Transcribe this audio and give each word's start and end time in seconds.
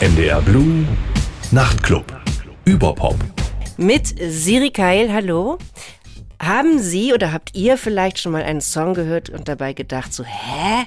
NDR 0.00 0.40
Blue 0.42 0.86
Nachtclub. 1.50 2.04
Überpop. 2.64 3.16
Mit 3.78 4.14
Siri 4.30 4.70
Keil, 4.70 5.12
hallo. 5.12 5.58
Haben 6.40 6.78
Sie 6.78 7.12
oder 7.12 7.32
habt 7.32 7.56
ihr 7.56 7.76
vielleicht 7.76 8.20
schon 8.20 8.30
mal 8.30 8.44
einen 8.44 8.60
Song 8.60 8.94
gehört 8.94 9.28
und 9.28 9.48
dabei 9.48 9.72
gedacht, 9.72 10.12
so, 10.12 10.22
hä? 10.22 10.84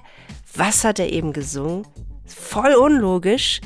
Was 0.55 0.85
hat 0.85 0.97
er 0.97 1.11
eben 1.11 1.33
gesungen? 1.33 1.85
Voll 2.25 2.73
unlogisch 2.73 3.59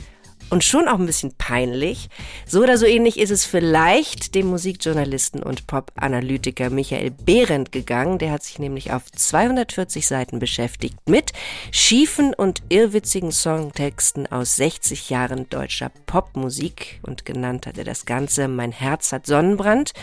und 0.50 0.64
schon 0.64 0.88
auch 0.88 1.00
ein 1.00 1.06
bisschen 1.06 1.34
peinlich. 1.38 2.10
So 2.46 2.62
oder 2.62 2.78
so 2.78 2.86
ähnlich 2.86 3.20
ist 3.20 3.32
es 3.32 3.46
vielleicht 3.46 4.36
dem 4.36 4.48
Musikjournalisten 4.48 5.42
und 5.44 5.68
Pop-Analytiker 5.68 6.70
Michael 6.70 7.12
Behrendt 7.12 7.72
gegangen. 7.72 8.20
Der 8.20 8.32
hat 8.32 8.44
sich 8.44 8.60
nämlich 8.60 8.92
auf 8.92 9.12
240 9.12 10.08
Seiten 10.08 10.40
beschäftigt 10.40 10.98
mit 11.08 11.34
schiefen 11.72 12.34
und 12.34 12.64
irrwitzigen 12.70 13.32
Songtexten 13.32 14.32
aus 14.32 14.56
60 14.56 15.10
Jahren 15.10 15.50
deutscher 15.50 15.92
Popmusik 16.06 17.00
und 17.04 17.26
genannt 17.26 17.68
hat 17.68 17.78
er 17.78 17.84
das 17.86 18.06
Ganze 18.06 18.48
Mein 18.48 18.72
Herz 18.72 19.12
hat 19.12 19.26
Sonnenbrand. 19.26 19.94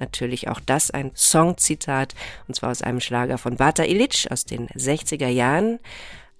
Natürlich 0.00 0.48
auch 0.48 0.60
das 0.60 0.90
ein 0.90 1.12
Songzitat, 1.14 2.14
und 2.48 2.54
zwar 2.54 2.70
aus 2.70 2.82
einem 2.82 3.00
Schlager 3.00 3.38
von 3.38 3.56
Bata 3.56 3.84
Illich 3.84 4.30
aus 4.30 4.44
den 4.44 4.68
60er 4.68 5.28
Jahren. 5.28 5.78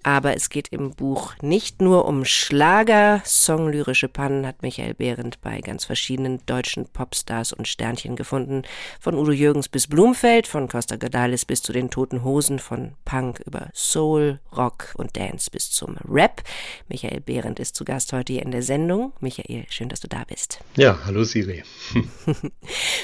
Aber 0.05 0.35
es 0.35 0.49
geht 0.49 0.67
im 0.67 0.91
Buch 0.91 1.33
nicht 1.41 1.81
nur 1.81 2.05
um 2.05 2.25
Schlager. 2.25 3.23
Songlyrische 3.25 4.07
Pannen 4.07 4.45
hat 4.45 4.61
Michael 4.61 4.93
Behrendt 4.93 5.41
bei 5.41 5.61
ganz 5.61 5.83
verschiedenen 5.83 6.45
deutschen 6.45 6.85
Popstars 6.85 7.53
und 7.53 7.67
Sternchen 7.67 8.15
gefunden. 8.15 8.61
Von 8.99 9.15
Udo 9.15 9.31
Jürgens 9.31 9.67
bis 9.67 9.87
Blumfeld, 9.87 10.45
von 10.45 10.67
Costa 10.67 10.97
Gadalis 10.97 11.45
bis 11.45 11.63
zu 11.63 11.73
den 11.73 11.89
Toten 11.89 12.23
Hosen, 12.23 12.59
von 12.59 12.93
Punk 13.03 13.39
über 13.47 13.69
Soul, 13.73 14.39
Rock 14.55 14.93
und 14.95 15.17
Dance 15.17 15.49
bis 15.49 15.71
zum 15.71 15.97
Rap. 16.07 16.43
Michael 16.87 17.21
Behrendt 17.21 17.59
ist 17.59 17.75
zu 17.75 17.83
Gast 17.83 18.13
heute 18.13 18.33
hier 18.33 18.43
in 18.43 18.51
der 18.51 18.61
Sendung. 18.61 19.11
Michael, 19.21 19.65
schön, 19.69 19.89
dass 19.89 20.01
du 20.01 20.07
da 20.07 20.23
bist. 20.27 20.59
Ja, 20.75 20.99
hallo 21.05 21.23
Siri. 21.23 21.63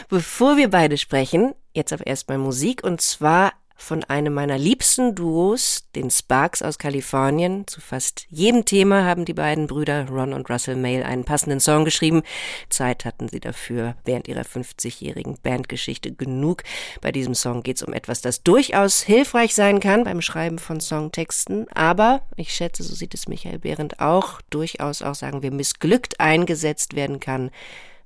Bevor 0.07 0.55
wir 0.55 0.69
beide 0.69 0.99
sprechen, 0.99 1.55
jetzt 1.73 1.93
aber 1.93 2.05
erstmal 2.05 2.37
Musik 2.37 2.83
und 2.83 3.01
zwar 3.01 3.53
von 3.81 4.03
einem 4.03 4.33
meiner 4.33 4.57
liebsten 4.57 5.15
Duos, 5.15 5.87
den 5.95 6.11
Sparks 6.11 6.61
aus 6.61 6.77
Kalifornien. 6.77 7.65
Zu 7.67 7.81
fast 7.81 8.27
jedem 8.29 8.63
Thema 8.63 9.05
haben 9.05 9.25
die 9.25 9.33
beiden 9.33 9.67
Brüder 9.67 10.07
Ron 10.07 10.33
und 10.33 10.49
Russell 10.49 10.75
Mail 10.75 11.03
einen 11.03 11.25
passenden 11.25 11.59
Song 11.59 11.83
geschrieben. 11.83 12.21
Zeit 12.69 13.05
hatten 13.05 13.27
sie 13.27 13.39
dafür 13.39 13.95
während 14.05 14.27
ihrer 14.27 14.43
50-jährigen 14.43 15.39
Bandgeschichte 15.41 16.13
genug. 16.13 16.63
Bei 17.01 17.11
diesem 17.11 17.33
Song 17.33 17.63
geht 17.63 17.77
es 17.77 17.83
um 17.83 17.93
etwas, 17.93 18.21
das 18.21 18.43
durchaus 18.43 19.01
hilfreich 19.01 19.55
sein 19.55 19.79
kann 19.79 20.03
beim 20.03 20.21
Schreiben 20.21 20.59
von 20.59 20.79
Songtexten, 20.79 21.67
aber 21.73 22.21
ich 22.35 22.53
schätze, 22.53 22.83
so 22.83 22.93
sieht 22.93 23.15
es 23.15 23.27
Michael 23.27 23.59
Behrendt 23.59 23.99
auch, 23.99 24.41
durchaus 24.51 25.01
auch 25.01 25.15
sagen 25.15 25.41
wir 25.41 25.51
missglückt 25.51 26.19
eingesetzt 26.19 26.95
werden 26.95 27.19
kann. 27.19 27.49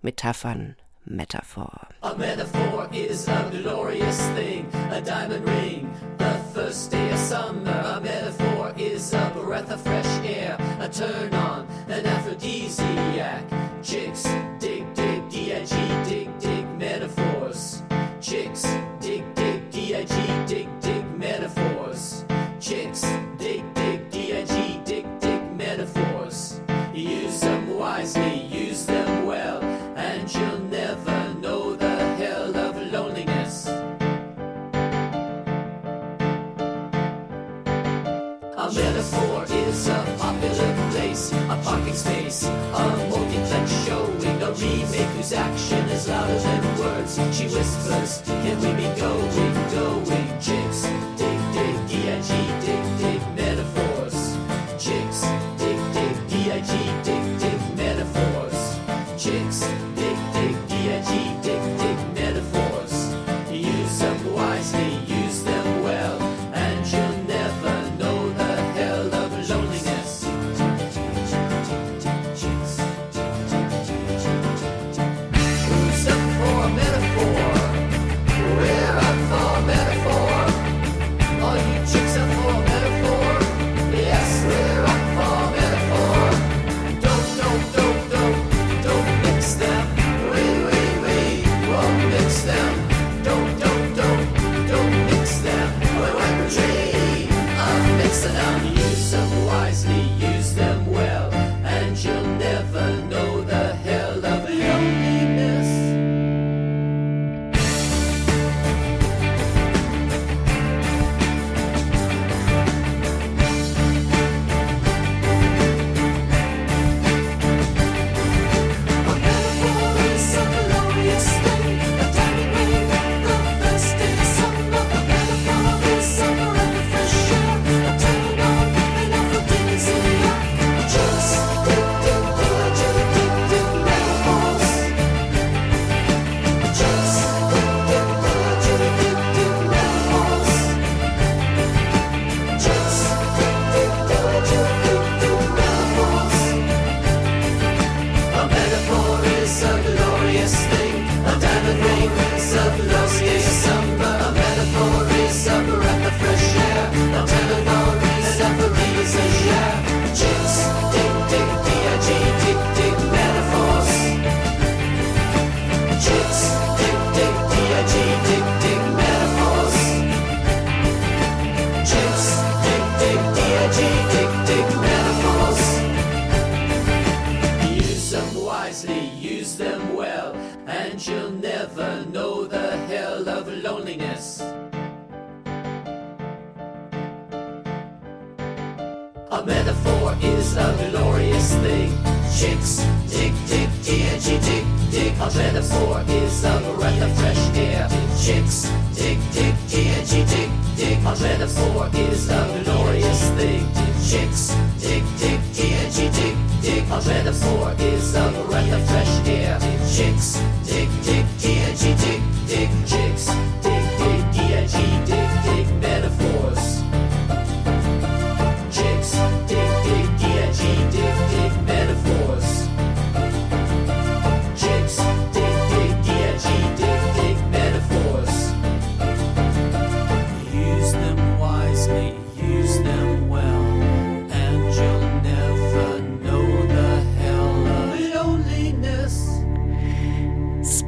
Metaphern 0.01 0.75
metaphor. 1.05 1.87
A 2.03 2.15
metaphor 2.15 2.89
is 2.91 3.27
a 3.27 3.49
glorious 3.51 4.19
thing, 4.29 4.67
a 4.91 5.01
diamond 5.01 5.45
ring, 5.45 5.93
the 6.17 6.33
first 6.53 6.91
day 6.91 7.11
of 7.11 7.17
summer. 7.19 7.71
A 7.71 8.01
metaphor 8.01 8.73
is 8.77 9.13
a 9.13 9.31
breath 9.33 9.71
of 9.71 9.81
fresh 9.81 10.05
air, 10.25 10.57
a 10.79 10.89
turn 10.89 11.33
on, 11.33 11.67
an 11.89 12.05
aphrodisiac. 12.05 13.43
Chicks 13.83 14.25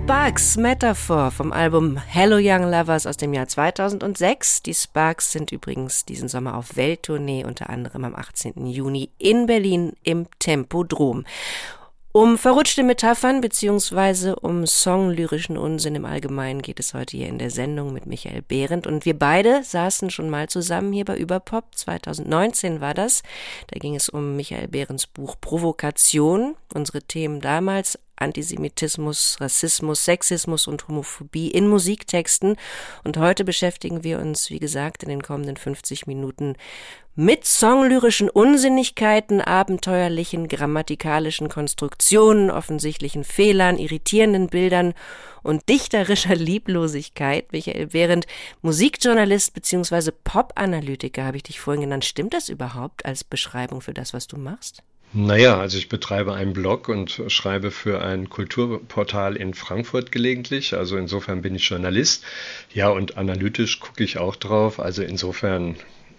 Sparks 0.07 0.55
Metaphor 0.55 1.31
vom 1.31 1.51
Album 1.51 1.97
Hello 1.97 2.37
Young 2.39 2.71
Lovers 2.71 3.05
aus 3.05 3.17
dem 3.17 3.33
Jahr 3.33 3.49
2006. 3.49 4.63
Die 4.63 4.73
Sparks 4.73 5.33
sind 5.33 5.51
übrigens 5.51 6.05
diesen 6.05 6.29
Sommer 6.29 6.55
auf 6.55 6.77
Welttournee, 6.77 7.43
unter 7.43 7.69
anderem 7.69 8.05
am 8.05 8.15
18. 8.15 8.67
Juni 8.67 9.09
in 9.17 9.47
Berlin 9.47 9.97
im 10.03 10.27
Tempodrom. 10.39 11.25
Um 12.17 12.39
verrutschte 12.39 12.81
Metaphern 12.81 13.41
bzw. 13.41 14.33
um 14.41 14.65
songlyrischen 14.65 15.55
Unsinn 15.55 15.93
im 15.93 16.05
Allgemeinen 16.05 16.63
geht 16.63 16.79
es 16.79 16.95
heute 16.95 17.15
hier 17.15 17.27
in 17.27 17.37
der 17.37 17.51
Sendung 17.51 17.93
mit 17.93 18.07
Michael 18.07 18.41
Behrendt. 18.41 18.87
Und 18.87 19.05
wir 19.05 19.13
beide 19.13 19.61
saßen 19.63 20.09
schon 20.09 20.27
mal 20.27 20.49
zusammen 20.49 20.93
hier 20.93 21.05
bei 21.05 21.15
Überpop. 21.15 21.65
2019 21.75 22.81
war 22.81 22.95
das. 22.95 23.21
Da 23.67 23.77
ging 23.77 23.95
es 23.95 24.09
um 24.09 24.35
Michael 24.35 24.67
Behrens 24.67 25.05
Buch 25.05 25.35
Provokation. 25.39 26.55
Unsere 26.73 27.03
Themen 27.03 27.39
damals 27.39 27.99
Antisemitismus, 28.15 29.37
Rassismus, 29.39 30.03
Sexismus 30.03 30.65
und 30.65 30.87
Homophobie 30.87 31.51
in 31.51 31.67
Musiktexten. 31.67 32.55
Und 33.03 33.17
heute 33.17 33.45
beschäftigen 33.45 34.03
wir 34.03 34.19
uns, 34.19 34.49
wie 34.49 34.57
gesagt, 34.59 35.03
in 35.03 35.09
den 35.09 35.21
kommenden 35.21 35.55
50 35.55 36.07
Minuten 36.07 36.55
mit 37.19 37.45
songlyrischen 37.45 38.29
Unsinnigkeiten, 38.29 39.41
abenteuerlichen 39.41 40.47
grammatikalischen 40.47 41.49
Konstruktionen, 41.49 42.51
offensichtlichen 42.51 43.23
Fehlern, 43.23 43.79
irritierenden 43.79 44.49
Bildern 44.49 44.93
und 45.41 45.67
dichterischer 45.67 46.35
Lieblosigkeit. 46.35 47.51
Michael 47.51 47.87
Behrendt, 47.87 48.27
Musikjournalist 48.61 49.55
bzw. 49.55 50.11
Pop-Analytiker 50.23 51.25
habe 51.25 51.37
ich 51.37 51.43
dich 51.43 51.59
vorhin 51.59 51.81
genannt. 51.81 52.05
Stimmt 52.05 52.35
das 52.35 52.49
überhaupt 52.49 53.03
als 53.03 53.23
Beschreibung 53.23 53.81
für 53.81 53.95
das, 53.95 54.13
was 54.13 54.27
du 54.27 54.37
machst? 54.37 54.83
Naja, 55.11 55.57
also 55.57 55.79
ich 55.79 55.89
betreibe 55.89 56.35
einen 56.35 56.53
Blog 56.53 56.87
und 56.87 57.23
schreibe 57.29 57.71
für 57.71 58.03
ein 58.03 58.29
Kulturportal 58.29 59.37
in 59.37 59.55
Frankfurt 59.55 60.11
gelegentlich. 60.11 60.75
Also 60.75 60.97
insofern 60.97 61.41
bin 61.41 61.55
ich 61.55 61.67
Journalist. 61.67 62.23
Ja, 62.71 62.89
und 62.89 63.17
analytisch 63.17 63.79
gucke 63.79 64.03
ich 64.03 64.19
auch 64.19 64.35
drauf. 64.35 64.79
Also 64.79 65.01
insofern 65.01 65.77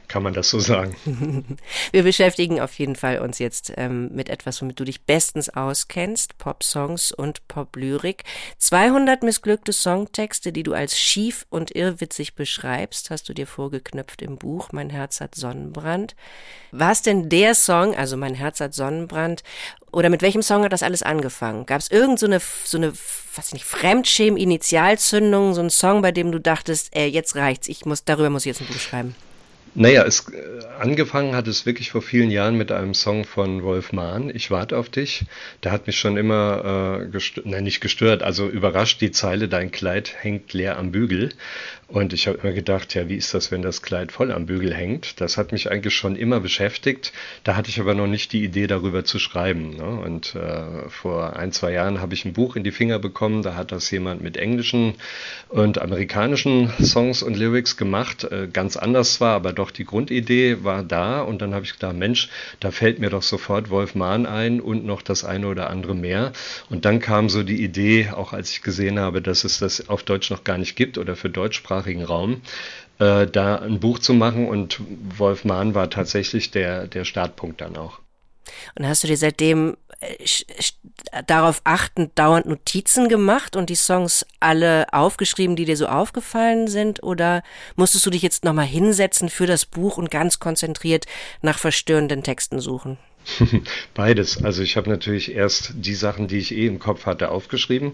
kann 0.08 0.22
man 0.22 0.32
das 0.32 0.50
so 0.50 0.58
sagen. 0.58 0.96
Wir 1.92 2.02
beschäftigen 2.02 2.60
auf 2.60 2.78
jeden 2.78 2.96
Fall 2.96 3.18
uns 3.18 3.38
jetzt 3.38 3.72
ähm, 3.76 4.10
mit 4.14 4.28
etwas, 4.30 4.60
womit 4.60 4.80
du 4.80 4.84
dich 4.84 5.02
bestens 5.02 5.50
auskennst, 5.50 6.38
Pop-Songs 6.38 7.12
und 7.12 7.46
Pop-Lyrik. 7.46 8.24
200 8.58 9.22
missglückte 9.22 9.72
Songtexte, 9.72 10.52
die 10.52 10.62
du 10.62 10.72
als 10.72 10.98
schief 10.98 11.46
und 11.50 11.74
irrwitzig 11.74 12.34
beschreibst, 12.34 13.10
hast 13.10 13.28
du 13.28 13.34
dir 13.34 13.46
vorgeknöpft 13.46 14.22
im 14.22 14.36
Buch 14.36 14.72
Mein 14.72 14.90
Herz 14.90 15.20
hat 15.20 15.34
Sonnenbrand. 15.34 16.16
War 16.72 16.92
es 16.92 17.02
denn 17.02 17.28
der 17.28 17.54
Song, 17.54 17.94
also 17.94 18.16
Mein 18.16 18.34
Herz 18.34 18.60
hat 18.60 18.74
Sonnenbrand, 18.74 19.42
oder 19.92 20.10
mit 20.10 20.22
welchem 20.22 20.42
Song 20.42 20.64
hat 20.64 20.72
das 20.72 20.82
alles 20.82 21.02
angefangen? 21.02 21.66
Gab 21.66 21.80
es 21.80 21.90
irgend 21.90 22.18
so 22.18 22.26
eine, 22.26 22.40
so 22.64 22.76
eine, 22.76 22.92
was 23.34 23.52
nicht, 23.52 23.64
Fremdschämen-Initialzündung, 23.64 25.54
so 25.54 25.60
ein 25.60 25.70
Song, 25.70 26.02
bei 26.02 26.12
dem 26.12 26.32
du 26.32 26.38
dachtest, 26.38 26.94
ey, 26.94 27.08
jetzt 27.08 27.36
reicht's, 27.36 27.68
ich 27.68 27.84
muss, 27.86 28.04
darüber 28.04 28.30
muss 28.30 28.42
ich 28.42 28.50
jetzt 28.52 28.60
ein 28.60 28.66
Buch 28.66 28.80
schreiben? 28.80 29.14
Naja, 29.74 30.04
es, 30.04 30.28
äh, 30.28 30.64
angefangen 30.78 31.34
hat 31.34 31.46
es 31.46 31.66
wirklich 31.66 31.90
vor 31.90 32.02
vielen 32.02 32.30
Jahren 32.30 32.56
mit 32.56 32.72
einem 32.72 32.94
Song 32.94 33.24
von 33.24 33.62
Wolf 33.62 33.92
Mahn, 33.92 34.30
Ich 34.34 34.50
warte 34.50 34.76
auf 34.76 34.88
dich. 34.88 35.24
Da 35.60 35.70
hat 35.70 35.86
mich 35.86 35.98
schon 35.98 36.16
immer, 36.16 37.00
äh, 37.02 37.08
gestört, 37.08 37.46
nein, 37.46 37.64
nicht 37.64 37.80
gestört, 37.80 38.22
also 38.22 38.48
überrascht 38.48 39.00
die 39.00 39.10
Zeile, 39.10 39.48
dein 39.48 39.70
Kleid 39.70 40.14
hängt 40.18 40.52
leer 40.52 40.78
am 40.78 40.92
Bügel. 40.92 41.30
Und 41.88 42.12
ich 42.12 42.28
habe 42.28 42.36
immer 42.42 42.52
gedacht, 42.52 42.94
ja, 42.94 43.08
wie 43.08 43.14
ist 43.14 43.32
das, 43.32 43.50
wenn 43.50 43.62
das 43.62 43.80
Kleid 43.80 44.12
voll 44.12 44.30
am 44.30 44.44
Bügel 44.44 44.74
hängt? 44.74 45.22
Das 45.22 45.38
hat 45.38 45.52
mich 45.52 45.70
eigentlich 45.70 45.94
schon 45.94 46.16
immer 46.16 46.38
beschäftigt. 46.38 47.14
Da 47.44 47.56
hatte 47.56 47.70
ich 47.70 47.80
aber 47.80 47.94
noch 47.94 48.06
nicht 48.06 48.34
die 48.34 48.44
Idee, 48.44 48.66
darüber 48.66 49.04
zu 49.04 49.18
schreiben. 49.18 49.74
Ne? 49.74 49.98
Und 50.04 50.34
äh, 50.34 50.90
vor 50.90 51.36
ein, 51.36 51.50
zwei 51.50 51.72
Jahren 51.72 52.02
habe 52.02 52.12
ich 52.12 52.26
ein 52.26 52.34
Buch 52.34 52.56
in 52.56 52.62
die 52.62 52.72
Finger 52.72 52.98
bekommen. 52.98 53.42
Da 53.42 53.54
hat 53.54 53.72
das 53.72 53.90
jemand 53.90 54.20
mit 54.20 54.36
englischen 54.36 54.96
und 55.48 55.80
amerikanischen 55.80 56.70
Songs 56.78 57.22
und 57.22 57.38
Lyrics 57.38 57.78
gemacht. 57.78 58.24
Äh, 58.24 58.48
ganz 58.52 58.76
anders 58.76 59.14
zwar, 59.14 59.34
aber 59.34 59.54
doch 59.54 59.70
die 59.70 59.86
Grundidee 59.86 60.58
war 60.62 60.82
da. 60.82 61.22
Und 61.22 61.40
dann 61.40 61.54
habe 61.54 61.64
ich 61.64 61.72
gedacht, 61.72 61.96
Mensch, 61.96 62.28
da 62.60 62.70
fällt 62.70 62.98
mir 62.98 63.08
doch 63.08 63.22
sofort 63.22 63.70
Wolf 63.70 63.94
Mahn 63.94 64.26
ein 64.26 64.60
und 64.60 64.84
noch 64.84 65.00
das 65.00 65.24
eine 65.24 65.46
oder 65.46 65.70
andere 65.70 65.94
mehr. 65.94 66.34
Und 66.68 66.84
dann 66.84 67.00
kam 67.00 67.30
so 67.30 67.42
die 67.42 67.64
Idee, 67.64 68.10
auch 68.14 68.34
als 68.34 68.50
ich 68.50 68.60
gesehen 68.60 68.98
habe, 68.98 69.22
dass 69.22 69.44
es 69.44 69.58
das 69.58 69.88
auf 69.88 70.02
Deutsch 70.02 70.30
noch 70.30 70.44
gar 70.44 70.58
nicht 70.58 70.76
gibt 70.76 70.98
oder 70.98 71.16
für 71.16 71.30
deutschsprachige 71.30 71.77
deutschsprachigen 71.78 72.04
Raum, 72.04 72.42
äh, 72.98 73.26
da 73.26 73.56
ein 73.56 73.80
Buch 73.80 73.98
zu 73.98 74.14
machen. 74.14 74.48
Und 74.48 74.80
Wolf 75.16 75.44
Mahn 75.44 75.74
war 75.74 75.90
tatsächlich 75.90 76.50
der, 76.50 76.86
der 76.86 77.04
Startpunkt 77.04 77.60
dann 77.60 77.76
auch. 77.76 78.00
Und 78.76 78.86
hast 78.86 79.02
du 79.02 79.06
dir 79.06 79.16
seitdem 79.16 79.76
äh, 80.00 80.16
darauf 81.26 81.60
achtend 81.64 82.18
dauernd 82.18 82.46
Notizen 82.46 83.08
gemacht 83.08 83.56
und 83.56 83.70
die 83.70 83.76
Songs 83.76 84.26
alle 84.40 84.86
aufgeschrieben, 84.92 85.56
die 85.56 85.64
dir 85.64 85.76
so 85.76 85.86
aufgefallen 85.86 86.68
sind? 86.68 87.02
Oder 87.02 87.42
musstest 87.76 88.06
du 88.06 88.10
dich 88.10 88.22
jetzt 88.22 88.44
nochmal 88.44 88.66
hinsetzen 88.66 89.28
für 89.28 89.46
das 89.46 89.66
Buch 89.66 89.98
und 89.98 90.10
ganz 90.10 90.38
konzentriert 90.38 91.06
nach 91.42 91.58
verstörenden 91.58 92.22
Texten 92.22 92.60
suchen? 92.60 92.98
Beides. 93.94 94.42
Also 94.42 94.62
ich 94.62 94.76
habe 94.76 94.88
natürlich 94.90 95.34
erst 95.34 95.72
die 95.76 95.94
Sachen, 95.94 96.28
die 96.28 96.38
ich 96.38 96.54
eh 96.54 96.66
im 96.66 96.78
Kopf 96.78 97.06
hatte, 97.06 97.30
aufgeschrieben. 97.30 97.92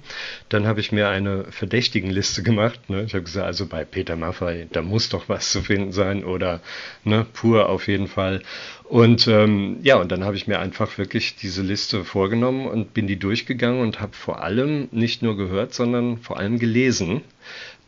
Dann 0.49 0.67
habe 0.67 0.81
ich 0.81 0.93
mir 0.93 1.09
eine 1.09 1.45
verdächtigen 1.51 2.11
Liste 2.11 2.43
gemacht. 2.43 2.89
Ne? 2.89 3.05
Ich 3.05 3.15
habe 3.15 3.25
gesagt, 3.25 3.47
also 3.47 3.67
bei 3.67 3.85
Peter 3.85 4.17
Maffay, 4.17 4.67
da 4.71 4.83
muss 4.83 5.09
doch 5.09 5.29
was 5.29 5.51
zu 5.51 5.63
finden 5.63 5.93
sein 5.93 6.25
oder 6.25 6.61
ne, 7.05 7.27
pur 7.33 7.69
auf 7.69 7.89
jeden 7.89 8.07
Fall. 8.07 8.43
Und 8.85 9.27
ähm, 9.29 9.79
ja, 9.83 9.97
und 9.97 10.13
dann 10.13 10.25
habe 10.25 10.37
ich 10.37 10.47
mir 10.47 10.59
einfach 10.61 10.99
wirklich 10.99 11.37
diese 11.37 11.63
Liste 11.63 12.05
vorgenommen 12.05 12.67
und 12.67 12.93
bin 12.95 13.07
die 13.07 13.19
durchgegangen 13.19 13.81
und 13.81 14.01
habe 14.01 14.13
vor 14.13 14.43
allem 14.43 14.89
nicht 14.93 15.23
nur 15.23 15.37
gehört, 15.37 15.75
sondern 15.75 16.19
vor 16.19 16.39
allem 16.39 16.59
gelesen. 16.59 17.23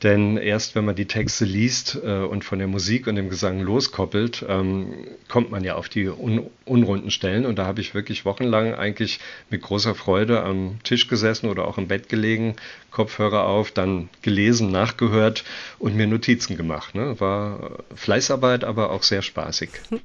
Denn 0.03 0.37
erst 0.37 0.75
wenn 0.75 0.85
man 0.85 0.95
die 0.95 1.07
Texte 1.07 1.47
liest 1.47 1.99
äh, 2.05 2.19
und 2.19 2.45
von 2.45 2.59
der 2.59 2.69
Musik 2.69 3.07
und 3.07 3.17
dem 3.17 3.31
Gesang 3.31 3.61
loskoppelt, 3.61 4.45
ähm, 4.47 4.93
kommt 5.29 5.51
man 5.51 5.65
ja 5.65 5.77
auf 5.77 5.89
die 5.89 6.09
un 6.09 6.51
unrunden 6.67 7.11
Stellen. 7.11 7.47
Und 7.47 7.59
da 7.59 7.65
habe 7.65 7.81
ich 7.81 7.95
wirklich 7.95 8.25
wochenlang 8.25 8.75
eigentlich 8.75 9.21
mit 9.49 9.63
großer 9.63 9.95
Freude 9.95 10.43
am 10.43 10.79
Tisch 10.83 11.09
gesessen 11.09 11.49
oder 11.49 11.67
auch 11.67 11.79
im 11.79 11.89
Bett 11.89 12.11
gelegen, 12.11 12.57
Kopfhörer 12.91 13.45
auf, 13.45 13.71
dann 13.71 14.09
gelesen, 14.23 14.71
nachgehört 14.71 15.45
und 15.79 15.97
mir 15.97 16.07
Notizen 16.07 16.57
gemacht. 16.57 16.95
Ne? 16.95 17.21
War 17.21 17.79
Fleißarbeit, 17.95 18.65
aber 18.65 18.91
auch 18.91 19.03
sehr 19.03 19.23
spaßig. 19.23 19.71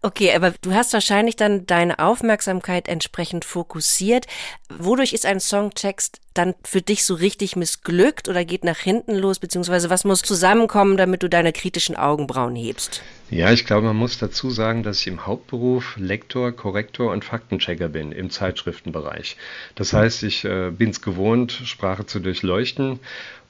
Okay, 0.00 0.32
aber 0.32 0.54
du 0.62 0.74
hast 0.74 0.92
wahrscheinlich 0.92 1.34
dann 1.34 1.66
deine 1.66 1.98
Aufmerksamkeit 1.98 2.86
entsprechend 2.86 3.44
fokussiert. 3.44 4.26
Wodurch 4.68 5.12
ist 5.12 5.26
ein 5.26 5.40
Songtext 5.40 6.20
dann 6.34 6.54
für 6.62 6.80
dich 6.80 7.04
so 7.04 7.14
richtig 7.14 7.56
missglückt 7.56 8.28
oder 8.28 8.44
geht 8.44 8.62
nach 8.62 8.78
hinten 8.78 9.16
los, 9.16 9.40
beziehungsweise 9.40 9.90
was 9.90 10.04
muss 10.04 10.22
zusammenkommen, 10.22 10.96
damit 10.96 11.24
du 11.24 11.28
deine 11.28 11.52
kritischen 11.52 11.96
Augenbrauen 11.96 12.54
hebst? 12.54 13.02
Ja, 13.30 13.52
ich 13.52 13.66
glaube, 13.66 13.88
man 13.88 13.96
muss 13.96 14.16
dazu 14.16 14.48
sagen, 14.48 14.82
dass 14.82 15.00
ich 15.00 15.06
im 15.06 15.26
Hauptberuf 15.26 15.96
Lektor, 15.98 16.50
Korrektor 16.52 17.12
und 17.12 17.26
Faktenchecker 17.26 17.90
bin 17.90 18.10
im 18.10 18.30
Zeitschriftenbereich. 18.30 19.36
Das 19.74 19.92
heißt, 19.92 20.22
ich 20.22 20.46
äh, 20.46 20.70
bin 20.70 20.90
es 20.90 21.02
gewohnt, 21.02 21.52
Sprache 21.52 22.06
zu 22.06 22.20
durchleuchten 22.20 23.00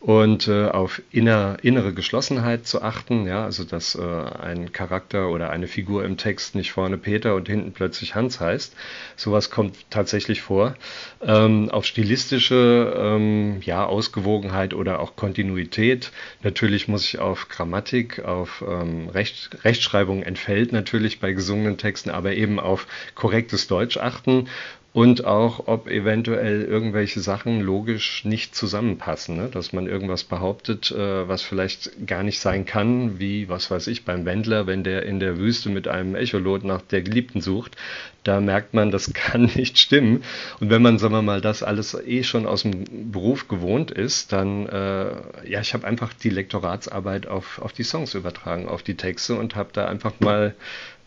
und 0.00 0.46
äh, 0.46 0.66
auf 0.66 1.02
inner, 1.10 1.56
innere 1.62 1.92
Geschlossenheit 1.92 2.66
zu 2.66 2.82
achten, 2.82 3.26
ja, 3.26 3.44
also 3.44 3.64
dass 3.64 3.96
äh, 3.96 4.00
ein 4.00 4.70
Charakter 4.70 5.28
oder 5.28 5.50
eine 5.50 5.66
Figur 5.66 6.04
im 6.04 6.16
Text 6.16 6.54
nicht 6.54 6.70
vorne 6.70 6.98
Peter 6.98 7.34
und 7.34 7.48
hinten 7.48 7.72
plötzlich 7.72 8.14
Hans 8.14 8.38
heißt. 8.38 8.76
Sowas 9.16 9.50
kommt 9.50 9.90
tatsächlich 9.90 10.40
vor. 10.40 10.76
Ähm, 11.20 11.68
auf 11.70 11.84
stilistische 11.84 12.94
ähm, 12.96 13.60
ja, 13.62 13.84
Ausgewogenheit 13.86 14.72
oder 14.72 15.00
auch 15.00 15.16
Kontinuität. 15.16 16.12
Natürlich 16.44 16.86
muss 16.86 17.04
ich 17.04 17.18
auf 17.18 17.48
Grammatik, 17.48 18.24
auf 18.24 18.62
ähm, 18.66 19.08
Recht, 19.08 19.64
Rechtschreibung 19.64 20.22
entfällt 20.22 20.72
natürlich 20.72 21.18
bei 21.18 21.32
gesungenen 21.32 21.76
Texten, 21.76 22.10
aber 22.10 22.34
eben 22.34 22.60
auf 22.60 22.86
korrektes 23.16 23.66
Deutsch 23.66 23.96
achten 23.96 24.48
und 24.94 25.26
auch, 25.26 25.66
ob 25.66 25.88
eventuell 25.88 26.62
irgendwelche 26.62 27.20
Sachen 27.20 27.60
logisch 27.60 28.24
nicht 28.24 28.54
zusammenpassen, 28.54 29.36
ne? 29.36 29.48
dass 29.52 29.74
man 29.74 29.86
irgendwas 29.86 30.24
behauptet, 30.24 30.90
äh, 30.90 31.28
was 31.28 31.42
vielleicht 31.42 32.06
gar 32.06 32.22
nicht 32.22 32.40
sein 32.40 32.64
kann, 32.64 33.18
wie, 33.18 33.50
was 33.50 33.70
weiß 33.70 33.86
ich, 33.88 34.06
beim 34.06 34.24
Wendler, 34.24 34.66
wenn 34.66 34.84
der 34.84 35.04
in 35.04 35.20
der 35.20 35.36
Wüste 35.36 35.68
mit 35.68 35.88
einem 35.88 36.14
Echolot 36.14 36.64
nach 36.64 36.80
der 36.80 37.02
Geliebten 37.02 37.42
sucht, 37.42 37.76
da 38.24 38.40
merkt 38.40 38.72
man, 38.72 38.90
das 38.90 39.12
kann 39.14 39.50
nicht 39.54 39.78
stimmen. 39.78 40.24
Und 40.58 40.70
wenn 40.70 40.80
man, 40.80 40.98
sagen 40.98 41.14
wir 41.14 41.22
mal, 41.22 41.42
das 41.42 41.62
alles 41.62 41.94
eh 41.94 42.22
schon 42.22 42.46
aus 42.46 42.62
dem 42.62 43.12
Beruf 43.12 43.46
gewohnt 43.46 43.90
ist, 43.90 44.32
dann, 44.32 44.66
äh, 44.66 45.10
ja, 45.48 45.60
ich 45.60 45.74
habe 45.74 45.86
einfach 45.86 46.14
die 46.14 46.30
Lektoratsarbeit 46.30 47.26
auf, 47.26 47.60
auf 47.60 47.74
die 47.74 47.84
Songs 47.84 48.14
übertragen, 48.14 48.66
auf 48.66 48.82
die 48.82 48.96
Texte 48.96 49.34
und 49.34 49.54
habe 49.54 49.68
da 49.72 49.86
einfach 49.86 50.14
mal 50.20 50.54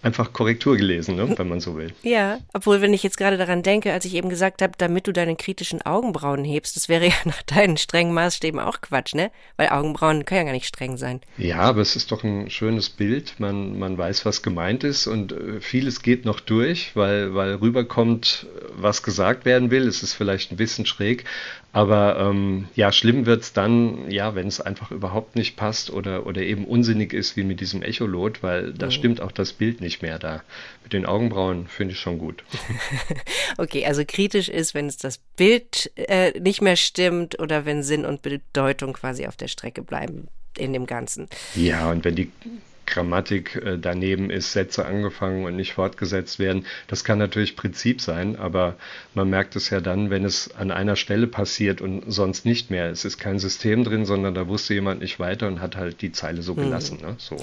einfach 0.03 0.33
Korrektur 0.33 0.77
gelesen, 0.77 1.15
ne, 1.15 1.33
wenn 1.37 1.47
man 1.47 1.59
so 1.59 1.75
will. 1.77 1.93
Ja, 2.03 2.39
obwohl, 2.53 2.81
wenn 2.81 2.93
ich 2.93 3.03
jetzt 3.03 3.17
gerade 3.17 3.37
daran 3.37 3.63
denke, 3.63 3.93
als 3.93 4.05
ich 4.05 4.15
eben 4.15 4.29
gesagt 4.29 4.61
habe, 4.61 4.73
damit 4.77 5.07
du 5.07 5.11
deine 5.11 5.35
kritischen 5.35 5.81
Augenbrauen 5.81 6.43
hebst, 6.43 6.75
das 6.75 6.89
wäre 6.89 7.05
ja 7.07 7.13
nach 7.25 7.41
deinen 7.43 7.77
strengen 7.77 8.13
Maßstäben 8.13 8.59
auch 8.59 8.81
Quatsch, 8.81 9.13
ne? 9.13 9.31
Weil 9.57 9.69
Augenbrauen 9.69 10.25
können 10.25 10.39
ja 10.39 10.45
gar 10.45 10.51
nicht 10.53 10.67
streng 10.67 10.97
sein. 10.97 11.21
Ja, 11.37 11.59
aber 11.59 11.81
es 11.81 11.95
ist 11.95 12.11
doch 12.11 12.23
ein 12.23 12.49
schönes 12.49 12.89
Bild. 12.89 13.35
Man, 13.39 13.77
man 13.79 13.97
weiß, 13.97 14.25
was 14.25 14.41
gemeint 14.41 14.83
ist 14.83 15.07
und 15.07 15.31
äh, 15.31 15.59
vieles 15.61 16.01
geht 16.01 16.25
noch 16.25 16.39
durch, 16.39 16.95
weil, 16.95 17.33
weil 17.35 17.55
rüberkommt, 17.55 18.47
was 18.75 19.03
gesagt 19.03 19.45
werden 19.45 19.71
will. 19.71 19.87
Es 19.87 20.03
ist 20.03 20.13
vielleicht 20.13 20.51
ein 20.51 20.57
bisschen 20.57 20.85
schräg, 20.85 21.25
aber 21.73 22.17
ähm, 22.19 22.67
ja, 22.75 22.91
schlimm 22.91 23.25
wird's 23.25 23.53
dann, 23.53 24.09
ja, 24.11 24.35
wenn 24.35 24.47
es 24.47 24.59
einfach 24.59 24.91
überhaupt 24.91 25.35
nicht 25.35 25.55
passt 25.55 25.89
oder, 25.89 26.25
oder 26.25 26.41
eben 26.41 26.65
unsinnig 26.65 27.13
ist 27.13 27.37
wie 27.37 27.43
mit 27.43 27.61
diesem 27.61 27.81
Echolot, 27.81 28.43
weil 28.43 28.73
da 28.73 28.87
Mhm. 28.87 28.91
stimmt 28.91 29.21
auch 29.21 29.31
das 29.31 29.53
Bild 29.53 29.79
nicht 29.81 29.90
mehr 30.01 30.19
da. 30.19 30.43
Mit 30.83 30.93
den 30.93 31.05
Augenbrauen 31.05 31.67
finde 31.67 31.93
ich 31.93 31.99
schon 31.99 32.17
gut. 32.17 32.43
Okay, 33.57 33.85
also 33.85 34.03
kritisch 34.07 34.47
ist, 34.47 34.73
wenn 34.73 34.87
es 34.87 34.97
das 34.97 35.19
Bild 35.35 35.91
äh, 35.95 36.39
nicht 36.39 36.61
mehr 36.61 36.77
stimmt 36.77 37.37
oder 37.39 37.65
wenn 37.65 37.83
Sinn 37.83 38.05
und 38.05 38.21
Bedeutung 38.21 38.93
quasi 38.93 39.27
auf 39.27 39.35
der 39.35 39.49
Strecke 39.49 39.81
bleiben 39.81 40.29
in 40.57 40.71
dem 40.71 40.85
Ganzen. 40.85 41.27
Ja, 41.53 41.91
und 41.91 42.05
wenn 42.05 42.15
die 42.15 42.31
Grammatik 42.91 43.55
äh, 43.55 43.77
daneben 43.79 44.29
ist, 44.29 44.51
Sätze 44.51 44.85
angefangen 44.85 45.45
und 45.45 45.55
nicht 45.55 45.73
fortgesetzt 45.73 46.37
werden, 46.37 46.65
das 46.87 47.03
kann 47.03 47.17
natürlich 47.17 47.55
Prinzip 47.55 48.01
sein, 48.01 48.35
aber 48.35 48.75
man 49.13 49.29
merkt 49.29 49.55
es 49.55 49.69
ja 49.69 49.81
dann, 49.81 50.09
wenn 50.09 50.23
es 50.23 50.53
an 50.55 50.69
einer 50.71 50.95
Stelle 50.95 51.27
passiert 51.27 51.81
und 51.81 52.03
sonst 52.07 52.45
nicht 52.45 52.69
mehr. 52.69 52.89
Es 52.89 53.05
ist 53.05 53.17
kein 53.17 53.39
System 53.39 53.83
drin, 53.83 54.05
sondern 54.05 54.35
da 54.35 54.47
wusste 54.47 54.73
jemand 54.73 55.01
nicht 55.01 55.19
weiter 55.19 55.47
und 55.47 55.61
hat 55.61 55.75
halt 55.75 56.01
die 56.01 56.11
Zeile 56.11 56.41
so 56.43 56.53
gelassen. 56.53 56.99
Ne? 57.01 57.15
So 57.17 57.37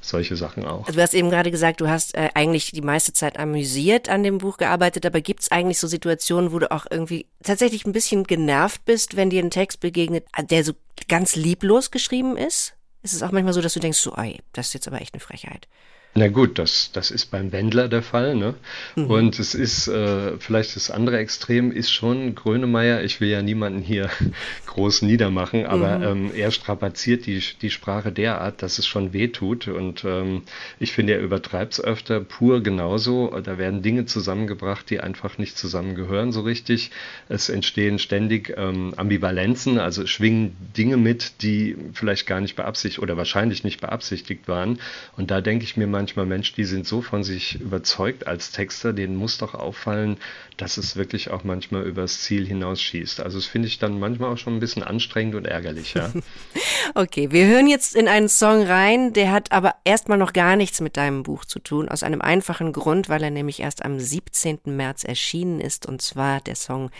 solche 0.00 0.36
Sachen 0.36 0.64
auch. 0.64 0.86
Also 0.86 0.96
du 0.96 1.02
hast 1.02 1.14
eben 1.14 1.30
gerade 1.30 1.50
gesagt, 1.50 1.80
du 1.80 1.88
hast 1.88 2.14
äh, 2.14 2.30
eigentlich 2.34 2.72
die 2.72 2.80
meiste 2.80 3.12
Zeit 3.12 3.38
amüsiert 3.38 4.08
an 4.08 4.22
dem 4.22 4.38
Buch 4.38 4.56
gearbeitet, 4.56 5.04
aber 5.06 5.20
gibt 5.20 5.42
es 5.42 5.50
eigentlich 5.50 5.78
so 5.78 5.86
Situationen, 5.86 6.52
wo 6.52 6.58
du 6.58 6.70
auch 6.70 6.86
irgendwie 6.90 7.26
tatsächlich 7.42 7.84
ein 7.84 7.92
bisschen 7.92 8.24
genervt 8.24 8.84
bist, 8.84 9.16
wenn 9.16 9.30
dir 9.30 9.42
ein 9.42 9.50
Text 9.50 9.80
begegnet, 9.80 10.24
der 10.50 10.64
so 10.64 10.72
ganz 11.08 11.36
lieblos 11.36 11.90
geschrieben 11.90 12.36
ist? 12.36 12.74
Ist 13.02 13.14
es 13.14 13.22
auch 13.22 13.32
manchmal 13.32 13.54
so, 13.54 13.62
dass 13.62 13.74
du 13.74 13.80
denkst, 13.80 13.98
so, 13.98 14.14
ey, 14.14 14.40
das 14.52 14.68
ist 14.68 14.74
jetzt 14.74 14.88
aber 14.88 15.00
echt 15.00 15.14
eine 15.14 15.20
Frechheit. 15.20 15.68
Na 16.12 16.26
gut, 16.26 16.58
das, 16.58 16.90
das 16.92 17.12
ist 17.12 17.26
beim 17.26 17.52
Wendler 17.52 17.86
der 17.86 18.02
Fall, 18.02 18.34
ne? 18.34 18.54
Und 18.96 19.38
es 19.38 19.54
ist 19.54 19.86
äh, 19.86 20.36
vielleicht 20.38 20.74
das 20.74 20.90
andere 20.90 21.18
Extrem 21.18 21.70
ist 21.70 21.92
schon 21.92 22.34
Grönemeyer. 22.34 23.04
Ich 23.04 23.20
will 23.20 23.28
ja 23.28 23.42
niemanden 23.42 23.80
hier 23.80 24.10
groß 24.66 25.02
niedermachen, 25.02 25.66
aber 25.66 26.02
ähm, 26.02 26.32
er 26.34 26.50
strapaziert 26.50 27.26
die, 27.26 27.40
die 27.62 27.70
Sprache 27.70 28.10
derart, 28.10 28.60
dass 28.60 28.80
es 28.80 28.88
schon 28.88 29.12
weh 29.12 29.28
tut. 29.28 29.68
Und 29.68 30.04
ähm, 30.04 30.42
ich 30.80 30.90
finde, 30.92 31.12
er 31.12 31.20
übertreibt 31.20 31.74
es 31.74 31.80
öfter, 31.80 32.18
pur 32.18 32.60
genauso. 32.60 33.28
Da 33.44 33.56
werden 33.56 33.82
Dinge 33.82 34.04
zusammengebracht, 34.04 34.90
die 34.90 34.98
einfach 34.98 35.38
nicht 35.38 35.56
zusammengehören 35.56 36.32
so 36.32 36.40
richtig. 36.40 36.90
Es 37.28 37.48
entstehen 37.48 38.00
ständig 38.00 38.52
ähm, 38.56 38.94
Ambivalenzen, 38.96 39.78
also 39.78 40.06
schwingen 40.06 40.56
Dinge 40.76 40.96
mit, 40.96 41.42
die 41.42 41.76
vielleicht 41.92 42.26
gar 42.26 42.40
nicht 42.40 42.56
beabsichtigt 42.56 43.00
oder 43.00 43.16
wahrscheinlich 43.16 43.62
nicht 43.62 43.80
beabsichtigt 43.80 44.48
waren. 44.48 44.80
Und 45.16 45.30
da 45.30 45.40
denke 45.40 45.64
ich 45.64 45.76
mir 45.76 45.86
manchmal, 46.00 46.24
Mensch, 46.24 46.54
die 46.54 46.64
sind 46.64 46.86
so 46.86 47.02
von 47.02 47.22
sich 47.24 47.60
überzeugt 47.60 48.26
als 48.26 48.52
Texter, 48.52 48.94
denen 48.94 49.16
muss 49.16 49.36
doch 49.36 49.54
auffallen, 49.54 50.16
dass 50.56 50.78
es 50.78 50.96
wirklich 50.96 51.30
auch 51.30 51.44
manchmal 51.44 51.82
übers 51.82 52.22
Ziel 52.22 52.46
hinausschießt. 52.46 53.20
Also 53.20 53.36
das 53.36 53.44
finde 53.44 53.68
ich 53.68 53.78
dann 53.78 53.98
manchmal 53.98 54.32
auch 54.32 54.38
schon 54.38 54.56
ein 54.56 54.60
bisschen 54.60 54.82
anstrengend 54.82 55.34
und 55.34 55.46
ärgerlich, 55.46 55.92
ja. 55.92 56.10
Okay, 56.94 57.30
wir 57.32 57.46
hören 57.46 57.66
jetzt 57.66 57.94
in 57.94 58.08
einen 58.08 58.30
Song 58.30 58.62
rein, 58.62 59.12
der 59.12 59.30
hat 59.30 59.52
aber 59.52 59.74
erstmal 59.84 60.16
noch 60.16 60.32
gar 60.32 60.56
nichts 60.56 60.80
mit 60.80 60.96
deinem 60.96 61.22
Buch 61.22 61.44
zu 61.44 61.58
tun, 61.58 61.90
aus 61.90 62.02
einem 62.02 62.22
einfachen 62.22 62.72
Grund, 62.72 63.10
weil 63.10 63.22
er 63.22 63.30
nämlich 63.30 63.60
erst 63.60 63.84
am 63.84 64.00
17. 64.00 64.60
März 64.64 65.04
erschienen 65.04 65.60
ist, 65.60 65.84
und 65.84 66.00
zwar 66.00 66.40
der 66.40 66.56
Song 66.56 66.90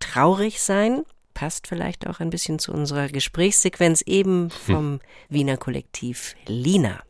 Traurig 0.00 0.60
sein. 0.60 1.04
Passt 1.34 1.68
vielleicht 1.68 2.08
auch 2.08 2.18
ein 2.18 2.30
bisschen 2.30 2.58
zu 2.58 2.72
unserer 2.72 3.06
Gesprächssequenz 3.06 4.02
eben 4.02 4.50
vom 4.50 4.98
Wiener 5.28 5.56
Kollektiv 5.56 6.34
Lina. 6.48 7.00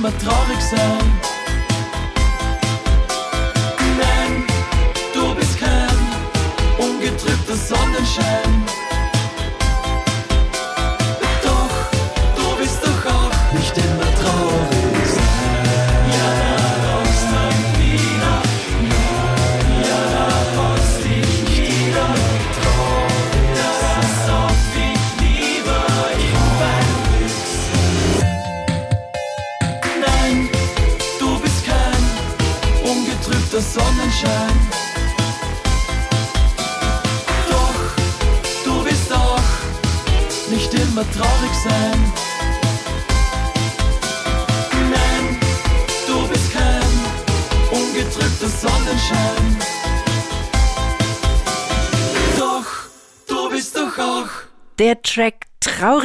Immer 0.00 0.16
traurig 0.18 0.60
sein. 0.62 1.29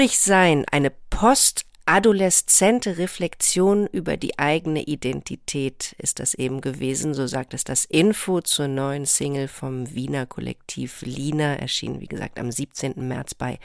Traurig 0.05 0.19
sein, 0.19 0.65
eine 0.69 0.91
postadoleszente 1.09 2.99
Reflexion 2.99 3.87
über 3.87 4.17
die 4.17 4.37
eigene 4.37 4.83
Identität 4.83 5.95
ist 5.97 6.19
das 6.19 6.35
eben 6.35 6.61
gewesen, 6.61 7.15
so 7.15 7.25
sagt 7.25 7.55
es 7.55 7.63
das 7.63 7.85
Info 7.85 8.39
zur 8.41 8.67
neuen 8.67 9.07
Single 9.07 9.47
vom 9.47 9.95
Wiener 9.95 10.27
Kollektiv 10.27 11.01
Lina, 11.01 11.55
erschienen 11.55 12.01
wie 12.01 12.07
gesagt 12.07 12.37
am 12.39 12.51
17. 12.51 13.07
März 13.07 13.33
bei 13.33 13.57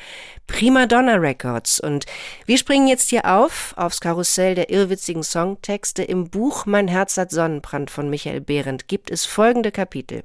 Prima 0.47 0.87
Donna 0.87 1.17
Records. 1.17 1.79
Und 1.79 2.07
wir 2.47 2.57
springen 2.57 2.89
jetzt 2.89 3.11
hier 3.11 3.27
auf, 3.27 3.75
aufs 3.77 4.01
Karussell 4.01 4.55
der 4.55 4.71
irrwitzigen 4.71 5.23
Songtexte. 5.23 6.05
Im 6.05 6.31
Buch 6.31 6.65
Mein 6.65 6.89
Herz 6.89 7.19
hat 7.19 7.31
Sonnenbrand 7.31 7.91
von 7.91 8.09
Michael 8.09 8.41
Behrendt 8.41 8.89
gibt 8.89 9.11
es 9.11 9.27
folgende 9.27 9.73
Kapitel. 9.73 10.23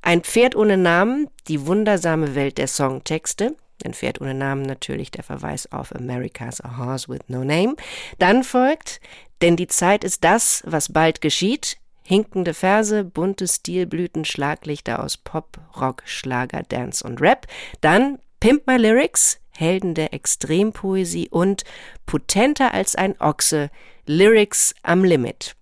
Ein 0.00 0.22
Pferd 0.22 0.56
ohne 0.56 0.78
Namen, 0.78 1.28
die 1.46 1.66
wundersame 1.66 2.34
Welt 2.34 2.56
der 2.56 2.68
Songtexte. 2.68 3.54
Ein 3.84 3.94
Pferd 3.94 4.20
ohne 4.20 4.34
Namen 4.34 4.62
natürlich 4.62 5.10
der 5.10 5.22
Verweis 5.22 5.70
auf 5.70 5.94
America's 5.94 6.62
a 6.62 6.78
Horse 6.78 7.08
with 7.08 7.20
No 7.28 7.44
Name. 7.44 7.76
Dann 8.18 8.42
folgt, 8.42 9.00
denn 9.42 9.56
die 9.56 9.66
Zeit 9.66 10.02
ist 10.02 10.24
das, 10.24 10.62
was 10.66 10.92
bald 10.92 11.20
geschieht. 11.20 11.76
Hinkende 12.02 12.54
Verse, 12.54 13.04
bunte 13.04 13.48
Stilblüten, 13.48 14.24
Schlaglichter 14.24 15.02
aus 15.02 15.16
Pop, 15.16 15.58
Rock, 15.80 16.02
Schlager, 16.06 16.62
Dance 16.62 17.04
und 17.04 17.20
Rap. 17.20 17.46
Dann 17.80 18.18
Pimp 18.38 18.66
My 18.66 18.76
Lyrics, 18.76 19.40
Helden 19.50 19.94
der 19.94 20.14
Extrempoesie 20.14 21.28
und 21.30 21.64
potenter 22.06 22.72
als 22.72 22.94
ein 22.94 23.20
Ochse, 23.20 23.70
Lyrics 24.06 24.74
am 24.82 25.02
Limit. 25.02 25.55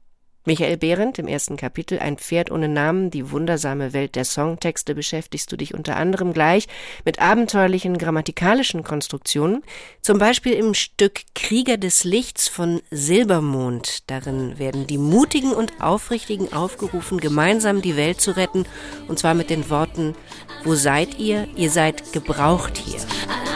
Michael 0.47 0.77
Behrendt 0.77 1.19
im 1.19 1.27
ersten 1.27 1.57
Kapitel 1.57 1.99
Ein 1.99 2.19
Pferd 2.19 2.51
ohne 2.51 2.69
Namen, 2.69 3.11
die 3.11 3.31
wundersame 3.31 3.95
Welt 3.95 4.15
der 4.15 4.27
Songtexte 4.27 4.95
beschäftigst 4.95 5.51
du 5.51 5.57
dich 5.57 5.73
unter 5.73 5.97
anderem 5.97 6.35
gleich 6.35 6.67
mit 7.07 7.19
abenteuerlichen 7.19 7.97
grammatikalischen 7.97 8.85
Konstruktionen, 8.85 9.63
zum 10.03 10.19
Beispiel 10.19 10.53
im 10.53 10.75
Stück 10.75 11.23
Krieger 11.35 11.79
des 11.79 12.05
Lichts 12.05 12.49
von 12.49 12.83
Silbermond. 12.91 14.11
Darin 14.11 14.59
werden 14.59 14.87
die 14.87 14.99
Mutigen 14.99 15.53
und 15.53 15.81
Aufrichtigen 15.81 16.53
aufgerufen, 16.53 17.21
gemeinsam 17.21 17.81
die 17.81 17.97
Welt 17.97 18.21
zu 18.21 18.37
retten, 18.37 18.67
und 19.09 19.19
zwar 19.19 19.33
mit 19.33 19.49
den 19.49 19.71
Worten 19.71 20.15
Wo 20.63 20.75
seid 20.75 21.19
ihr? 21.19 21.49
Ihr 21.57 21.71
seid 21.71 22.13
gebraucht 22.13 22.77
hier. 22.77 23.01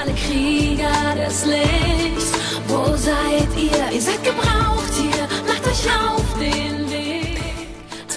Alle 0.00 0.14
Krieger 0.14 1.14
des 1.16 1.44
Lichts, 1.44 2.32
wo 2.66 2.96
seid 2.96 3.48
ihr? 3.58 3.92
Ihr 3.92 4.00
seid 4.00 4.24
gebraucht 4.24 4.47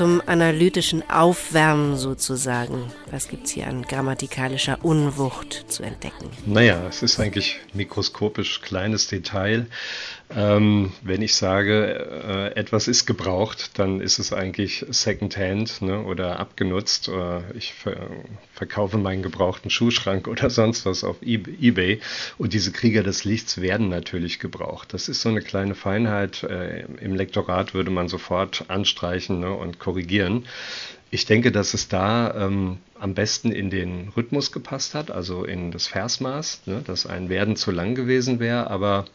Zum 0.01 0.19
analytischen 0.25 1.07
Aufwärmen 1.11 1.95
sozusagen. 1.95 2.91
Was 3.11 3.27
gibt's 3.27 3.51
hier 3.51 3.67
an 3.67 3.83
grammatikalischer 3.83 4.79
Unwucht 4.83 5.65
zu 5.67 5.83
entdecken? 5.83 6.31
Naja, 6.47 6.87
es 6.89 7.03
ist 7.03 7.19
eigentlich 7.19 7.59
mikroskopisch 7.75 8.61
kleines 8.61 9.05
Detail. 9.05 9.67
Ähm, 10.35 10.93
wenn 11.01 11.21
ich 11.21 11.35
sage, 11.35 12.53
äh, 12.55 12.59
etwas 12.59 12.87
ist 12.87 13.05
gebraucht, 13.05 13.77
dann 13.79 13.99
ist 13.99 14.19
es 14.19 14.31
eigentlich 14.31 14.85
Secondhand 14.89 15.81
ne, 15.81 16.03
oder 16.03 16.39
abgenutzt. 16.39 17.09
Oder 17.09 17.43
ich 17.53 17.73
ver 17.73 17.97
verkaufe 18.53 18.97
meinen 18.97 19.23
gebrauchten 19.23 19.69
Schuhschrank 19.69 20.27
oder 20.29 20.49
sonst 20.49 20.85
was 20.85 21.03
auf 21.03 21.17
E- 21.21 21.43
eBay. 21.59 21.99
Und 22.37 22.53
diese 22.53 22.71
Krieger 22.71 23.03
des 23.03 23.23
Lichts 23.25 23.59
werden 23.61 23.89
natürlich 23.89 24.39
gebraucht. 24.39 24.93
Das 24.93 25.09
ist 25.09 25.21
so 25.21 25.29
eine 25.29 25.41
kleine 25.41 25.75
Feinheit. 25.75 26.43
Äh, 26.43 26.85
Im 27.01 27.15
Lektorat 27.15 27.73
würde 27.73 27.91
man 27.91 28.07
sofort 28.07 28.65
anstreichen 28.69 29.39
ne, 29.41 29.51
und 29.53 29.79
korrigieren. 29.79 30.45
Ich 31.09 31.25
denke, 31.25 31.51
dass 31.51 31.73
es 31.73 31.89
da 31.89 32.33
ähm, 32.47 32.77
am 33.01 33.15
besten 33.15 33.51
in 33.51 33.71
den 33.71 34.09
Rhythmus 34.15 34.51
gepasst 34.51 34.93
hat, 34.93 35.09
also 35.09 35.43
in 35.43 35.71
das 35.71 35.87
Versmaß, 35.87 36.61
ne, 36.67 36.83
dass 36.85 37.07
ein 37.07 37.29
Werden 37.29 37.55
zu 37.55 37.71
lang 37.71 37.95
gewesen 37.95 38.39
wäre, 38.39 38.69
aber 38.69 39.05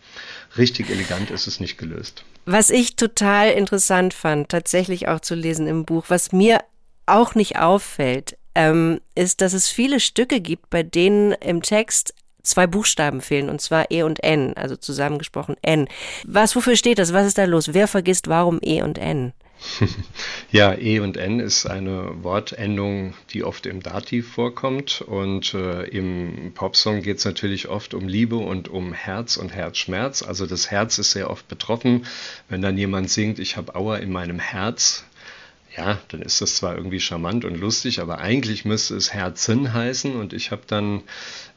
richtig 0.59 0.90
elegant 0.90 1.31
ist 1.31 1.46
es 1.46 1.61
nicht 1.61 1.79
gelöst. 1.79 2.25
Was 2.46 2.70
ich 2.70 2.96
total 2.96 3.53
interessant 3.53 4.12
fand, 4.12 4.49
tatsächlich 4.49 5.07
auch 5.07 5.20
zu 5.20 5.37
lesen 5.37 5.68
im 5.68 5.85
Buch, 5.85 6.07
was 6.09 6.33
mir 6.33 6.61
auch 7.07 7.37
nicht 7.37 7.61
auffällt, 7.61 8.37
ähm, 8.57 9.01
ist, 9.14 9.40
dass 9.40 9.53
es 9.53 9.68
viele 9.68 10.01
Stücke 10.01 10.40
gibt, 10.40 10.68
bei 10.68 10.83
denen 10.83 11.33
im 11.33 11.62
Text 11.62 12.12
zwei 12.42 12.66
Buchstaben 12.66 13.20
fehlen, 13.20 13.49
und 13.49 13.61
zwar 13.61 13.90
E 13.92 14.03
und 14.03 14.22
N, 14.25 14.55
also 14.57 14.77
zusammengesprochen 14.77 15.57
N. 15.62 15.88
Was, 16.25 16.57
wofür 16.57 16.75
steht 16.75 16.99
das? 16.99 17.12
Was 17.12 17.27
ist 17.27 17.38
da 17.38 17.44
los? 17.44 17.72
Wer 17.72 17.87
vergisst 17.87 18.27
warum 18.29 18.59
E 18.62 18.83
und 18.83 18.99
N? 18.99 19.33
Ja, 20.51 20.77
E 20.79 21.01
und 21.01 21.16
N 21.16 21.40
ist 21.40 21.66
eine 21.66 22.23
Wortendung, 22.23 23.14
die 23.31 23.45
oft 23.45 23.66
im 23.66 23.83
Dativ 23.83 24.33
vorkommt. 24.33 25.01
Und 25.03 25.55
äh, 25.55 25.85
im 25.85 26.53
Popsong 26.55 27.03
geht 27.03 27.19
es 27.19 27.25
natürlich 27.25 27.69
oft 27.69 27.95
um 27.95 28.09
Liebe 28.09 28.37
und 28.37 28.69
um 28.69 28.92
Herz 28.92 29.37
und 29.37 29.55
Herzschmerz. 29.55 30.23
Also 30.23 30.47
das 30.47 30.71
Herz 30.71 30.99
ist 30.99 31.12
sehr 31.12 31.31
oft 31.31 31.49
betroffen. 31.49 32.07
Wenn 32.49 32.62
dann 32.62 32.79
jemand 32.79 33.11
singt, 33.11 33.38
ich 33.38 33.57
habe 33.57 33.75
Aua 33.75 33.97
in 33.97 34.12
meinem 34.12 34.38
Herz, 34.38 35.05
ja, 35.77 35.99
dann 36.09 36.23
ist 36.23 36.40
das 36.40 36.57
zwar 36.57 36.77
irgendwie 36.77 37.01
charmant 37.01 37.45
und 37.45 37.57
lustig, 37.57 38.01
aber 38.01 38.19
eigentlich 38.19 38.64
müsste 38.64 38.97
es 38.97 39.12
Herzen 39.12 39.75
heißen. 39.75 40.16
Und 40.16 40.33
ich 40.33 40.51
habe 40.51 40.62
dann 40.66 41.03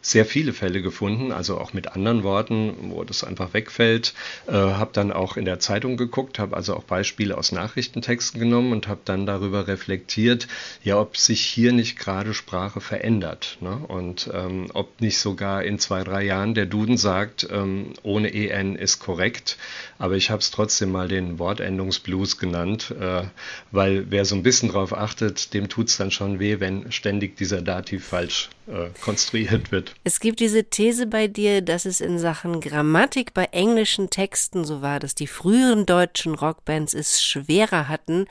sehr 0.01 0.25
viele 0.25 0.53
Fälle 0.53 0.81
gefunden, 0.81 1.31
also 1.31 1.57
auch 1.57 1.73
mit 1.73 1.89
anderen 1.89 2.23
Worten, 2.23 2.91
wo 2.91 3.03
das 3.03 3.23
einfach 3.23 3.53
wegfällt. 3.53 4.13
Äh, 4.47 4.53
habe 4.53 4.91
dann 4.93 5.11
auch 5.11 5.35
in 5.35 5.45
der 5.45 5.59
Zeitung 5.59 5.97
geguckt, 5.97 6.39
habe 6.39 6.55
also 6.55 6.75
auch 6.75 6.83
Beispiele 6.83 7.37
aus 7.37 7.51
Nachrichtentexten 7.51 8.39
genommen 8.39 8.71
und 8.71 8.87
habe 8.87 9.01
dann 9.03 9.25
darüber 9.25 9.67
reflektiert, 9.67 10.47
ja, 10.83 10.99
ob 10.99 11.17
sich 11.17 11.41
hier 11.41 11.73
nicht 11.73 11.99
gerade 11.99 12.33
Sprache 12.33 12.79
verändert 12.81 13.57
ne? 13.61 13.77
und 13.87 14.29
ähm, 14.33 14.67
ob 14.73 15.01
nicht 15.01 15.19
sogar 15.19 15.63
in 15.63 15.79
zwei, 15.79 16.03
drei 16.03 16.23
Jahren 16.23 16.53
der 16.53 16.65
Duden 16.65 16.97
sagt, 16.97 17.47
ähm, 17.51 17.93
ohne 18.03 18.33
en 18.33 18.75
ist 18.75 18.99
korrekt, 18.99 19.57
aber 19.97 20.15
ich 20.15 20.29
habe 20.29 20.39
es 20.39 20.51
trotzdem 20.51 20.91
mal 20.91 21.07
den 21.07 21.39
Wortendungsblues 21.39 22.37
genannt, 22.37 22.95
äh, 22.99 23.23
weil 23.71 24.05
wer 24.09 24.23
so 24.23 24.35
ein 24.35 24.43
bisschen 24.43 24.69
drauf 24.69 24.95
achtet, 24.95 25.53
dem 25.53 25.67
tut 25.67 25.89
es 25.89 25.97
dann 25.97 26.11
schon 26.11 26.39
weh, 26.39 26.59
wenn 26.59 26.91
ständig 26.91 27.35
dieser 27.35 27.61
Dativ 27.61 28.05
falsch 28.05 28.49
äh, 28.69 28.89
konstruiert 29.01 29.71
wird. 29.71 29.95
Es 30.03 30.19
gibt 30.19 30.39
diese 30.39 30.65
These 30.65 31.07
bei 31.07 31.27
dir, 31.27 31.61
dass 31.61 31.85
es 31.85 32.01
in 32.01 32.19
Sachen 32.19 32.61
Grammatik 32.61 33.33
bei 33.33 33.45
englischen 33.45 34.09
Texten 34.09 34.63
so 34.65 34.81
war, 34.81 34.99
dass 34.99 35.15
die 35.15 35.27
früheren 35.27 35.85
deutschen 35.85 36.35
Rockbands 36.35 36.93
es 36.93 37.23
schwerer 37.23 37.87
hatten, 37.87 38.25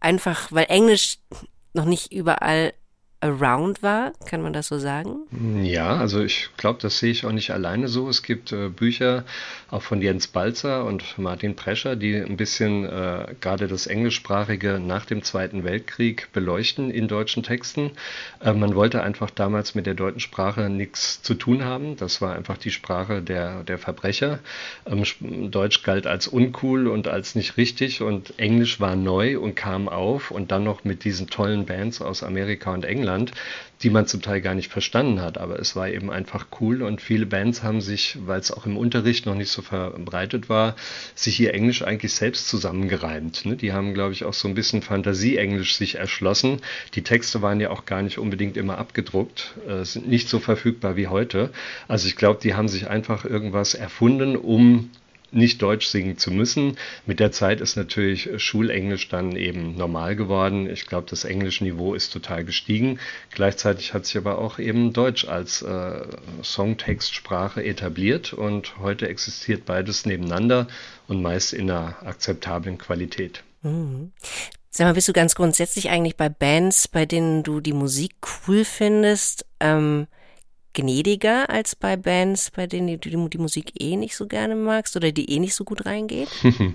einfach 0.00 0.50
weil 0.52 0.66
Englisch 0.68 1.18
noch 1.74 1.84
nicht 1.84 2.12
überall 2.12 2.72
around 3.24 3.82
war, 3.82 4.12
kann 4.26 4.42
man 4.42 4.52
das 4.52 4.66
so 4.66 4.78
sagen? 4.78 5.22
Ja, 5.62 5.96
also 5.96 6.22
ich 6.22 6.50
glaube, 6.58 6.78
das 6.82 6.98
sehe 6.98 7.10
ich 7.10 7.24
auch 7.24 7.32
nicht 7.32 7.50
alleine 7.52 7.88
so. 7.88 8.06
Es 8.08 8.22
gibt 8.22 8.52
äh, 8.52 8.68
Bücher 8.68 9.24
auch 9.70 9.80
von 9.80 10.02
Jens 10.02 10.26
Balzer 10.26 10.84
und 10.84 11.18
Martin 11.18 11.56
Prescher, 11.56 11.96
die 11.96 12.14
ein 12.16 12.36
bisschen 12.36 12.84
äh, 12.84 13.34
gerade 13.40 13.66
das 13.66 13.86
Englischsprachige 13.86 14.78
nach 14.78 15.06
dem 15.06 15.22
Zweiten 15.22 15.64
Weltkrieg 15.64 16.28
beleuchten 16.34 16.90
in 16.90 17.08
deutschen 17.08 17.42
Texten. 17.42 17.92
Äh, 18.40 18.52
man 18.52 18.74
wollte 18.74 19.02
einfach 19.02 19.30
damals 19.30 19.74
mit 19.74 19.86
der 19.86 19.94
deutschen 19.94 20.20
Sprache 20.20 20.68
nichts 20.68 21.22
zu 21.22 21.32
tun 21.32 21.64
haben. 21.64 21.96
Das 21.96 22.20
war 22.20 22.36
einfach 22.36 22.58
die 22.58 22.70
Sprache 22.70 23.22
der, 23.22 23.64
der 23.64 23.78
Verbrecher. 23.78 24.40
Ähm, 24.86 25.04
Deutsch 25.50 25.82
galt 25.82 26.06
als 26.06 26.28
uncool 26.28 26.88
und 26.88 27.08
als 27.08 27.34
nicht 27.34 27.56
richtig 27.56 28.02
und 28.02 28.38
Englisch 28.38 28.80
war 28.80 28.96
neu 28.96 29.38
und 29.38 29.54
kam 29.54 29.88
auf 29.88 30.30
und 30.30 30.52
dann 30.52 30.64
noch 30.64 30.84
mit 30.84 31.04
diesen 31.04 31.30
tollen 31.30 31.64
Bands 31.64 32.02
aus 32.02 32.22
Amerika 32.22 32.74
und 32.74 32.84
England. 32.84 33.13
Genannt, 33.14 33.32
die 33.82 33.90
man 33.90 34.06
zum 34.06 34.22
Teil 34.22 34.40
gar 34.40 34.54
nicht 34.54 34.70
verstanden 34.70 35.20
hat. 35.20 35.36
Aber 35.36 35.58
es 35.58 35.76
war 35.76 35.88
eben 35.88 36.10
einfach 36.10 36.46
cool 36.60 36.82
und 36.82 37.00
viele 37.00 37.26
Bands 37.26 37.62
haben 37.62 37.80
sich, 37.80 38.16
weil 38.24 38.40
es 38.40 38.50
auch 38.50 38.66
im 38.66 38.76
Unterricht 38.76 39.26
noch 39.26 39.34
nicht 39.34 39.50
so 39.50 39.62
verbreitet 39.62 40.48
war, 40.48 40.74
sich 41.14 41.38
ihr 41.40 41.52
Englisch 41.52 41.82
eigentlich 41.82 42.14
selbst 42.14 42.48
zusammengereimt. 42.48 43.44
Ne? 43.44 43.56
Die 43.56 43.72
haben, 43.72 43.92
glaube 43.92 44.12
ich, 44.12 44.24
auch 44.24 44.32
so 44.32 44.48
ein 44.48 44.54
bisschen 44.54 44.80
Fantasie-Englisch 44.80 45.76
sich 45.76 45.96
erschlossen. 45.96 46.60
Die 46.94 47.02
Texte 47.02 47.42
waren 47.42 47.60
ja 47.60 47.70
auch 47.70 47.84
gar 47.84 48.02
nicht 48.02 48.18
unbedingt 48.18 48.56
immer 48.56 48.78
abgedruckt, 48.78 49.54
äh, 49.68 49.84
sind 49.84 50.08
nicht 50.08 50.28
so 50.28 50.38
verfügbar 50.38 50.96
wie 50.96 51.08
heute. 51.08 51.50
Also 51.88 52.08
ich 52.08 52.16
glaube, 52.16 52.40
die 52.42 52.54
haben 52.54 52.68
sich 52.68 52.88
einfach 52.88 53.24
irgendwas 53.24 53.74
erfunden, 53.74 54.36
um 54.36 54.90
nicht 55.34 55.60
Deutsch 55.62 55.86
singen 55.86 56.18
zu 56.18 56.30
müssen. 56.30 56.76
Mit 57.06 57.20
der 57.20 57.32
Zeit 57.32 57.60
ist 57.60 57.76
natürlich 57.76 58.30
Schulenglisch 58.36 59.08
dann 59.08 59.36
eben 59.36 59.76
normal 59.76 60.16
geworden. 60.16 60.68
Ich 60.68 60.86
glaube, 60.86 61.06
das 61.10 61.24
Englischniveau 61.24 61.94
ist 61.94 62.12
total 62.12 62.44
gestiegen. 62.44 62.98
Gleichzeitig 63.30 63.94
hat 63.94 64.06
sich 64.06 64.16
aber 64.16 64.38
auch 64.38 64.58
eben 64.58 64.92
Deutsch 64.92 65.26
als 65.26 65.62
äh, 65.62 66.06
Songtextsprache 66.42 67.64
etabliert 67.64 68.32
und 68.32 68.78
heute 68.78 69.08
existiert 69.08 69.64
beides 69.64 70.06
nebeneinander 70.06 70.68
und 71.08 71.22
meist 71.22 71.52
in 71.52 71.70
einer 71.70 71.96
akzeptablen 72.04 72.78
Qualität. 72.78 73.42
Sag 74.70 74.86
mal, 74.86 74.94
bist 74.94 75.08
du 75.08 75.12
ganz 75.12 75.34
grundsätzlich 75.34 75.88
eigentlich 75.88 76.16
bei 76.16 76.28
Bands, 76.28 76.88
bei 76.88 77.06
denen 77.06 77.42
du 77.44 77.60
die 77.60 77.72
Musik 77.72 78.12
cool 78.46 78.64
findest, 78.64 79.46
ähm, 79.60 80.06
gnädiger 80.74 81.48
als 81.48 81.74
bei 81.76 81.96
Bands, 81.96 82.50
bei 82.50 82.66
denen 82.66 83.00
du 83.00 83.08
die, 83.28 83.38
Musik 83.38 83.72
eh 83.80 83.96
nicht 83.96 84.16
so 84.16 84.26
gerne 84.26 84.54
magst 84.54 84.96
oder 84.96 85.12
die 85.12 85.30
eh 85.30 85.38
nicht 85.38 85.54
so 85.54 85.64
gut 85.64 85.86
reingeht? 85.86 86.28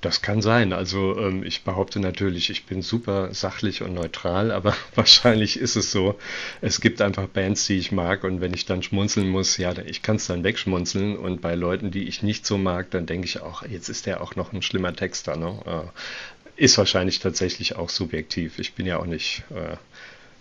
Das 0.00 0.22
kann 0.22 0.42
sein. 0.42 0.72
Also 0.72 1.18
ähm, 1.18 1.42
ich 1.42 1.64
behaupte 1.64 1.98
natürlich, 1.98 2.50
ich 2.50 2.66
bin 2.66 2.82
super 2.82 3.34
sachlich 3.34 3.82
und 3.82 3.94
neutral, 3.94 4.52
aber 4.52 4.76
wahrscheinlich 4.94 5.58
ist 5.58 5.74
es 5.74 5.90
so. 5.90 6.16
Es 6.60 6.80
gibt 6.80 7.02
einfach 7.02 7.26
Bands, 7.26 7.66
die 7.66 7.78
ich 7.78 7.90
mag 7.90 8.22
und 8.22 8.40
wenn 8.40 8.54
ich 8.54 8.64
dann 8.64 8.84
schmunzeln 8.84 9.28
muss, 9.28 9.56
ja, 9.56 9.76
ich 9.76 10.02
kann 10.02 10.16
es 10.16 10.28
dann 10.28 10.44
wegschmunzeln 10.44 11.16
und 11.16 11.40
bei 11.40 11.56
Leuten, 11.56 11.90
die 11.90 12.04
ich 12.04 12.22
nicht 12.22 12.46
so 12.46 12.58
mag, 12.58 12.92
dann 12.92 13.06
denke 13.06 13.26
ich 13.26 13.40
auch, 13.40 13.64
jetzt 13.64 13.88
ist 13.88 14.06
der 14.06 14.20
auch 14.20 14.36
noch 14.36 14.52
ein 14.52 14.62
schlimmer 14.62 14.94
Texter. 14.94 15.36
Ne? 15.36 15.58
Äh, 15.66 16.62
ist 16.62 16.78
wahrscheinlich 16.78 17.20
tatsächlich 17.20 17.76
auch 17.76 17.88
subjektiv. 17.88 18.58
Ich 18.58 18.74
bin 18.74 18.86
ja 18.86 18.98
auch 18.98 19.06
nicht 19.06 19.42
äh, 19.50 19.76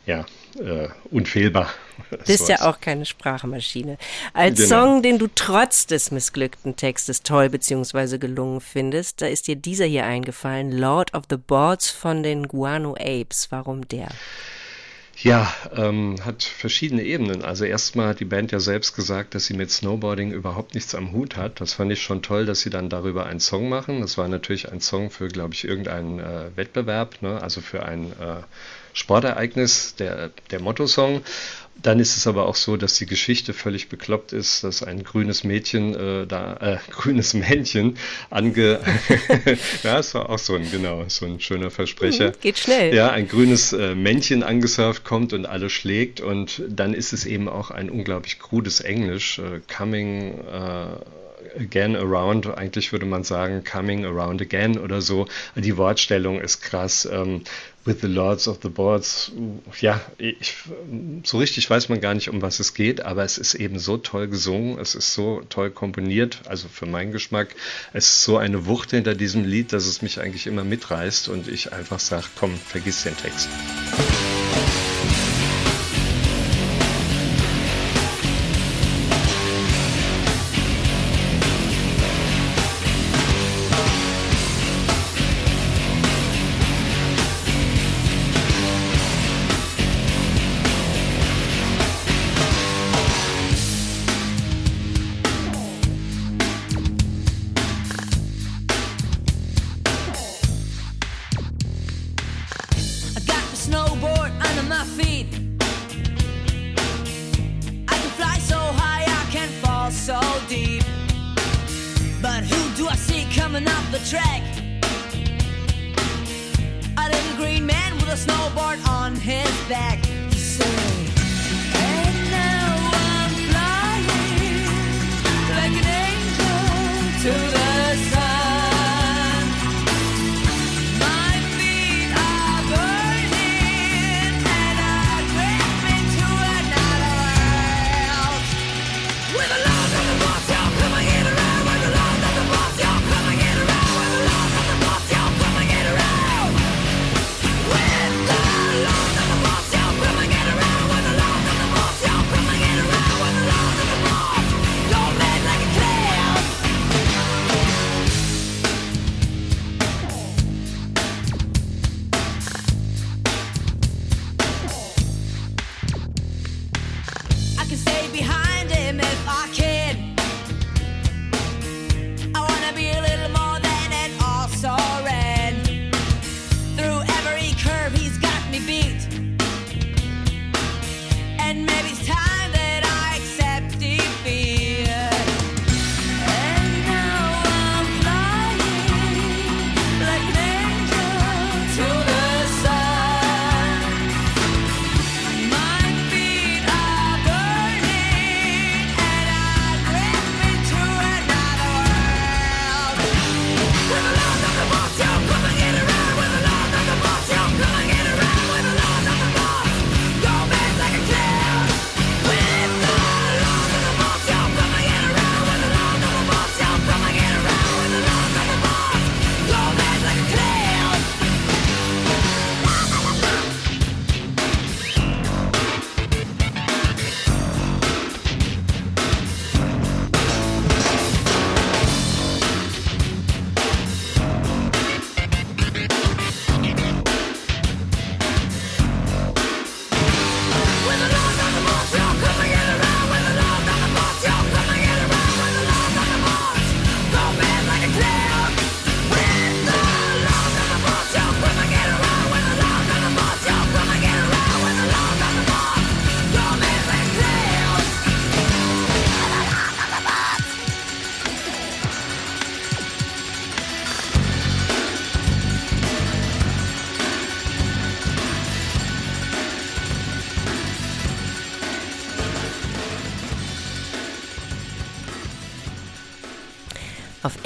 ja, 0.07 0.25
äh, 0.57 0.87
unfehlbar. 1.11 1.69
Bist 2.25 2.47
So 2.47 2.53
ja 2.53 2.61
auch 2.61 2.79
keine 2.79 3.05
Sprachmaschine. 3.05 3.97
Als 4.33 4.57
Genau. 4.57 4.69
Song, 4.69 5.01
den 5.03 5.19
du 5.19 5.27
trotz 5.27 5.85
des 5.85 6.11
missglückten 6.11 6.75
Textes 6.77 7.21
toll 7.23 7.49
bzw. 7.49 8.17
gelungen 8.17 8.61
findest, 8.61 9.21
da 9.21 9.27
ist 9.27 9.47
dir 9.47 9.57
dieser 9.57 9.85
hier 9.85 10.05
eingefallen, 10.05 10.71
Lord 10.71 11.13
of 11.13 11.25
the 11.29 11.37
Boards 11.37 11.91
von 11.91 12.23
den 12.23 12.47
Guano 12.47 12.95
Apes. 12.95 13.47
Warum 13.51 13.87
der? 13.89 14.07
Ja, 15.19 15.51
ähm, 15.75 16.15
hat 16.23 16.43
verschiedene 16.43 17.01
Ebenen. 17.03 17.43
Also 17.43 17.65
erstmal 17.65 18.09
hat 18.09 18.19
die 18.19 18.25
Band 18.25 18.51
ja 18.51 18.59
selbst 18.59 18.95
gesagt, 18.95 19.33
dass 19.33 19.47
sie 19.47 19.55
mit 19.55 19.71
Snowboarding 19.71 20.31
überhaupt 20.31 20.75
nichts 20.75 20.93
am 20.93 21.11
Hut 21.11 21.35
hat. 21.35 21.59
Das 21.59 21.73
fand 21.73 21.91
ich 21.91 22.03
schon 22.03 22.21
toll, 22.21 22.45
dass 22.45 22.61
sie 22.61 22.69
dann 22.69 22.87
darüber 22.87 23.25
einen 23.25 23.39
Song 23.39 23.67
machen. 23.67 24.01
Das 24.01 24.19
war 24.19 24.27
natürlich 24.27 24.71
ein 24.71 24.79
Song 24.79 25.09
für, 25.09 25.27
glaube 25.27 25.55
ich, 25.55 25.65
irgendeinen 25.65 26.19
äh, 26.19 26.55
Wettbewerb, 26.55 27.23
ne? 27.23 27.41
also 27.41 27.61
für 27.61 27.83
ein 27.83 28.11
äh, 28.11 28.43
Sportereignis, 28.97 29.95
der, 29.95 30.31
der 30.49 30.59
Mottosong. 30.59 31.21
Dann 31.79 31.99
ist 31.99 32.17
es 32.17 32.25
aber 32.25 32.47
auch 32.47 32.55
so, 32.55 32.75
dass 32.75 32.95
die 32.95 33.05
Geschichte 33.05 33.53
völlig 33.53 33.87
bekloppt 33.87 34.33
ist, 34.33 34.63
dass 34.63 34.81
ein 34.81 35.03
grünes 35.03 35.43
Mädchen 35.43 35.93
äh, 35.93 36.25
da, 36.25 36.55
äh, 36.55 36.77
grünes 36.91 37.35
Männchen 37.35 37.97
ange... 38.31 38.79
ja, 39.83 39.99
es 39.99 40.15
war 40.15 40.31
auch 40.31 40.39
so 40.39 40.55
ein, 40.55 40.69
genau, 40.71 41.05
so 41.07 41.27
ein 41.27 41.39
schöner 41.39 41.69
Versprecher. 41.69 42.29
Mhm, 42.29 42.41
geht 42.41 42.57
schnell. 42.57 42.95
Ja, 42.95 43.11
ein 43.11 43.27
grünes 43.27 43.73
äh, 43.73 43.93
Männchen 43.93 44.41
angesurft 44.41 45.03
kommt 45.03 45.33
und 45.33 45.45
alle 45.45 45.69
schlägt 45.69 46.19
und 46.19 46.63
dann 46.67 46.95
ist 46.95 47.13
es 47.13 47.25
eben 47.25 47.47
auch 47.47 47.69
ein 47.69 47.91
unglaublich 47.91 48.39
krudes 48.39 48.79
Englisch, 48.79 49.37
äh, 49.37 49.61
coming 49.71 50.39
äh, 50.39 50.87
again 51.59 51.95
around, 51.95 52.47
eigentlich 52.47 52.91
würde 52.91 53.05
man 53.05 53.23
sagen 53.23 53.63
coming 53.63 54.05
around 54.05 54.41
again 54.41 54.77
oder 54.77 55.01
so. 55.01 55.27
Die 55.55 55.77
Wortstellung 55.77 56.39
ist 56.39 56.61
krass. 56.61 57.07
Ähm, 57.11 57.43
with 57.87 58.01
the 58.01 58.07
Lords 58.07 58.47
of 58.47 58.59
the 58.61 58.69
Boards, 58.69 59.31
ja, 59.79 60.01
ich, 60.17 60.55
so 61.23 61.37
richtig 61.39 61.69
weiß 61.69 61.89
man 61.89 62.01
gar 62.01 62.13
nicht, 62.13 62.29
um 62.29 62.41
was 62.41 62.59
es 62.59 62.73
geht, 62.73 63.01
aber 63.01 63.23
es 63.23 63.37
ist 63.37 63.55
eben 63.55 63.79
so 63.79 63.97
toll 63.97 64.27
gesungen, 64.27 64.77
es 64.77 64.93
ist 64.93 65.13
so 65.13 65.41
toll 65.49 65.71
komponiert, 65.71 66.41
also 66.45 66.67
für 66.67 66.85
meinen 66.85 67.11
Geschmack, 67.11 67.55
es 67.93 68.05
ist 68.05 68.23
so 68.23 68.37
eine 68.37 68.65
Wucht 68.67 68.91
hinter 68.91 69.15
diesem 69.15 69.45
Lied, 69.45 69.73
dass 69.73 69.85
es 69.85 70.01
mich 70.01 70.19
eigentlich 70.19 70.45
immer 70.45 70.63
mitreißt 70.63 71.29
und 71.29 71.47
ich 71.47 71.73
einfach 71.73 71.99
sage, 71.99 72.25
komm, 72.37 72.55
vergiss 72.57 73.03
den 73.03 73.15
Text. 73.17 73.47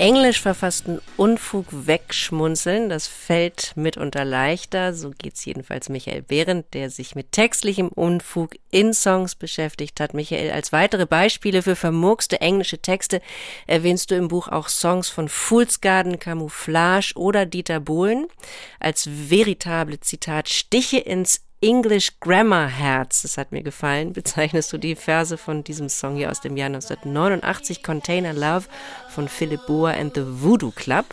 Englisch 0.01 0.41
verfassten 0.41 0.99
Unfug 1.15 1.67
wegschmunzeln, 1.69 2.89
das 2.89 3.05
fällt 3.05 3.73
mitunter 3.75 4.25
leichter, 4.25 4.95
so 4.95 5.11
geht's 5.15 5.45
jedenfalls 5.45 5.89
Michael 5.89 6.23
Behrendt, 6.23 6.73
der 6.73 6.89
sich 6.89 7.13
mit 7.13 7.31
textlichem 7.31 7.87
Unfug 7.89 8.55
in 8.71 8.95
Songs 8.95 9.35
beschäftigt 9.35 9.99
hat. 9.99 10.15
Michael, 10.15 10.49
als 10.49 10.71
weitere 10.71 11.05
Beispiele 11.05 11.61
für 11.61 11.75
vermurkste 11.75 12.41
englische 12.41 12.79
Texte 12.79 13.21
erwähnst 13.67 14.09
du 14.09 14.15
im 14.15 14.27
Buch 14.27 14.47
auch 14.47 14.69
Songs 14.69 15.07
von 15.07 15.29
Fool's 15.29 15.81
Garden, 15.81 16.17
Camouflage 16.17 17.13
oder 17.15 17.45
Dieter 17.45 17.79
Bohlen. 17.79 18.25
Als 18.79 19.07
veritable 19.07 19.99
Zitat 19.99 20.49
Stiche 20.49 20.97
ins 20.97 21.41
English 21.63 22.19
Grammar 22.19 22.67
Herz, 22.67 23.21
das 23.21 23.37
hat 23.37 23.51
mir 23.51 23.61
gefallen, 23.61 24.13
bezeichnest 24.13 24.73
du 24.73 24.79
die 24.79 24.95
Verse 24.95 25.37
von 25.37 25.63
diesem 25.63 25.89
Song 25.89 26.15
hier 26.15 26.31
aus 26.31 26.41
dem 26.41 26.57
Jahr 26.57 26.65
1989, 26.65 27.83
Container 27.83 28.33
Love 28.33 28.65
von 29.09 29.27
Philip 29.27 29.67
Boer 29.67 29.91
and 29.91 30.15
the 30.15 30.23
Voodoo 30.25 30.71
Club. 30.71 31.05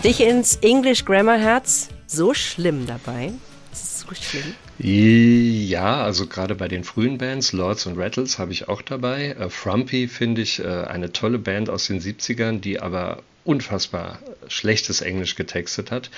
Stich 0.00 0.20
ins 0.20 0.56
English 0.56 1.06
Grammar 1.06 1.38
Herz, 1.38 1.88
so 2.06 2.34
schlimm 2.34 2.86
dabei. 2.86 3.32
Das 3.70 3.82
ist 3.82 4.00
so 4.00 4.14
schlimm. 4.14 4.54
Ja, 4.76 6.02
also 6.02 6.26
gerade 6.26 6.56
bei 6.56 6.66
den 6.66 6.82
frühen 6.82 7.16
Bands, 7.18 7.52
Lords 7.52 7.86
und 7.86 7.96
Rattles, 7.96 8.38
habe 8.40 8.52
ich 8.52 8.68
auch 8.68 8.82
dabei. 8.82 9.28
Äh, 9.38 9.48
Frumpy 9.48 10.08
finde 10.08 10.42
ich 10.42 10.58
äh, 10.58 10.66
eine 10.66 11.12
tolle 11.12 11.38
Band 11.38 11.70
aus 11.70 11.86
den 11.86 12.00
70ern, 12.00 12.60
die 12.60 12.80
aber 12.80 13.22
unfassbar 13.44 14.18
schlechtes 14.48 15.00
Englisch 15.00 15.36
getextet 15.36 15.90
hat 15.90 16.10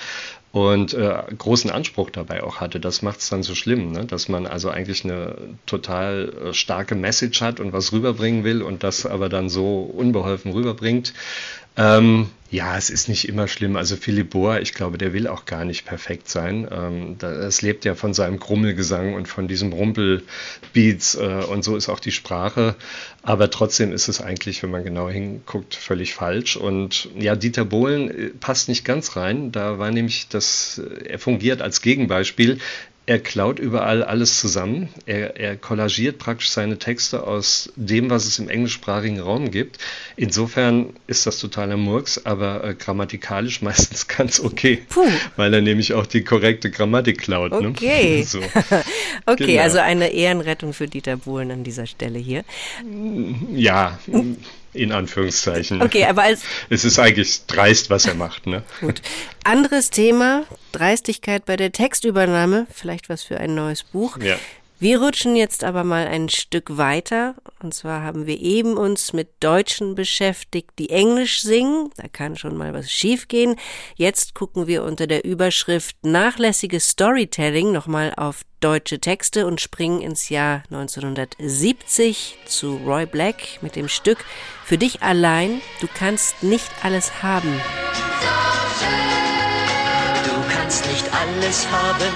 und 0.53 0.93
äh, 0.93 1.23
großen 1.37 1.69
Anspruch 1.69 2.09
dabei 2.09 2.41
auch 2.41 2.61
hatte. 2.61 2.79
Das 2.79 3.01
macht 3.01 3.19
es 3.19 3.29
dann 3.29 3.43
so 3.43 3.53
schlimm, 3.53 3.91
ne? 3.91 4.05
dass 4.05 4.29
man 4.29 4.47
also 4.47 4.69
eigentlich 4.69 5.03
eine 5.03 5.35
total 5.65 6.33
äh, 6.45 6.53
starke 6.53 6.95
Message 6.95 7.41
hat 7.41 7.59
und 7.59 7.73
was 7.73 7.91
rüberbringen 7.91 8.43
will 8.43 8.61
und 8.61 8.83
das 8.83 9.05
aber 9.05 9.29
dann 9.29 9.49
so 9.49 9.81
unbeholfen 9.81 10.51
rüberbringt. 10.51 11.13
Ähm, 11.75 12.29
ja, 12.49 12.77
es 12.77 12.89
ist 12.89 13.09
nicht 13.09 13.27
immer 13.27 13.47
schlimm. 13.47 13.75
Also 13.75 13.97
Philipp 13.97 14.29
Bohr, 14.29 14.61
ich 14.61 14.73
glaube, 14.73 14.97
der 14.97 15.11
will 15.11 15.27
auch 15.27 15.45
gar 15.45 15.65
nicht 15.65 15.85
perfekt 15.85 16.29
sein. 16.29 16.67
Ähm, 16.71 17.17
das 17.19 17.61
lebt 17.61 17.83
ja 17.83 17.93
von 17.93 18.13
seinem 18.13 18.39
Grummelgesang 18.39 19.15
und 19.15 19.27
von 19.27 19.49
diesem 19.49 19.73
Rumpelbeats 19.73 21.15
äh, 21.15 21.43
und 21.49 21.63
so 21.63 21.75
ist 21.75 21.89
auch 21.89 21.99
die 21.99 22.11
Sprache. 22.11 22.75
Aber 23.21 23.49
trotzdem 23.49 23.91
ist 23.91 24.07
es 24.07 24.21
eigentlich, 24.21 24.63
wenn 24.63 24.71
man 24.71 24.85
genau 24.85 25.09
hinguckt, 25.09 25.75
völlig 25.75 26.13
falsch. 26.13 26.55
Und 26.55 27.09
ja, 27.19 27.35
Dieter 27.35 27.65
Bohlen 27.65 28.09
äh, 28.09 28.29
passt 28.29 28.69
nicht 28.69 28.85
ganz 28.85 29.17
rein. 29.17 29.51
Da 29.51 29.77
war 29.77 29.91
nämlich 29.91 30.29
das, 30.29 30.79
äh, 30.79 31.09
er 31.09 31.19
fungiert 31.19 31.61
als 31.61 31.81
Gegenbeispiel. 31.81 32.59
Er 33.07 33.19
klaut 33.19 33.57
überall 33.57 34.03
alles 34.03 34.37
zusammen. 34.37 34.89
Er, 35.05 35.37
er 35.37 35.55
kollagiert 35.55 36.17
praktisch 36.17 36.49
seine 36.49 36.77
Texte 36.77 37.25
aus 37.25 37.71
dem, 37.77 38.09
was 38.09 38.25
es 38.25 38.37
im 38.37 38.49
englischsprachigen 38.49 39.21
Raum 39.21 39.49
gibt. 39.49 39.77
Insofern 40.17 40.89
ist 41.07 41.25
das 41.25 41.39
totaler 41.39 41.77
Murks, 41.77 42.25
aber 42.25 42.65
äh, 42.65 42.73
grammatikalisch 42.75 43.61
meistens 43.63 44.09
ganz 44.09 44.41
okay, 44.41 44.83
Puh. 44.89 45.07
weil 45.37 45.53
er 45.53 45.61
nämlich 45.61 45.93
auch 45.93 46.05
die 46.05 46.21
korrekte 46.23 46.69
Grammatik 46.69 47.19
klaut. 47.19 47.53
Okay. 47.53 48.19
Ne? 48.19 48.23
So. 48.27 48.41
Okay, 49.25 49.45
Genau. 49.53 49.61
also 49.63 49.79
eine 49.79 50.09
Ehrenrettung 50.13 50.73
für 50.73 50.87
Dieter 50.87 51.17
Bohlen 51.17 51.51
an 51.51 51.63
dieser 51.63 51.85
Stelle 51.85 52.19
hier. 52.19 52.43
Ja, 53.53 53.99
in 54.73 54.91
Anführungszeichen. 54.91 55.81
Okay, 55.81 56.05
aber 56.05 56.23
als 56.23 56.41
Es 56.69 56.85
ist 56.85 56.99
eigentlich 56.99 57.45
dreist, 57.45 57.89
was 57.89 58.05
er 58.05 58.15
macht. 58.15 58.47
Ne? 58.47 58.63
gut. 58.79 59.01
Anderes 59.43 59.89
Thema, 59.89 60.45
Dreistigkeit 60.71 61.45
bei 61.45 61.55
der 61.55 61.71
Textübernahme, 61.71 62.67
vielleicht 62.71 63.09
was 63.09 63.23
für 63.23 63.39
ein 63.39 63.55
neues 63.55 63.83
Buch. 63.83 64.17
Ja. 64.17 64.37
Wir 64.79 65.01
rutschen 65.01 65.35
jetzt 65.35 65.63
aber 65.63 65.83
mal 65.83 66.05
ein 66.05 66.29
Stück 66.29 66.77
weiter. 66.77 67.33
Und 67.63 67.73
zwar 67.73 68.03
haben 68.03 68.27
wir 68.27 68.39
eben 68.39 68.77
uns 68.77 69.11
mit 69.11 69.29
Deutschen 69.39 69.95
beschäftigt, 69.95 70.69
die 70.77 70.91
Englisch 70.91 71.41
singen. 71.41 71.89
Da 71.97 72.07
kann 72.07 72.35
schon 72.35 72.55
mal 72.55 72.75
was 72.75 72.91
schiefgehen. 72.91 73.55
Jetzt 73.95 74.35
gucken 74.35 74.67
wir 74.67 74.83
unter 74.83 75.07
der 75.07 75.25
Überschrift 75.25 75.95
Nachlässiges 76.03 76.89
Storytelling 76.89 77.71
nochmal 77.71 78.13
auf 78.17 78.41
deutsche 78.59 78.99
Texte 78.99 79.47
und 79.47 79.61
springen 79.61 80.01
ins 80.01 80.29
Jahr 80.29 80.61
1970 80.69 82.37
zu 82.45 82.75
Roy 82.85 83.07
Black 83.07 83.59
mit 83.61 83.75
dem 83.75 83.87
Stück 83.87 84.23
Für 84.63 84.77
dich 84.77 85.01
allein, 85.01 85.61
du 85.81 85.87
kannst 85.91 86.43
nicht 86.43 86.69
alles 86.83 87.23
haben. 87.23 87.51
Du 90.23 90.53
kannst 90.53 90.85
nicht 90.85 91.05
alles 91.13 91.67
haben, 91.71 92.13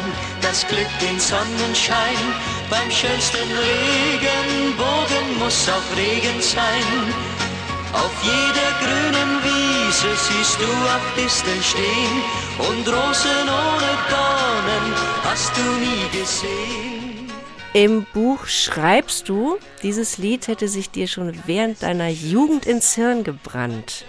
das 0.51 0.67
Glück, 0.67 0.89
den 1.01 1.17
Sonnenschein. 1.17 2.21
Beim 2.69 2.91
schönsten 2.91 3.47
Regenbogen 3.69 5.39
muss 5.39 5.69
auch 5.69 5.97
Regen 5.97 6.41
sein. 6.41 7.13
Auf 7.93 8.11
jeder 8.21 8.69
grünen 8.83 9.31
Wiese 9.43 10.09
siehst 10.13 10.59
du 10.59 10.65
auch 10.65 11.15
Disteln 11.15 11.63
stehen 11.63 12.17
und 12.59 12.85
Rosen 12.85 13.47
ohne 13.47 13.91
Dornen 14.09 14.93
hast 15.23 15.53
du 15.55 15.61
nie 15.61 16.19
gesehen. 16.19 17.31
Im 17.73 18.05
Buch 18.13 18.45
schreibst 18.45 19.29
du, 19.29 19.57
dieses 19.83 20.17
Lied 20.17 20.49
hätte 20.49 20.67
sich 20.67 20.89
dir 20.89 21.07
schon 21.07 21.33
während 21.45 21.81
deiner 21.81 22.09
Jugend 22.09 22.65
ins 22.65 22.95
Hirn 22.95 23.23
gebrannt. 23.23 24.03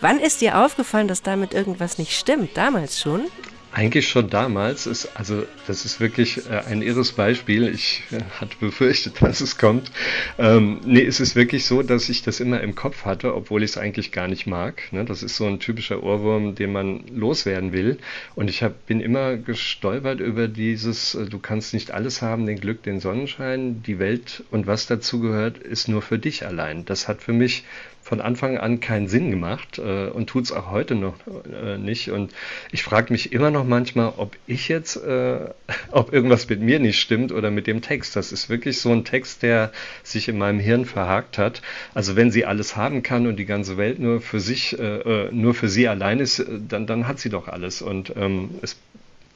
Wann 0.00 0.20
ist 0.20 0.42
dir 0.42 0.58
aufgefallen, 0.58 1.08
dass 1.08 1.22
damit 1.22 1.54
irgendwas 1.54 1.98
nicht 1.98 2.16
stimmt? 2.16 2.56
Damals 2.56 3.00
schon? 3.00 3.22
Eigentlich 3.70 4.08
schon 4.08 4.30
damals 4.30 4.86
ist, 4.86 5.10
also 5.14 5.44
das 5.66 5.84
ist 5.84 6.00
wirklich 6.00 6.46
äh, 6.50 6.62
ein 6.66 6.80
irres 6.80 7.12
Beispiel. 7.12 7.68
Ich 7.68 8.02
äh, 8.10 8.20
hatte 8.40 8.56
befürchtet, 8.58 9.16
dass 9.20 9.40
es 9.40 9.58
kommt. 9.58 9.90
Ähm, 10.38 10.80
nee, 10.84 11.04
es 11.04 11.20
ist 11.20 11.36
wirklich 11.36 11.66
so, 11.66 11.82
dass 11.82 12.08
ich 12.08 12.22
das 12.22 12.40
immer 12.40 12.62
im 12.62 12.74
Kopf 12.74 13.04
hatte, 13.04 13.34
obwohl 13.34 13.62
ich 13.62 13.72
es 13.72 13.78
eigentlich 13.78 14.10
gar 14.10 14.26
nicht 14.26 14.46
mag. 14.46 14.82
Ne? 14.90 15.04
Das 15.04 15.22
ist 15.22 15.36
so 15.36 15.46
ein 15.46 15.60
typischer 15.60 16.02
Ohrwurm, 16.02 16.54
den 16.54 16.72
man 16.72 17.04
loswerden 17.08 17.72
will. 17.72 17.98
Und 18.34 18.48
ich 18.48 18.62
hab, 18.62 18.86
bin 18.86 19.00
immer 19.00 19.36
gestolpert 19.36 20.20
über 20.20 20.48
dieses, 20.48 21.14
äh, 21.14 21.26
du 21.26 21.38
kannst 21.38 21.74
nicht 21.74 21.90
alles 21.90 22.22
haben, 22.22 22.46
den 22.46 22.60
Glück, 22.60 22.82
den 22.82 23.00
Sonnenschein, 23.00 23.82
die 23.82 23.98
Welt 23.98 24.44
und 24.50 24.66
was 24.66 24.86
dazu 24.86 25.20
gehört, 25.20 25.58
ist 25.58 25.88
nur 25.88 26.00
für 26.00 26.18
dich 26.18 26.46
allein. 26.46 26.86
Das 26.86 27.06
hat 27.06 27.22
für 27.22 27.34
mich 27.34 27.64
von 28.08 28.22
Anfang 28.22 28.56
an 28.56 28.80
keinen 28.80 29.06
Sinn 29.06 29.30
gemacht 29.30 29.78
äh, 29.78 30.06
und 30.06 30.28
tut's 30.28 30.50
auch 30.50 30.70
heute 30.70 30.94
noch 30.94 31.14
äh, 31.26 31.76
nicht. 31.76 32.10
Und 32.10 32.32
ich 32.72 32.82
frage 32.82 33.12
mich 33.12 33.32
immer 33.32 33.50
noch 33.50 33.64
manchmal, 33.64 34.14
ob 34.16 34.34
ich 34.46 34.68
jetzt, 34.68 34.96
äh, 34.96 35.40
ob 35.90 36.12
irgendwas 36.14 36.48
mit 36.48 36.62
mir 36.62 36.78
nicht 36.80 36.98
stimmt 36.98 37.32
oder 37.32 37.50
mit 37.50 37.66
dem 37.66 37.82
Text. 37.82 38.16
Das 38.16 38.32
ist 38.32 38.48
wirklich 38.48 38.80
so 38.80 38.90
ein 38.92 39.04
Text, 39.04 39.42
der 39.42 39.72
sich 40.02 40.26
in 40.28 40.38
meinem 40.38 40.58
Hirn 40.58 40.86
verhakt 40.86 41.36
hat. 41.36 41.60
Also 41.92 42.16
wenn 42.16 42.30
sie 42.30 42.46
alles 42.46 42.76
haben 42.76 43.02
kann 43.02 43.26
und 43.26 43.36
die 43.36 43.44
ganze 43.44 43.76
Welt 43.76 43.98
nur 43.98 44.22
für 44.22 44.40
sich, 44.40 44.78
äh, 44.78 45.26
äh, 45.26 45.28
nur 45.30 45.52
für 45.52 45.68
sie 45.68 45.86
allein 45.86 46.18
ist, 46.18 46.38
äh, 46.38 46.46
dann, 46.66 46.86
dann 46.86 47.06
hat 47.06 47.18
sie 47.18 47.28
doch 47.28 47.46
alles. 47.46 47.82
Und 47.82 48.14
ähm, 48.16 48.50
es 48.62 48.78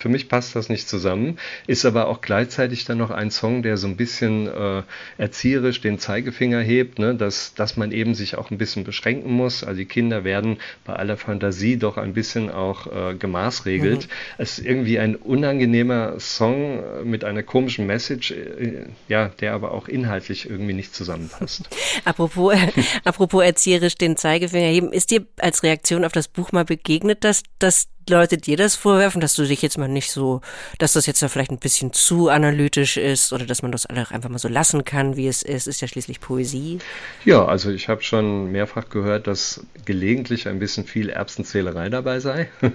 für 0.03 0.09
mich 0.09 0.29
passt 0.29 0.57
das 0.57 0.69
nicht 0.69 0.89
zusammen, 0.89 1.39
ist 1.69 1.85
aber 1.85 2.09
auch 2.09 2.23
gleichzeitig 2.23 2.85
dann 2.85 2.99
noch 2.99 3.11
ein 3.11 3.31
Song, 3.31 3.63
der 3.63 3.77
so 3.77 3.87
ein 3.87 3.97
bisschen 3.97 4.49
äh, 4.49 4.83
erzieherisch 5.17 5.81
den 5.81 6.01
Zeigefinger 6.01 6.61
hebt, 6.61 6.99
ne? 6.99 7.15
dass, 7.15 7.55
dass 7.55 7.77
man 7.77 7.93
eben 7.93 8.17
sich 8.17 8.37
auch 8.37 8.51
ein 8.51 8.59
bisschen 8.59 8.83
beschränken 8.83 9.33
muss. 9.33 9.63
Also 9.63 9.79
die 9.79 9.85
Kinder 9.87 10.25
werden 10.25 10.59
bei 10.85 10.95
aller 10.95 11.17
Fantasie 11.17 11.77
doch 11.77 11.99
ein 11.99 12.15
bisschen 12.15 12.51
auch 12.51 12.89
äh, 12.89 13.15
gemaßregelt. 13.15 14.09
Es 14.39 14.59
ist 14.59 14.67
irgendwie 14.67 14.99
ein 14.99 15.15
unangenehmer 15.15 16.19
Song 16.19 16.83
äh, 16.83 17.05
mit 17.05 17.23
einer 17.23 17.45
komischen 17.45 17.87
Message, 17.87 18.33
äh, 18.33 18.87
ja, 19.07 19.29
der 19.29 19.53
aber 19.53 19.71
auch 19.71 19.87
inhaltlich 19.87 20.51
irgendwie 20.51 20.73
nicht 20.75 20.97
zusammenpasst. 20.97 21.69
Apropos, 22.05 22.57
apropos 23.05 23.45
erzieherisch 23.45 23.95
den 23.95 24.17
Zeigefinger 24.17 24.67
heben, 24.67 24.93
ist 24.93 25.13
dir 25.13 25.25
als 25.39 25.63
Reaktion 25.63 26.05
auf 26.05 26.11
das 26.11 26.27
Buch 26.27 26.51
mal 26.51 26.65
begegnet, 26.65 27.23
dass, 27.23 27.45
dass 27.61 27.87
Leute 28.09 28.37
dir 28.37 28.57
das 28.57 28.75
vorwerfen, 28.75 29.21
dass 29.21 29.35
du 29.35 29.45
dich 29.45 29.63
jetzt 29.63 29.79
mal 29.79 29.89
nicht 29.89 30.11
so, 30.11 30.41
dass 30.79 30.95
das 30.95 31.07
jetzt 31.07 31.23
da 31.23 31.29
vielleicht 31.29 31.51
ein 31.51 31.59
bisschen 31.59 31.93
zu 31.93 32.29
analytisch 32.29 32.97
ist 32.97 33.33
oder 33.33 33.47
dass 33.47 33.63
man 33.63 33.73
das 33.73 33.87
einfach 33.87 34.29
mal 34.29 34.39
so 34.39 34.49
lassen 34.49 34.85
kann, 34.85 35.17
wie 35.17 35.29
es 35.29 35.43
ist, 35.43 35.69
ist 35.69 35.81
ja 35.81 35.89
schließlich 35.89 36.21
Poesie. 36.21 36.79
Ja, 37.25 37.45
also 37.45 37.71
ich 37.71 37.89
habe 37.89 38.03
schon 38.03 38.51
mehrfach 38.51 38.89
gehört, 38.89 39.27
dass 39.27 39.65
gelegentlich 39.85 40.49
ein 40.49 40.59
bisschen 40.59 40.85
viel 40.85 41.09
Erbsenzählerei 41.11 41.89
dabei 41.89 42.21
sei. 42.21 42.49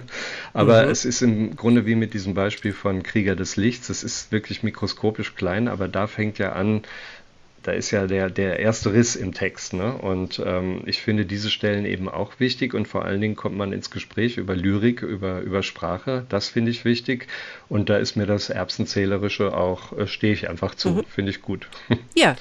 Aber 0.52 0.88
es 0.88 1.04
ist 1.04 1.22
im 1.22 1.56
Grunde 1.56 1.86
wie 1.86 1.94
mit 1.94 2.14
diesem 2.14 2.34
Beispiel 2.34 2.72
von 2.72 3.02
Krieger 3.02 3.36
des 3.36 3.56
Lichts. 3.56 3.88
Es 3.88 4.02
ist 4.02 4.32
wirklich 4.32 4.62
mikroskopisch 4.62 5.34
klein, 5.34 5.68
aber 5.68 5.88
da 5.88 6.06
fängt 6.06 6.38
ja 6.38 6.52
an, 6.52 6.82
da 7.68 7.74
ist 7.74 7.90
ja 7.90 8.06
der, 8.06 8.30
der 8.30 8.60
erste 8.60 8.94
Riss 8.94 9.14
im 9.14 9.34
Text. 9.34 9.74
Ne? 9.74 9.92
Und 9.92 10.42
ähm, 10.42 10.84
ich 10.86 11.02
finde 11.02 11.26
diese 11.26 11.50
Stellen 11.50 11.84
eben 11.84 12.08
auch 12.08 12.40
wichtig 12.40 12.72
und 12.72 12.88
vor 12.88 13.04
allen 13.04 13.20
Dingen 13.20 13.36
kommt 13.36 13.58
man 13.58 13.74
ins 13.74 13.90
Gespräch 13.90 14.38
über 14.38 14.56
Lyrik, 14.56 15.02
über, 15.02 15.40
über 15.40 15.62
Sprache. 15.62 16.24
Das 16.30 16.48
finde 16.48 16.70
ich 16.70 16.86
wichtig. 16.86 17.26
Und 17.68 17.90
da 17.90 17.98
ist 17.98 18.16
mir 18.16 18.24
das 18.24 18.48
Erbsenzählerische 18.48 19.54
auch, 19.54 19.92
äh, 19.92 20.06
stehe 20.06 20.32
ich 20.32 20.48
einfach 20.48 20.76
zu. 20.76 21.04
Finde 21.14 21.30
ich 21.30 21.42
gut. 21.42 21.68
Ja. 22.14 22.36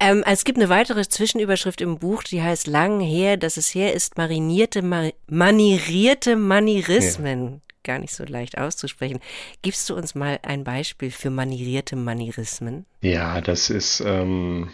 Ähm, 0.00 0.24
es 0.26 0.44
gibt 0.44 0.58
eine 0.58 0.68
weitere 0.68 1.06
Zwischenüberschrift 1.06 1.80
im 1.80 1.98
Buch, 1.98 2.22
die 2.22 2.42
heißt 2.42 2.66
Lang 2.66 3.00
her, 3.00 3.36
dass 3.36 3.56
es 3.56 3.74
her 3.74 3.92
ist, 3.92 4.16
marinierte, 4.16 4.82
ma 4.82 5.10
manierierte 5.28 6.36
Manierismen. 6.36 7.60
Gar 7.84 7.98
nicht 7.98 8.14
so 8.14 8.24
leicht 8.24 8.56
auszusprechen. 8.56 9.20
Gibst 9.60 9.90
du 9.90 9.94
uns 9.94 10.14
mal 10.14 10.38
ein 10.42 10.64
Beispiel 10.64 11.10
für 11.10 11.28
manierierte 11.28 11.96
Manierismen? 11.96 12.86
Ja, 13.02 13.42
das 13.42 13.68
ist, 13.68 14.00
ähm, 14.00 14.70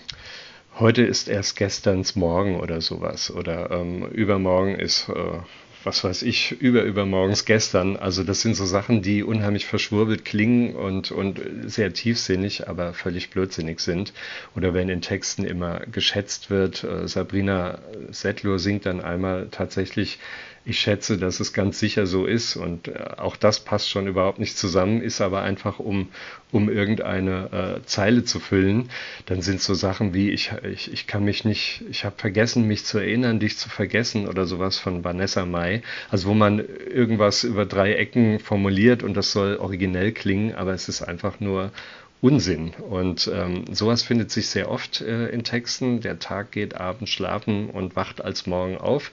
heute 0.78 1.02
ist 1.02 1.28
erst 1.28 1.56
gesterns 1.56 2.14
Morgen 2.14 2.60
oder 2.60 2.80
sowas. 2.80 3.32
Oder 3.32 3.72
ähm, 3.72 4.06
übermorgen 4.06 4.76
ist, 4.76 5.08
äh, 5.08 5.40
was 5.82 6.04
weiß 6.04 6.22
ich, 6.22 6.52
überübermorgens 6.60 7.44
gestern. 7.44 7.96
Also 7.96 8.22
das 8.22 8.42
sind 8.42 8.54
so 8.54 8.66
Sachen, 8.66 9.02
die 9.02 9.22
unheimlich 9.24 9.66
verschwurbelt 9.66 10.24
klingen 10.24 10.76
und, 10.76 11.10
und 11.10 11.40
sehr 11.64 11.92
tiefsinnig, 11.92 12.68
aber 12.68 12.92
völlig 12.92 13.30
blödsinnig 13.30 13.80
sind. 13.80 14.12
Oder 14.54 14.74
wenn 14.74 14.88
in 14.88 15.00
Texten 15.00 15.44
immer 15.44 15.80
geschätzt 15.80 16.50
wird, 16.50 16.84
äh, 16.84 17.08
Sabrina 17.08 17.78
Settler 18.10 18.58
singt 18.58 18.86
dann 18.86 19.00
einmal 19.00 19.48
tatsächlich 19.50 20.18
ich 20.64 20.78
schätze, 20.78 21.16
dass 21.16 21.40
es 21.40 21.52
ganz 21.52 21.78
sicher 21.78 22.06
so 22.06 22.26
ist 22.26 22.56
und 22.56 22.88
äh, 22.88 23.14
auch 23.16 23.36
das 23.36 23.60
passt 23.60 23.88
schon 23.88 24.06
überhaupt 24.06 24.38
nicht 24.38 24.58
zusammen, 24.58 25.00
ist 25.00 25.20
aber 25.20 25.42
einfach, 25.42 25.78
um, 25.78 26.08
um 26.52 26.68
irgendeine 26.68 27.78
äh, 27.80 27.86
Zeile 27.86 28.24
zu 28.24 28.40
füllen. 28.40 28.90
Dann 29.26 29.40
sind 29.40 29.62
so 29.62 29.72
Sachen 29.72 30.12
wie, 30.12 30.30
ich, 30.30 30.52
ich, 30.70 30.92
ich 30.92 31.06
kann 31.06 31.24
mich 31.24 31.44
nicht, 31.44 31.82
ich 31.88 32.04
habe 32.04 32.16
vergessen, 32.18 32.66
mich 32.66 32.84
zu 32.84 32.98
erinnern, 32.98 33.40
dich 33.40 33.56
zu 33.56 33.70
vergessen 33.70 34.28
oder 34.28 34.44
sowas 34.44 34.78
von 34.78 35.02
Vanessa 35.02 35.46
Mai. 35.46 35.82
Also 36.10 36.28
wo 36.28 36.34
man 36.34 36.58
irgendwas 36.58 37.42
über 37.44 37.64
drei 37.64 37.94
Ecken 37.94 38.38
formuliert 38.38 39.02
und 39.02 39.14
das 39.14 39.32
soll 39.32 39.56
originell 39.56 40.12
klingen, 40.12 40.54
aber 40.54 40.74
es 40.74 40.88
ist 40.88 41.02
einfach 41.02 41.40
nur 41.40 41.72
Unsinn. 42.22 42.72
Und 42.90 43.30
ähm, 43.32 43.64
sowas 43.72 44.02
findet 44.02 44.30
sich 44.30 44.48
sehr 44.48 44.70
oft 44.70 45.00
äh, 45.00 45.28
in 45.28 45.42
Texten. 45.42 46.00
Der 46.00 46.18
Tag 46.18 46.52
geht 46.52 46.74
abends 46.76 47.10
schlafen 47.10 47.70
und 47.70 47.96
wacht 47.96 48.22
als 48.22 48.46
morgen 48.46 48.76
auf. 48.76 49.10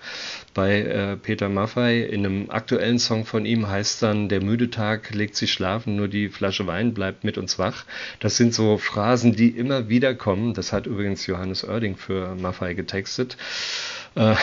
Bei 0.54 0.82
äh, 0.82 1.16
Peter 1.16 1.48
Maffei 1.48 2.02
in 2.02 2.26
einem 2.26 2.50
aktuellen 2.50 3.00
Song 3.00 3.26
von 3.26 3.46
ihm 3.46 3.70
heißt 3.70 4.04
dann, 4.04 4.28
der 4.28 4.44
müde 4.44 4.70
Tag 4.70 5.14
legt 5.14 5.36
sich 5.36 5.54
schlafen, 5.54 5.96
nur 5.96 6.10
die 6.10 6.28
Flasche 6.28 6.68
Wein 6.68 6.94
bleibt 6.94 7.24
mit 7.24 7.38
uns 7.38 7.58
wach. 7.58 7.86
Das 8.20 8.36
sind 8.36 8.54
so 8.54 8.78
Phrasen, 8.78 9.34
die 9.34 9.50
immer 9.50 9.88
wieder 9.88 10.14
kommen. 10.14 10.54
Das 10.54 10.74
hat 10.74 10.86
übrigens 10.86 11.26
Johannes 11.28 11.64
Oerding 11.64 11.96
für 11.96 12.36
Maffei 12.36 12.74
getextet. 12.74 13.38
Äh, 14.16 14.36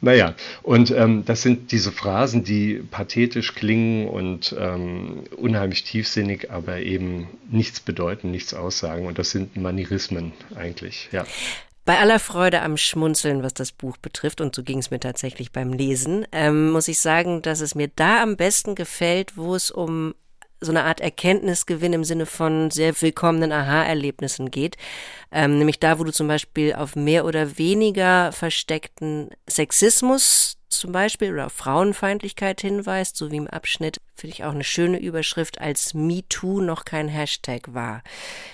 naja, 0.00 0.34
und 0.62 0.90
ähm, 0.90 1.24
das 1.24 1.42
sind 1.42 1.72
diese 1.72 1.92
Phrasen, 1.92 2.44
die 2.44 2.82
pathetisch 2.90 3.54
klingen 3.54 4.08
und 4.08 4.54
ähm, 4.58 5.24
unheimlich 5.36 5.84
tiefsinnig, 5.84 6.50
aber 6.50 6.78
eben 6.78 7.28
nichts 7.50 7.80
bedeuten, 7.80 8.30
nichts 8.30 8.54
aussagen. 8.54 9.06
Und 9.06 9.18
das 9.18 9.30
sind 9.30 9.56
Manierismen 9.56 10.32
eigentlich, 10.54 11.08
ja. 11.12 11.24
Bei 11.84 11.98
aller 11.98 12.18
Freude 12.18 12.62
am 12.62 12.76
Schmunzeln, 12.76 13.42
was 13.42 13.54
das 13.54 13.72
Buch 13.72 13.96
betrifft, 13.96 14.40
und 14.40 14.54
so 14.54 14.62
ging 14.62 14.78
es 14.78 14.90
mir 14.90 15.00
tatsächlich 15.00 15.50
beim 15.50 15.72
Lesen, 15.72 16.26
ähm, 16.30 16.70
muss 16.70 16.88
ich 16.88 17.00
sagen, 17.00 17.42
dass 17.42 17.60
es 17.60 17.74
mir 17.74 17.88
da 17.88 18.22
am 18.22 18.36
besten 18.36 18.74
gefällt, 18.74 19.36
wo 19.36 19.54
es 19.54 19.70
um 19.70 20.14
so 20.60 20.72
eine 20.72 20.84
Art 20.84 21.00
Erkenntnisgewinn 21.00 21.92
im 21.92 22.04
Sinne 22.04 22.26
von 22.26 22.70
sehr 22.70 23.00
willkommenen 23.00 23.52
Aha-Erlebnissen 23.52 24.50
geht. 24.50 24.76
Ähm, 25.32 25.58
nämlich 25.58 25.80
da, 25.80 25.98
wo 25.98 26.04
du 26.04 26.12
zum 26.12 26.28
Beispiel 26.28 26.74
auf 26.74 26.96
mehr 26.96 27.24
oder 27.24 27.58
weniger 27.58 28.32
versteckten 28.32 29.30
Sexismus 29.48 30.56
zum 30.70 30.92
Beispiel 30.92 31.32
oder 31.32 31.46
auf 31.46 31.52
Frauenfeindlichkeit 31.52 32.60
hinweist, 32.60 33.16
so 33.16 33.30
wie 33.30 33.36
im 33.36 33.48
Abschnitt, 33.48 34.00
finde 34.14 34.34
ich 34.34 34.44
auch 34.44 34.52
eine 34.52 34.64
schöne 34.64 35.00
Überschrift, 35.00 35.60
als 35.60 35.94
MeToo 35.94 36.60
noch 36.60 36.84
kein 36.84 37.08
Hashtag 37.08 37.74
war. 37.74 38.02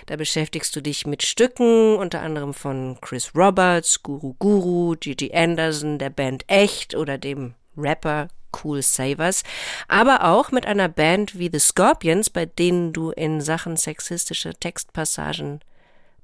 Da 0.06 0.16
beschäftigst 0.16 0.74
du 0.74 0.80
dich 0.80 1.06
mit 1.06 1.22
Stücken, 1.24 1.96
unter 1.96 2.22
anderem 2.22 2.54
von 2.54 2.98
Chris 3.00 3.32
Roberts, 3.34 4.02
Guru 4.02 4.34
Guru, 4.38 4.96
Gigi 4.98 5.32
Anderson, 5.34 5.98
der 5.98 6.10
Band 6.10 6.44
Echt 6.48 6.94
oder 6.94 7.18
dem 7.18 7.54
Rapper 7.76 8.28
Cool 8.62 8.82
Savers, 8.82 9.42
aber 9.88 10.24
auch 10.24 10.50
mit 10.52 10.66
einer 10.66 10.88
Band 10.88 11.38
wie 11.38 11.50
The 11.52 11.58
Scorpions, 11.58 12.30
bei 12.30 12.46
denen 12.46 12.92
du 12.92 13.10
in 13.10 13.40
Sachen 13.40 13.76
sexistische 13.76 14.54
Textpassagen 14.54 15.60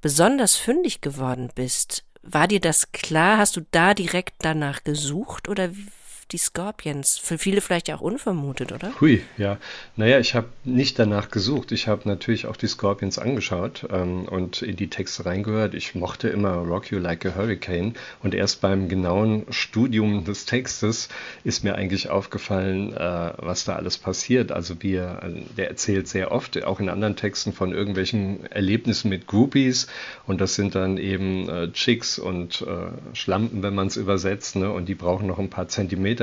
besonders 0.00 0.56
fündig 0.56 1.00
geworden 1.00 1.50
bist. 1.54 2.04
War 2.22 2.48
dir 2.48 2.60
das 2.60 2.92
klar? 2.92 3.38
Hast 3.38 3.56
du 3.56 3.62
da 3.70 3.94
direkt 3.94 4.34
danach 4.40 4.84
gesucht 4.84 5.48
oder 5.48 5.74
wie- 5.74 5.88
die 6.30 6.38
Scorpions? 6.38 7.18
Für 7.18 7.38
viele 7.38 7.60
vielleicht 7.60 7.90
auch 7.90 8.00
unvermutet, 8.00 8.72
oder? 8.72 8.92
Hui, 9.00 9.22
ja. 9.38 9.58
Naja, 9.96 10.18
ich 10.18 10.34
habe 10.34 10.48
nicht 10.64 10.98
danach 10.98 11.30
gesucht. 11.30 11.72
Ich 11.72 11.88
habe 11.88 12.08
natürlich 12.08 12.46
auch 12.46 12.56
die 12.56 12.68
Scorpions 12.68 13.18
angeschaut 13.18 13.86
ähm, 13.90 14.24
und 14.26 14.62
in 14.62 14.76
die 14.76 14.88
Texte 14.88 15.26
reingehört. 15.26 15.74
Ich 15.74 15.94
mochte 15.94 16.28
immer 16.28 16.54
Rock 16.54 16.90
You 16.90 16.98
Like 16.98 17.26
a 17.26 17.34
Hurricane 17.34 17.94
und 18.22 18.34
erst 18.34 18.60
beim 18.60 18.88
genauen 18.88 19.46
Studium 19.50 20.24
des 20.24 20.44
Textes 20.44 21.08
ist 21.44 21.64
mir 21.64 21.74
eigentlich 21.74 22.10
aufgefallen, 22.10 22.92
äh, 22.94 23.32
was 23.38 23.64
da 23.64 23.76
alles 23.76 23.98
passiert. 23.98 24.52
Also 24.52 24.76
er, 24.92 25.22
äh, 25.22 25.42
der 25.56 25.68
erzählt 25.68 26.08
sehr 26.08 26.32
oft, 26.32 26.62
auch 26.64 26.80
in 26.80 26.88
anderen 26.88 27.16
Texten, 27.16 27.52
von 27.52 27.72
irgendwelchen 27.72 28.46
Erlebnissen 28.46 29.08
mit 29.08 29.26
Groupies 29.26 29.86
und 30.26 30.40
das 30.40 30.54
sind 30.54 30.74
dann 30.74 30.98
eben 30.98 31.48
äh, 31.48 31.72
Chicks 31.72 32.18
und 32.18 32.62
äh, 32.62 33.14
Schlampen, 33.14 33.62
wenn 33.62 33.74
man 33.74 33.86
es 33.88 33.96
übersetzt, 33.96 34.56
ne? 34.56 34.70
und 34.70 34.88
die 34.88 34.94
brauchen 34.94 35.26
noch 35.26 35.38
ein 35.38 35.50
paar 35.50 35.68
Zentimeter, 35.68 36.21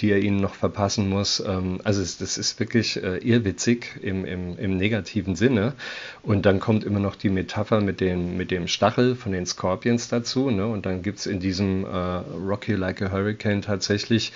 die 0.00 0.10
er 0.10 0.18
ihnen 0.18 0.40
noch 0.40 0.54
verpassen 0.54 1.08
muss. 1.08 1.40
Ähm, 1.40 1.80
also 1.84 2.00
das 2.00 2.38
ist 2.38 2.60
wirklich 2.60 3.02
äh, 3.02 3.18
irrwitzig 3.18 3.98
im, 4.02 4.24
im, 4.24 4.58
im 4.58 4.76
negativen 4.76 5.36
Sinne. 5.36 5.74
Und 6.22 6.46
dann 6.46 6.60
kommt 6.60 6.84
immer 6.84 7.00
noch 7.00 7.16
die 7.16 7.30
Metapher 7.30 7.80
mit 7.80 8.00
dem, 8.00 8.36
mit 8.36 8.50
dem 8.50 8.68
Stachel 8.68 9.14
von 9.14 9.32
den 9.32 9.46
Scorpions 9.46 10.08
dazu. 10.08 10.50
Ne? 10.50 10.66
Und 10.66 10.86
dann 10.86 11.02
gibt 11.02 11.18
es 11.18 11.26
in 11.26 11.40
diesem 11.40 11.84
äh, 11.84 11.88
Rocky 11.88 12.74
Like 12.74 13.02
a 13.02 13.10
Hurricane 13.10 13.62
tatsächlich 13.62 14.32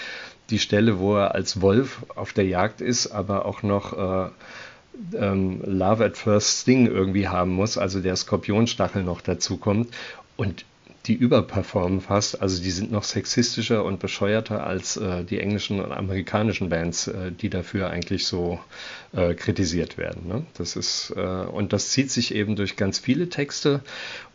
die 0.51 0.59
Stelle, 0.59 0.99
wo 0.99 1.17
er 1.17 1.35
als 1.35 1.61
Wolf 1.61 2.05
auf 2.15 2.33
der 2.33 2.47
Jagd 2.47 2.81
ist, 2.81 3.09
aber 3.09 3.47
auch 3.47 3.63
noch 3.63 3.93
äh, 4.27 4.31
ähm, 5.17 5.61
Love 5.65 6.05
at 6.05 6.17
First 6.17 6.63
Sting 6.63 6.87
irgendwie 6.87 7.29
haben 7.29 7.53
muss, 7.53 7.79
also 7.79 8.01
der 8.01 8.17
Skorpionstachel 8.17 9.03
noch 9.03 9.21
dazu 9.21 9.57
kommt. 9.57 9.95
Und 10.37 10.65
die 11.07 11.15
überperformen 11.15 12.01
fast, 12.01 12.41
also 12.41 12.63
die 12.63 12.71
sind 12.71 12.93
noch 12.93 13.03
sexistischer 13.03 13.85
und 13.85 13.99
bescheuerter 13.99 14.65
als 14.65 14.97
äh, 14.97 15.25
die 15.25 15.41
englischen 15.41 15.81
und 15.81 15.91
amerikanischen 15.91 16.69
Bands, 16.69 17.09
äh, 17.09 17.33
die 17.33 17.51
dafür 17.51 17.91
eigentlich 17.91 18.27
so 18.27 18.61
äh, 19.13 19.35
kritisiert 19.35 19.99
werden. 19.99 20.29
Ne? 20.29 20.47
Das 20.55 20.77
ist, 20.77 21.13
äh, 21.17 21.21
und 21.21 21.73
das 21.73 21.91
zieht 21.91 22.11
sich 22.11 22.35
eben 22.35 22.55
durch 22.55 22.77
ganz 22.77 23.01
viele 23.01 23.29
Texte 23.29 23.81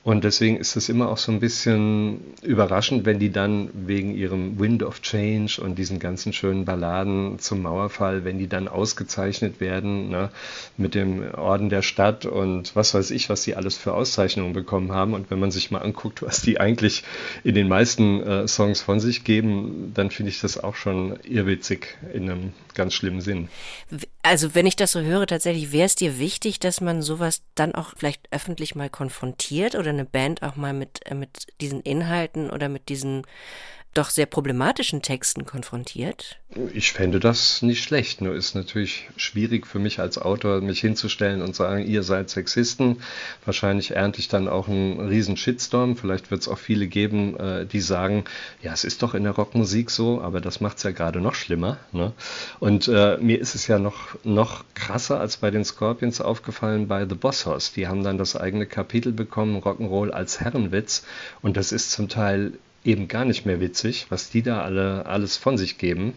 und 0.07 0.23
deswegen 0.23 0.55
ist 0.55 0.77
es 0.77 0.87
immer 0.87 1.09
auch 1.09 1.17
so 1.17 1.33
ein 1.33 1.41
bisschen 1.41 2.21
überraschend, 2.41 3.05
wenn 3.05 3.19
die 3.19 3.29
dann 3.29 3.69
wegen 3.73 4.15
ihrem 4.15 4.57
Wind 4.57 4.81
of 4.81 5.01
Change 5.01 5.59
und 5.61 5.75
diesen 5.75 5.99
ganzen 5.99 6.31
schönen 6.31 6.63
Balladen 6.63 7.39
zum 7.39 7.61
Mauerfall, 7.61 8.23
wenn 8.23 8.39
die 8.39 8.47
dann 8.47 8.69
ausgezeichnet 8.69 9.59
werden 9.59 10.07
ne, 10.07 10.29
mit 10.77 10.95
dem 10.95 11.29
Orden 11.33 11.67
der 11.67 11.81
Stadt 11.81 12.25
und 12.25 12.73
was 12.73 12.93
weiß 12.93 13.11
ich, 13.11 13.27
was 13.27 13.43
sie 13.43 13.55
alles 13.55 13.75
für 13.75 13.93
Auszeichnungen 13.95 14.53
bekommen 14.53 14.93
haben. 14.93 15.13
Und 15.13 15.29
wenn 15.29 15.39
man 15.39 15.51
sich 15.51 15.71
mal 15.71 15.79
anguckt, 15.79 16.21
was 16.21 16.41
die 16.41 16.57
eigentlich 16.57 17.03
in 17.43 17.55
den 17.55 17.67
meisten 17.67 18.21
äh, 18.21 18.47
Songs 18.47 18.79
von 18.79 19.01
sich 19.01 19.25
geben, 19.25 19.91
dann 19.93 20.09
finde 20.09 20.29
ich 20.29 20.39
das 20.39 20.57
auch 20.57 20.75
schon 20.75 21.19
irrwitzig 21.23 21.97
in 22.13 22.31
einem 22.31 22.53
ganz 22.75 22.93
schlimmen 22.93 23.19
Sinn. 23.19 23.49
Also 24.23 24.55
wenn 24.55 24.65
ich 24.65 24.77
das 24.77 24.93
so 24.93 25.01
höre, 25.01 25.27
tatsächlich 25.27 25.73
wäre 25.73 25.85
es 25.85 25.95
dir 25.95 26.19
wichtig, 26.19 26.59
dass 26.59 26.79
man 26.79 27.01
sowas 27.01 27.41
dann 27.55 27.75
auch 27.75 27.93
vielleicht 27.97 28.21
öffentlich 28.31 28.75
mal 28.75 28.89
konfrontiert 28.89 29.75
oder 29.75 29.96
eine 29.97 30.05
Band 30.05 30.43
auch 30.43 30.55
mal 30.55 30.73
mit, 30.73 31.01
äh, 31.05 31.15
mit 31.15 31.47
diesen 31.61 31.81
Inhalten 31.81 32.49
oder 32.49 32.69
mit 32.69 32.89
diesen 32.89 33.23
doch 33.97 34.09
sehr 34.09 34.25
problematischen 34.25 35.01
Texten 35.01 35.45
konfrontiert? 35.45 36.37
Ich 36.73 36.93
fände 36.93 37.19
das 37.19 37.61
nicht 37.61 37.83
schlecht. 37.83 38.21
Nur 38.21 38.33
ist 38.33 38.55
natürlich 38.55 39.09
schwierig 39.17 39.67
für 39.67 39.79
mich 39.79 39.99
als 39.99 40.17
Autor, 40.17 40.61
mich 40.61 40.79
hinzustellen 40.79 41.41
und 41.41 41.55
sagen, 41.55 41.85
ihr 41.85 42.03
seid 42.03 42.29
Sexisten. 42.29 43.01
Wahrscheinlich 43.43 43.91
ernte 43.91 44.19
ich 44.19 44.27
dann 44.27 44.47
auch 44.47 44.67
einen 44.67 44.99
riesen 44.99 45.35
Shitstorm. 45.35 45.97
Vielleicht 45.97 46.31
wird 46.31 46.41
es 46.41 46.47
auch 46.47 46.57
viele 46.57 46.87
geben, 46.87 47.37
äh, 47.37 47.65
die 47.65 47.81
sagen, 47.81 48.23
ja, 48.61 48.71
es 48.71 48.83
ist 48.83 49.03
doch 49.03 49.13
in 49.13 49.23
der 49.23 49.33
Rockmusik 49.33 49.89
so, 49.89 50.21
aber 50.21 50.39
das 50.39 50.61
macht 50.61 50.77
es 50.77 50.83
ja 50.83 50.91
gerade 50.91 51.19
noch 51.19 51.35
schlimmer. 51.35 51.77
Ne? 51.91 52.13
Und 52.59 52.87
äh, 52.87 53.17
mir 53.17 53.39
ist 53.39 53.55
es 53.55 53.67
ja 53.67 53.79
noch, 53.79 54.15
noch 54.23 54.63
krasser 54.73 55.19
als 55.19 55.37
bei 55.37 55.51
den 55.51 55.65
Scorpions 55.65 56.21
aufgefallen 56.21 56.87
bei 56.87 57.07
The 57.07 57.15
Boss 57.15 57.45
Hoss. 57.45 57.73
Die 57.73 57.87
haben 57.87 58.03
dann 58.03 58.17
das 58.17 58.35
eigene 58.35 58.67
Kapitel 58.67 59.11
bekommen, 59.11 59.61
Rock'n'Roll 59.61 60.11
als 60.11 60.39
Herrenwitz. 60.39 61.03
Und 61.41 61.57
das 61.57 61.71
ist 61.71 61.91
zum 61.91 62.09
Teil 62.09 62.53
eben 62.83 63.07
gar 63.07 63.25
nicht 63.25 63.45
mehr 63.45 63.59
witzig, 63.59 64.07
was 64.09 64.29
die 64.29 64.41
da 64.41 64.61
alle 64.61 65.05
alles 65.05 65.37
von 65.37 65.57
sich 65.57 65.77
geben. 65.77 66.13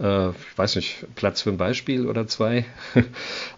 Äh, 0.00 0.30
ich 0.30 0.56
weiß 0.56 0.76
nicht, 0.76 1.04
Platz 1.14 1.42
für 1.42 1.50
ein 1.50 1.58
Beispiel 1.58 2.06
oder 2.06 2.26
zwei. 2.26 2.64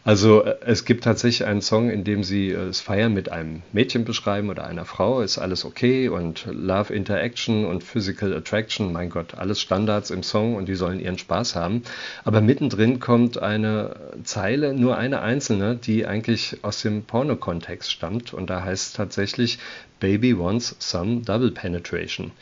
Also 0.05 0.43
äh, 0.43 0.57
es 0.63 0.85
gibt 0.85 1.05
tatsächlich 1.05 1.47
einen 1.47 1.63
Song, 1.63 1.89
in 1.89 2.03
dem 2.03 2.25
sie 2.25 2.51
äh, 2.51 2.67
das 2.67 2.81
Feiern 2.81 3.15
mit 3.15 3.31
einem 3.31 3.63
Mädchen 3.73 4.05
beschreiben 4.05 4.51
oder 4.51 4.67
einer 4.67 4.85
Frau, 4.85 5.21
ist 5.21 5.39
alles 5.39 5.65
okay 5.65 6.09
und 6.09 6.47
Love 6.51 6.93
Interaction 6.93 7.65
und 7.65 7.85
Physical 7.85 8.35
Attraction, 8.35 8.93
mein 8.93 9.11
Gott, 9.11 9.35
alles 9.35 9.61
Standards 9.61 10.11
im 10.11 10.25
Song 10.25 10.57
und 10.57 10.67
die 10.67 10.75
sollen 10.75 10.99
ihren 10.99 11.19
Spaß 11.19 11.55
haben. 11.55 11.85
Aber 12.25 12.41
mittendrin 12.41 12.99
kommt 12.99 13.39
eine 13.39 13.95
Zeile, 14.25 14.75
nur 14.75 14.99
eine 14.99 15.21
einzelne, 15.23 15.77
die 15.77 16.05
eigentlich 16.05 16.59
aus 16.63 16.83
dem 16.83 17.05
Porno-Kontext 17.05 17.91
stammt 17.91 18.35
und 18.35 18.51
da 18.51 18.65
heißt 18.65 18.89
es 18.89 18.93
tatsächlich 18.93 19.59
Baby 20.01 20.37
wants 20.37 20.75
some 20.81 21.21
double 21.21 21.53
penetration. 21.53 22.33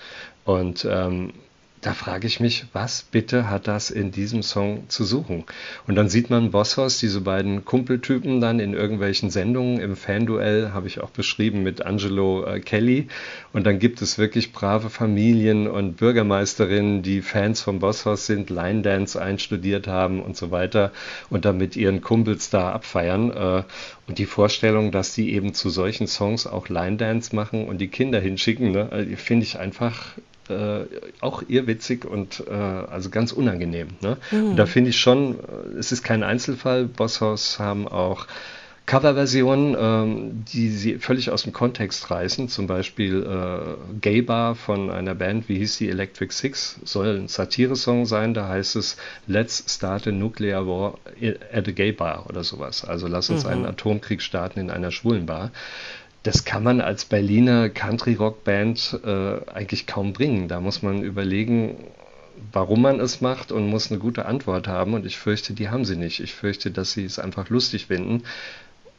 Und 0.47 0.87
ähm, 0.91 1.35
da 1.83 1.95
frage 1.95 2.27
ich 2.27 2.41
mich, 2.41 2.67
was 2.75 3.03
bitte 3.03 3.49
hat 3.49 3.67
das 3.67 3.91
in 3.91 4.11
diesem 4.11 4.43
Song 4.43 4.85
zu 4.89 5.03
suchen? 5.03 5.45
Und 5.87 5.95
dann 5.95 6.11
sieht 6.11 6.29
man 6.29 6.51
Bosshaus, 6.51 6.99
diese 6.99 7.23
beiden 7.23 7.65
Kumpeltypen 7.65 8.41
dann 8.41 8.61
in 8.61 8.75
irgendwelchen 8.75 9.31
Sendungen 9.31 9.81
im 9.81 9.97
Fanduell, 9.97 10.73
habe 10.73 10.89
ich 10.89 11.01
auch 11.01 11.09
beschrieben 11.09 11.63
mit 11.63 11.81
Angelo 11.81 12.45
äh, 12.45 12.61
Kelly. 12.61 13.09
Und 13.55 13.67
dann 13.67 13.79
gibt 13.79 14.03
es 14.03 14.19
wirklich 14.19 14.53
brave 14.53 14.91
Familien 14.91 15.67
und 15.69 15.97
Bürgermeisterinnen, 15.97 17.03
die 17.03 17.23
Fans 17.23 17.63
vom 17.63 17.79
Bosshaus 17.79 18.27
sind, 18.27 18.51
Line 18.51 18.83
Dance 18.83 19.21
einstudiert 19.21 19.87
haben 19.87 20.21
und 20.21 20.37
so 20.37 20.51
weiter 20.51 20.93
und 21.31 21.47
dann 21.47 21.57
mit 21.57 21.77
ihren 21.77 22.03
Kumpels 22.03 22.51
da 22.51 22.73
abfeiern. 22.73 23.31
Äh, 23.31 23.63
und 24.07 24.19
die 24.19 24.27
Vorstellung, 24.27 24.93
dass 24.93 25.15
die 25.15 25.33
eben 25.33 25.55
zu 25.55 25.71
solchen 25.71 26.09
Songs 26.09 26.47
auch 26.47 26.69
Line 26.69 26.99
Dance 26.99 27.35
machen 27.35 27.67
und 27.67 27.79
die 27.79 27.89
Kinder 27.89 28.21
hinschicken, 28.21 28.73
ne, 28.73 28.91
äh, 28.93 29.17
finde 29.17 29.45
ich 29.47 29.59
einfach 29.59 30.17
äh, 30.51 30.87
auch 31.21 31.43
irrwitzig 31.49 32.05
und 32.05 32.45
äh, 32.49 32.53
also 32.53 33.11
ganz 33.11 33.33
unangenehm. 33.33 33.89
Ne? 34.01 34.17
Und 34.31 34.57
da 34.57 34.67
finde 34.67 34.91
ich 34.91 34.99
schon, 34.99 35.39
äh, 35.39 35.79
es 35.79 35.93
ist 35.93 36.03
kein 36.03 36.23
Einzelfall. 36.23 36.85
Bosshaus 36.85 37.59
haben 37.59 37.89
auch 37.89 38.27
Coverversionen, 38.91 39.77
ähm, 39.79 40.45
die 40.53 40.69
sie 40.69 40.99
völlig 40.99 41.31
aus 41.31 41.45
dem 41.45 41.53
Kontext 41.53 42.11
reißen. 42.11 42.49
Zum 42.49 42.67
Beispiel 42.67 43.23
äh, 43.23 43.95
Gay 44.01 44.21
Bar 44.21 44.57
von 44.57 44.91
einer 44.91 45.15
Band, 45.15 45.49
wie 45.49 45.59
hieß 45.59 45.79
die 45.79 45.89
Electric 45.89 46.33
Six, 46.33 46.81
soll 46.85 47.21
ein 47.21 47.29
Satire-Song 47.29 48.05
sein. 48.07 48.35
Da 48.35 48.49
heißt 48.49 48.75
es 48.75 48.97
Let's 49.29 49.65
start 49.69 50.09
a 50.09 50.11
nuclear 50.11 50.67
war 50.67 50.95
at 51.53 51.69
a 51.69 51.71
gay 51.71 51.93
bar 51.93 52.27
oder 52.29 52.43
sowas. 52.43 52.85
Also 52.85 53.07
lass 53.07 53.31
uns 53.31 53.47
einen 53.47 53.65
Atomkrieg 53.65 54.23
starten 54.23 54.59
in 54.59 54.71
einer 54.71 54.91
schwulen 54.91 55.27
Bar 55.27 55.53
das 56.23 56.45
kann 56.45 56.63
man 56.63 56.81
als 56.81 57.05
Berliner 57.05 57.71
Country-Rock-Band 57.71 59.01
äh, 59.05 59.51
eigentlich 59.51 59.87
kaum 59.87 60.13
bringen. 60.13 60.49
Da 60.49 60.61
muss 60.61 60.83
man 60.83 61.03
überlegen, 61.03 61.77
warum 62.53 62.83
man 62.83 63.01
es 63.01 63.21
macht 63.21 63.53
und 63.53 63.69
muss 63.69 63.91
eine 63.91 64.01
gute 64.01 64.27
Antwort 64.27 64.69
haben. 64.69 64.95
Und 64.95 65.07
ich 65.07 65.19
fürchte, 65.19 65.55
die 65.55 65.71
haben 65.71 65.85
sie 65.85 65.97
nicht. 65.97 66.21
Ich 66.21 66.35
fürchte, 66.35 66.71
dass 66.71 66.93
sie 66.93 67.05
es 67.05 67.19
einfach 67.19 67.49
lustig 67.49 67.87
finden. 67.87 68.25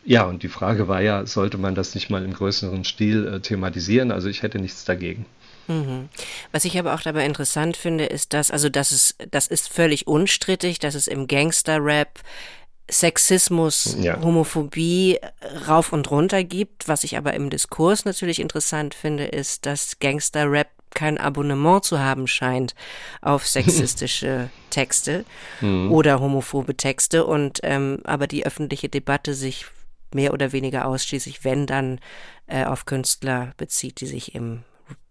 Ja, 0.04 0.24
und 0.24 0.42
die 0.42 0.50
Frage 0.50 0.88
war 0.88 1.02
ja, 1.02 1.26
sollte 1.28 1.60
man 1.60 1.76
das 1.76 1.94
nicht 1.94 2.10
mal 2.10 2.26
im 2.26 2.34
größeren 2.34 2.84
Stil 2.86 3.28
äh, 3.28 3.40
thematisieren? 3.40 4.12
Also 4.12 4.30
ich 4.30 4.42
hätte 4.42 4.58
nichts 4.58 4.84
dagegen. 4.84 5.26
Mhm. 5.68 6.10
Was 6.52 6.66
ich 6.66 6.78
aber 6.80 6.96
auch 6.96 7.02
dabei 7.02 7.26
interessant 7.26 7.78
finde, 7.78 8.06
ist, 8.06 8.34
dass, 8.34 8.50
also 8.50 8.68
das 8.68 8.92
ist, 8.92 9.16
das 9.30 9.46
ist 9.46 9.72
völlig 9.72 10.08
unstrittig, 10.08 10.80
dass 10.80 10.96
es 10.96 11.08
im 11.08 11.28
Gangster-Rap 11.28 12.20
Sexismus, 12.92 13.96
Ja. 14.00 14.22
Homophobie 14.22 15.18
rauf 15.68 15.94
und 15.94 16.12
runter 16.12 16.44
gibt. 16.44 16.88
Was 16.88 17.04
ich 17.04 17.18
aber 17.18 17.34
im 17.34 17.50
Diskurs 17.50 18.06
natürlich 18.06 18.40
interessant 18.40 18.94
finde, 18.94 19.26
ist, 19.26 19.66
dass 19.66 20.00
Gangster-Rap 20.00 20.68
kein 20.94 21.18
Abonnement 21.18 21.86
zu 21.86 22.00
haben 22.00 22.28
scheint 22.28 22.76
auf 23.22 23.48
sexistische 23.48 24.50
Texte 24.70 25.24
oder 25.62 26.20
homophobe 26.20 26.76
Texte 26.76 27.26
und 27.26 27.60
ähm, 27.64 28.00
aber 28.04 28.28
die 28.28 28.46
öffentliche 28.46 28.90
Debatte 28.90 29.34
sich 29.34 29.66
mehr 30.14 30.34
oder 30.34 30.52
weniger 30.52 30.86
ausschließlich, 30.86 31.46
wenn 31.46 31.66
dann 31.66 32.00
äh, 32.48 32.66
auf 32.66 32.86
Künstler 32.86 33.54
bezieht, 33.56 34.02
die 34.02 34.08
sich 34.08 34.36
im 34.36 34.64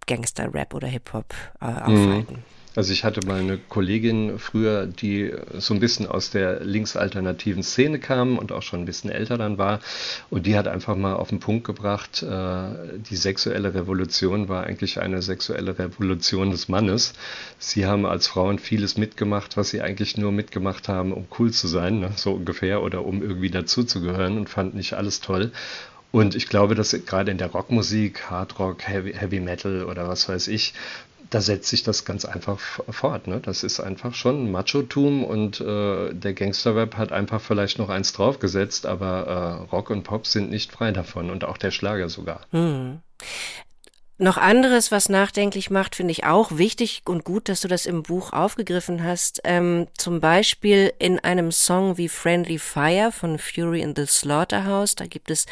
Gangster-Rap 0.06 0.74
oder 0.74 0.88
Hip-Hop 0.88 1.32
äh, 1.62 1.64
aufhalten. 1.64 2.44
Also 2.76 2.92
ich 2.92 3.02
hatte 3.02 3.26
mal 3.26 3.40
eine 3.40 3.58
Kollegin 3.58 4.38
früher, 4.38 4.86
die 4.86 5.32
so 5.58 5.74
ein 5.74 5.80
bisschen 5.80 6.06
aus 6.06 6.30
der 6.30 6.60
linksalternativen 6.60 7.64
Szene 7.64 7.98
kam 7.98 8.38
und 8.38 8.52
auch 8.52 8.62
schon 8.62 8.80
ein 8.80 8.84
bisschen 8.84 9.10
älter 9.10 9.36
dann 9.36 9.58
war. 9.58 9.80
Und 10.30 10.46
die 10.46 10.56
hat 10.56 10.68
einfach 10.68 10.94
mal 10.94 11.14
auf 11.14 11.30
den 11.30 11.40
Punkt 11.40 11.64
gebracht, 11.64 12.22
äh, 12.22 12.98
die 13.10 13.16
sexuelle 13.16 13.74
Revolution 13.74 14.48
war 14.48 14.64
eigentlich 14.64 15.00
eine 15.00 15.20
sexuelle 15.20 15.80
Revolution 15.80 16.52
des 16.52 16.68
Mannes. 16.68 17.12
Sie 17.58 17.86
haben 17.86 18.06
als 18.06 18.28
Frauen 18.28 18.60
vieles 18.60 18.96
mitgemacht, 18.96 19.56
was 19.56 19.70
sie 19.70 19.82
eigentlich 19.82 20.16
nur 20.16 20.30
mitgemacht 20.30 20.86
haben, 20.86 21.12
um 21.12 21.26
cool 21.40 21.50
zu 21.50 21.66
sein, 21.66 21.98
ne? 21.98 22.12
so 22.14 22.32
ungefähr, 22.32 22.82
oder 22.82 23.04
um 23.04 23.20
irgendwie 23.20 23.50
dazuzugehören 23.50 24.38
und 24.38 24.48
fanden 24.48 24.76
nicht 24.76 24.92
alles 24.92 25.20
toll. 25.20 25.50
Und 26.12 26.34
ich 26.34 26.48
glaube, 26.48 26.74
dass 26.74 26.90
gerade 27.06 27.30
in 27.30 27.38
der 27.38 27.52
Rockmusik, 27.52 28.30
Hardrock, 28.30 28.82
Heavy, 28.82 29.12
Heavy 29.12 29.38
Metal 29.38 29.84
oder 29.84 30.08
was 30.08 30.28
weiß 30.28 30.48
ich, 30.48 30.74
da 31.30 31.40
setzt 31.40 31.68
sich 31.68 31.82
das 31.82 32.04
ganz 32.04 32.24
einfach 32.24 32.58
fort. 32.90 33.26
Ne? 33.26 33.40
Das 33.40 33.62
ist 33.62 33.80
einfach 33.80 34.14
schon 34.14 34.50
Machotum 34.50 35.24
und 35.24 35.60
äh, 35.60 36.12
der 36.12 36.34
Gangsterrap 36.34 36.96
hat 36.96 37.12
einfach 37.12 37.40
vielleicht 37.40 37.78
noch 37.78 37.88
eins 37.88 38.12
draufgesetzt, 38.12 38.84
aber 38.84 39.26
äh, 39.26 39.70
Rock 39.70 39.90
und 39.90 40.02
Pop 40.02 40.26
sind 40.26 40.50
nicht 40.50 40.72
frei 40.72 40.90
davon 40.90 41.30
und 41.30 41.44
auch 41.44 41.56
der 41.56 41.70
Schlager 41.70 42.08
sogar. 42.08 42.40
Noch 44.22 44.36
anderes, 44.36 44.92
was 44.92 45.08
nachdenklich 45.08 45.70
macht, 45.70 45.96
finde 45.96 46.12
ich 46.12 46.24
auch 46.24 46.58
wichtig 46.58 47.00
und 47.06 47.24
gut, 47.24 47.48
dass 47.48 47.62
du 47.62 47.68
das 47.68 47.86
im 47.86 48.02
Buch 48.02 48.34
aufgegriffen 48.34 49.02
hast. 49.02 49.40
Ähm, 49.44 49.86
zum 49.96 50.20
Beispiel 50.20 50.92
in 50.98 51.18
einem 51.20 51.52
Song 51.52 51.96
wie 51.96 52.10
Friendly 52.10 52.58
Fire 52.58 53.12
von 53.12 53.38
Fury 53.38 53.80
in 53.80 53.94
the 53.96 54.04
Slaughterhouse. 54.04 54.94
Da 54.94 55.06
gibt 55.06 55.30
es 55.30 55.46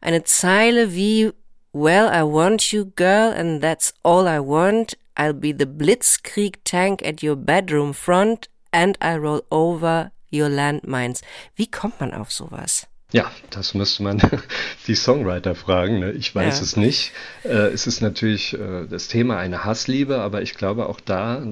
eine 0.00 0.24
Zeile 0.24 0.92
wie 0.92 1.30
Well, 1.72 2.08
I 2.12 2.22
want 2.24 2.72
you, 2.72 2.86
girl, 2.96 3.32
and 3.32 3.62
that's 3.62 3.94
all 4.02 4.26
I 4.26 4.40
want. 4.40 4.98
I'll 5.16 5.32
be 5.38 5.52
the 5.52 5.66
Blitzkrieg 5.66 6.56
tank 6.64 7.02
at 7.06 7.22
your 7.22 7.36
bedroom 7.36 7.92
front 7.94 8.48
and 8.72 8.96
I 9.02 9.16
roll 9.16 9.42
over 9.50 10.10
your 10.32 10.48
landmines. 10.48 11.22
Wie 11.56 11.66
kommt 11.66 12.00
man 12.00 12.12
auf 12.14 12.30
sowas? 12.32 12.86
Ja, 13.12 13.28
das 13.50 13.74
müsste 13.74 14.04
man 14.04 14.20
die 14.86 14.94
Songwriter 14.94 15.56
fragen. 15.56 15.98
Ne? 15.98 16.12
Ich 16.12 16.32
weiß 16.32 16.58
Ja. 16.58 16.62
es 16.62 16.76
nicht. 16.76 17.10
Äh, 17.42 17.72
es 17.72 17.88
ist 17.88 18.00
natürlich 18.02 18.54
äh, 18.54 18.86
das 18.88 19.08
Thema 19.08 19.36
eine 19.38 19.64
Hassliebe, 19.64 20.20
aber 20.20 20.42
ich 20.42 20.54
glaube 20.54 20.88
auch 20.88 21.00
da 21.00 21.42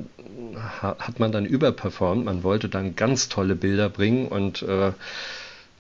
ha 0.81 0.97
hat 1.01 1.19
man 1.19 1.33
dann 1.33 1.45
überperformt. 1.47 2.25
Man 2.25 2.45
wollte 2.45 2.69
dann 2.69 2.95
ganz 2.95 3.29
tolle 3.29 3.57
Bilder 3.57 3.89
bringen 3.89 4.29
und 4.29 4.63
äh, 4.63 4.93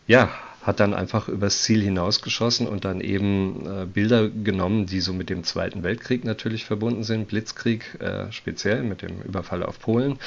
ja, 0.08 0.30
hat 0.68 0.80
dann 0.80 0.92
einfach 0.92 1.28
übers 1.28 1.62
Ziel 1.62 1.80
hinausgeschossen 1.80 2.68
und 2.68 2.84
dann 2.84 3.00
eben 3.00 3.66
äh, 3.66 3.86
Bilder 3.86 4.28
genommen, 4.28 4.84
die 4.84 5.00
so 5.00 5.14
mit 5.14 5.30
dem 5.30 5.42
Zweiten 5.42 5.82
Weltkrieg 5.82 6.26
natürlich 6.26 6.66
verbunden 6.66 7.04
sind, 7.04 7.26
Blitzkrieg 7.26 7.96
äh, 8.00 8.30
speziell 8.32 8.82
mit 8.82 9.00
dem 9.00 9.22
Überfall 9.22 9.62
auf 9.62 9.80
Polen 9.80 10.18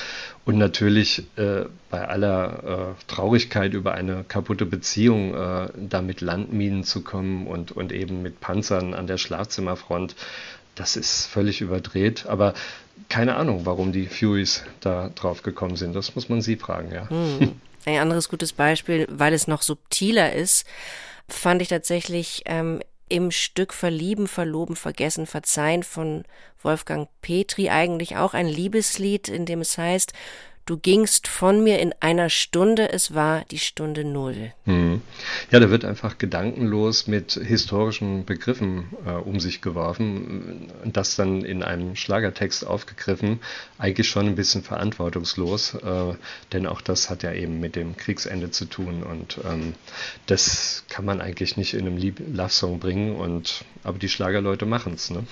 und 0.43 0.57
natürlich 0.57 1.27
äh, 1.35 1.65
bei 1.91 2.07
aller 2.07 2.95
äh, 2.97 3.03
Traurigkeit 3.05 3.75
über 3.75 3.93
eine 3.93 4.23
kaputte 4.27 4.65
Beziehung 4.65 5.35
äh, 5.35 5.67
da 5.77 6.01
mit 6.01 6.21
Landminen 6.21 6.85
zu 6.85 7.03
kommen 7.03 7.45
und, 7.45 7.71
und 7.71 7.91
eben 7.91 8.23
mit 8.23 8.41
Panzern 8.41 8.95
an 8.95 9.05
der 9.05 9.19
Schlafzimmerfront. 9.19 10.15
Das 10.75 10.95
ist 10.95 11.25
völlig 11.25 11.61
überdreht, 11.61 12.25
aber 12.27 12.53
keine 13.09 13.35
Ahnung, 13.35 13.65
warum 13.65 13.91
die 13.91 14.07
Furies 14.07 14.63
da 14.79 15.09
drauf 15.09 15.43
gekommen 15.43 15.75
sind. 15.75 15.93
Das 15.93 16.15
muss 16.15 16.29
man 16.29 16.41
sie 16.41 16.55
fragen, 16.55 16.91
ja. 16.91 17.07
Ein 17.85 17.97
anderes 17.97 18.29
gutes 18.29 18.53
Beispiel, 18.53 19.07
weil 19.09 19.33
es 19.33 19.47
noch 19.47 19.61
subtiler 19.61 20.33
ist, 20.33 20.65
fand 21.27 21.61
ich 21.61 21.67
tatsächlich 21.67 22.43
ähm, 22.45 22.81
im 23.09 23.31
Stück 23.31 23.73
Verlieben, 23.73 24.27
Verloben, 24.27 24.75
Vergessen, 24.75 25.25
Verzeihen 25.25 25.83
von 25.83 26.23
Wolfgang 26.61 27.09
Petri 27.21 27.69
eigentlich 27.69 28.15
auch 28.15 28.33
ein 28.33 28.47
Liebeslied, 28.47 29.27
in 29.27 29.45
dem 29.45 29.61
es 29.61 29.77
heißt, 29.77 30.13
du 30.65 30.77
gingst 30.77 31.27
von 31.27 31.63
mir 31.63 31.79
in 31.79 31.93
einer 31.99 32.29
Stunde, 32.29 32.91
es 32.91 33.13
war 33.13 33.45
die 33.51 33.59
Stunde 33.59 34.03
Null. 34.03 34.53
Hm. 34.65 35.01
Ja, 35.49 35.59
da 35.59 35.69
wird 35.69 35.85
einfach 35.85 36.17
gedankenlos 36.17 37.07
mit 37.07 37.33
historischen 37.33 38.25
Begriffen 38.25 38.85
äh, 39.05 39.11
um 39.11 39.39
sich 39.39 39.61
geworfen 39.61 40.71
und 40.83 40.97
das 40.97 41.15
dann 41.15 41.43
in 41.43 41.63
einem 41.63 41.95
Schlagertext 41.95 42.65
aufgegriffen, 42.65 43.39
eigentlich 43.77 44.09
schon 44.09 44.27
ein 44.27 44.35
bisschen 44.35 44.63
verantwortungslos, 44.63 45.75
äh, 45.75 46.13
denn 46.53 46.67
auch 46.67 46.81
das 46.81 47.09
hat 47.09 47.23
ja 47.23 47.33
eben 47.33 47.59
mit 47.59 47.75
dem 47.75 47.97
Kriegsende 47.97 48.51
zu 48.51 48.65
tun 48.65 49.03
und 49.03 49.39
ähm, 49.45 49.73
das 50.25 50.83
kann 50.89 51.05
man 51.05 51.21
eigentlich 51.21 51.57
nicht 51.57 51.73
in 51.73 51.81
einem 51.81 51.97
Lieb- 51.97 52.21
Love-Song 52.33 52.79
bringen 52.79 53.15
und 53.15 53.65
aber 53.83 53.97
die 53.97 54.09
Schlagerleute 54.09 54.65
machen 54.65 54.93
es, 54.93 55.09
ne? 55.09 55.23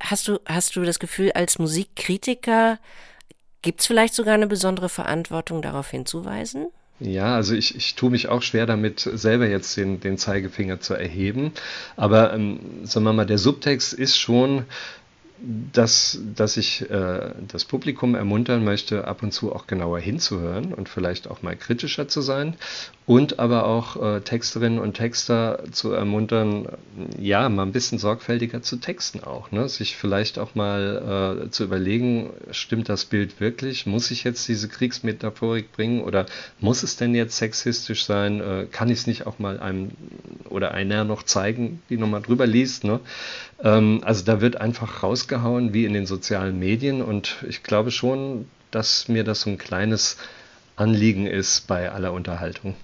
Hast 0.00 0.28
du, 0.28 0.38
hast 0.46 0.76
du 0.76 0.82
das 0.82 0.98
Gefühl, 0.98 1.32
als 1.32 1.58
Musikkritiker 1.58 2.78
gibt 3.64 3.80
es 3.80 3.86
vielleicht 3.86 4.14
sogar 4.14 4.34
eine 4.34 4.46
besondere 4.46 4.88
Verantwortung, 4.88 5.62
darauf 5.62 5.90
hinzuweisen? 5.90 6.68
Ja, 7.00 7.34
also 7.34 7.54
ich, 7.54 7.74
ich 7.74 7.96
tue 7.96 8.10
mich 8.10 8.28
auch 8.28 8.42
schwer 8.42 8.66
damit, 8.66 9.00
selber 9.00 9.48
jetzt 9.48 9.76
den, 9.76 9.98
den 9.98 10.16
Zeigefinger 10.16 10.78
zu 10.80 10.94
erheben. 10.94 11.52
Aber 11.96 12.32
ähm, 12.32 12.60
sagen 12.84 13.04
wir 13.04 13.12
mal, 13.12 13.26
der 13.26 13.38
Subtext 13.38 13.92
ist 13.92 14.16
schon, 14.16 14.64
dass, 15.72 16.20
dass 16.36 16.56
ich 16.56 16.88
äh, 16.90 17.32
das 17.48 17.64
Publikum 17.64 18.14
ermuntern 18.14 18.64
möchte, 18.64 19.08
ab 19.08 19.22
und 19.22 19.32
zu 19.32 19.52
auch 19.52 19.66
genauer 19.66 19.98
hinzuhören 19.98 20.72
und 20.72 20.88
vielleicht 20.88 21.28
auch 21.28 21.42
mal 21.42 21.56
kritischer 21.56 22.06
zu 22.06 22.20
sein 22.20 22.54
und 23.06 23.38
aber 23.38 23.66
auch 23.66 24.02
äh, 24.02 24.20
Texterinnen 24.22 24.78
und 24.78 24.94
Texter 24.94 25.62
zu 25.72 25.92
ermuntern, 25.92 26.68
ja, 27.20 27.50
mal 27.50 27.64
ein 27.64 27.72
bisschen 27.72 27.98
sorgfältiger 27.98 28.62
zu 28.62 28.76
texten 28.76 29.22
auch, 29.22 29.50
ne? 29.50 29.68
sich 29.68 29.96
vielleicht 29.96 30.38
auch 30.38 30.54
mal 30.54 31.44
äh, 31.44 31.50
zu 31.50 31.64
überlegen, 31.64 32.30
stimmt 32.50 32.88
das 32.88 33.04
Bild 33.04 33.40
wirklich? 33.40 33.84
Muss 33.84 34.10
ich 34.10 34.24
jetzt 34.24 34.48
diese 34.48 34.68
Kriegsmetaphorik 34.68 35.70
bringen 35.72 36.00
oder 36.00 36.24
muss 36.60 36.82
es 36.82 36.96
denn 36.96 37.14
jetzt 37.14 37.36
sexistisch 37.36 38.06
sein? 38.06 38.40
Äh, 38.40 38.66
kann 38.70 38.88
ich 38.88 39.00
es 39.00 39.06
nicht 39.06 39.26
auch 39.26 39.38
mal 39.38 39.60
einem 39.60 39.90
oder 40.48 40.72
einer 40.72 41.04
noch 41.04 41.24
zeigen, 41.24 41.82
die 41.90 41.98
nochmal 41.98 42.22
drüber 42.22 42.46
liest? 42.46 42.84
Ne? 42.84 43.00
Ähm, 43.62 44.00
also 44.02 44.24
da 44.24 44.40
wird 44.40 44.56
einfach 44.56 45.02
rausgehauen 45.02 45.74
wie 45.74 45.84
in 45.84 45.92
den 45.92 46.06
sozialen 46.06 46.58
Medien 46.58 47.02
und 47.02 47.36
ich 47.46 47.62
glaube 47.62 47.90
schon, 47.90 48.46
dass 48.70 49.08
mir 49.08 49.24
das 49.24 49.42
so 49.42 49.50
ein 49.50 49.58
kleines 49.58 50.16
Anliegen 50.76 51.26
ist 51.26 51.66
bei 51.66 51.90
aller 51.90 52.12
Unterhaltung. 52.12 52.74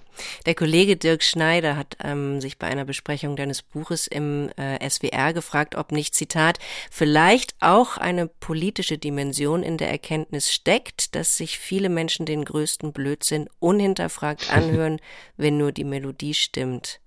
Der 0.45 0.55
Kollege 0.55 0.97
Dirk 0.97 1.23
Schneider 1.23 1.75
hat 1.75 1.97
ähm, 2.03 2.41
sich 2.41 2.57
bei 2.57 2.67
einer 2.67 2.85
Besprechung 2.85 3.35
deines 3.35 3.61
Buches 3.61 4.07
im 4.07 4.49
äh, 4.55 4.89
SWR 4.89 5.33
gefragt, 5.33 5.75
ob 5.75 5.91
nicht, 5.91 6.15
Zitat, 6.15 6.59
vielleicht 6.89 7.55
auch 7.59 7.97
eine 7.97 8.27
politische 8.27 8.97
Dimension 8.97 9.63
in 9.63 9.77
der 9.77 9.89
Erkenntnis 9.89 10.51
steckt, 10.51 11.15
dass 11.15 11.37
sich 11.37 11.57
viele 11.57 11.89
Menschen 11.89 12.25
den 12.25 12.45
größten 12.45 12.93
Blödsinn 12.93 13.49
unhinterfragt 13.59 14.51
anhören, 14.53 14.99
wenn 15.37 15.57
nur 15.57 15.71
die 15.71 15.85
Melodie 15.85 16.33
stimmt. 16.33 16.99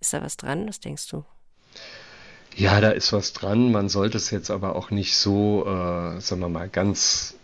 Ist 0.00 0.12
da 0.12 0.22
was 0.22 0.36
dran? 0.36 0.68
Was 0.68 0.80
denkst 0.80 1.08
du? 1.08 1.24
Ja, 2.56 2.80
da 2.80 2.90
ist 2.90 3.12
was 3.12 3.32
dran. 3.32 3.70
Man 3.70 3.88
sollte 3.88 4.16
es 4.16 4.30
jetzt 4.30 4.50
aber 4.50 4.76
auch 4.76 4.90
nicht 4.90 5.16
so, 5.16 5.64
äh, 5.66 6.20
sagen 6.20 6.40
wir 6.40 6.48
mal, 6.48 6.68
ganz 6.68 7.36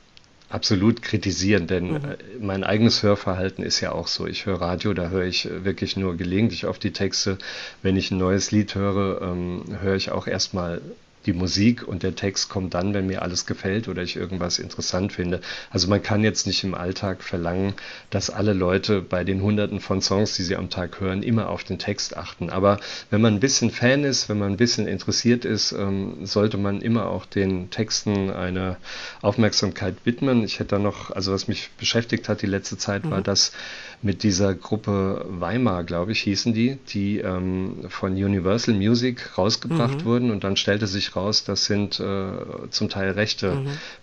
absolut 0.49 1.03
kritisieren, 1.03 1.67
denn 1.67 1.89
Mhm. 1.89 1.95
äh, 1.97 2.17
mein 2.41 2.63
eigenes 2.65 3.03
Hörverhalten 3.03 3.65
ist 3.65 3.81
ja 3.81 3.93
auch 3.93 4.07
so. 4.07 4.27
Ich 4.27 4.47
höre 4.47 4.61
Radio, 4.61 4.95
da 4.95 5.09
höre 5.09 5.25
ich 5.25 5.47
äh, 5.47 5.65
wirklich 5.65 5.97
nur 5.97 6.17
gelegentlich 6.17 6.67
auf 6.67 6.79
die 6.79 6.93
Texte. 6.93 7.39
Wenn 7.83 7.97
ich 7.97 8.11
ein 8.11 8.19
neues 8.19 8.51
Lied 8.53 8.75
höre, 8.75 9.23
ähm, 9.23 9.65
höre 9.81 9.97
ich 9.97 10.11
auch 10.13 10.27
erstmal 10.27 10.81
die 11.27 11.33
Musik 11.33 11.87
und 11.87 12.03
der 12.03 12.15
Text 12.15 12.49
kommt 12.49 12.75
dann, 12.75 12.95
wenn 12.95 13.07
mir 13.07 13.23
alles 13.23 13.47
gefällt 13.47 13.89
oder 13.89 14.03
ich 14.03 14.17
irgendwas 14.17 14.59
interessant 14.59 15.13
finde. 15.13 15.41
Also 15.71 15.89
man 15.89 16.03
kann 16.03 16.23
jetzt 16.25 16.47
nicht 16.47 16.65
im 16.65 16.75
Alltag 16.75 17.23
verlangen, 17.23 17.75
dass 18.11 18.31
alle 18.31 18.53
Leute 18.53 19.03
bei 19.03 19.25
den 19.25 19.43
hunderten 19.43 19.81
von 19.81 20.01
Songs, 20.01 20.35
die 20.37 20.43
sie 20.43 20.57
am 20.57 20.71
Tag 20.71 21.01
hören, 21.01 21.23
immer 21.23 21.49
auf 21.49 21.65
den 21.65 21.79
Text 21.79 22.17
achten. 22.17 22.51
Aber 22.51 22.79
wenn 23.11 23.21
man 23.21 23.35
ein 23.35 23.41
bisschen 23.41 23.71
Fan 23.71 24.05
ist, 24.05 24.29
wenn 24.29 24.39
man 24.39 24.53
ein 24.53 24.57
bisschen 24.57 24.87
interessiert 24.87 25.45
ist, 25.45 25.73
ähm, 25.73 26.25
sollte 26.25 26.57
man 26.57 26.81
immer 26.81 27.09
auch 27.09 27.27
den 27.27 27.71
Texten 27.71 28.31
eine 28.31 28.77
Aufmerksamkeit 29.23 29.97
widmen. 30.05 30.45
Ich 30.45 30.61
hätte 30.61 30.77
da 30.77 30.79
noch, 30.79 31.11
also 31.11 31.33
was 31.33 31.49
mich 31.49 31.71
beschäftigt 31.79 32.29
hat 32.29 32.43
die 32.43 32.47
letzte 32.47 32.79
Zeit, 32.79 33.09
war 33.11 33.21
das 33.21 33.53
mit 34.03 34.23
dieser 34.23 34.55
Gruppe 34.55 35.25
Weimar, 35.29 35.85
glaube 35.85 36.13
ich, 36.13 36.21
hießen 36.21 36.53
die, 36.53 36.79
die 36.89 37.19
ähm, 37.19 37.85
von 37.89 38.13
Universal 38.13 38.75
Music 38.75 39.37
rausgebracht 39.37 40.05
wurden 40.05 40.31
und 40.31 40.45
dann 40.45 40.57
stellte 40.57 40.87
sich 40.87 41.17
raus, 41.17 41.45
das 41.45 41.65
sind 41.65 41.99
äh, 42.01 42.33
zum 42.71 42.89
Teil 42.89 43.13
rechte 43.13 43.57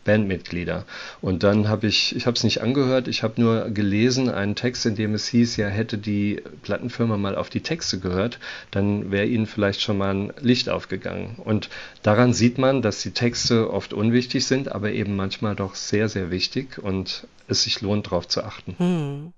Bandmitglieder. 0.06 0.86
Und 1.22 1.44
dann 1.44 1.68
habe 1.68 1.88
ich, 1.88 2.16
ich 2.16 2.26
habe 2.26 2.36
es 2.36 2.44
nicht 2.44 2.62
angehört, 2.62 3.08
ich 3.08 3.24
habe 3.24 3.40
nur 3.40 3.70
gelesen 3.70 4.30
einen 4.30 4.56
Text, 4.56 4.86
in 4.86 4.96
dem 4.96 5.14
es 5.14 5.28
hieß, 5.28 5.58
ja 5.58 5.68
hätte 5.68 5.98
die 5.98 6.42
Plattenfirma 6.64 7.18
mal 7.18 7.36
auf 7.36 7.50
die 7.50 7.62
Texte 7.62 8.00
gehört, 8.00 8.40
dann 8.72 9.12
wäre 9.12 9.26
ihnen 9.26 9.46
vielleicht 9.46 9.82
schon 9.82 9.98
mal 9.98 10.14
ein 10.14 10.34
Licht 10.42 10.70
aufgegangen. 10.70 11.36
Und 11.38 11.70
daran 12.02 12.34
sieht 12.34 12.58
man, 12.58 12.82
dass 12.82 13.02
die 13.02 13.12
Texte 13.12 13.72
oft 13.72 13.94
unwichtig 13.94 14.46
sind, 14.46 14.72
aber 14.72 14.92
eben 14.92 15.16
manchmal 15.16 15.56
doch 15.56 15.76
sehr, 15.76 16.10
sehr 16.10 16.32
wichtig 16.32 16.78
und 16.78 17.28
es 17.48 17.64
sich 17.64 17.82
lohnt, 17.82 18.08
darauf 18.08 18.28
zu 18.28 18.44
achten. 18.44 19.34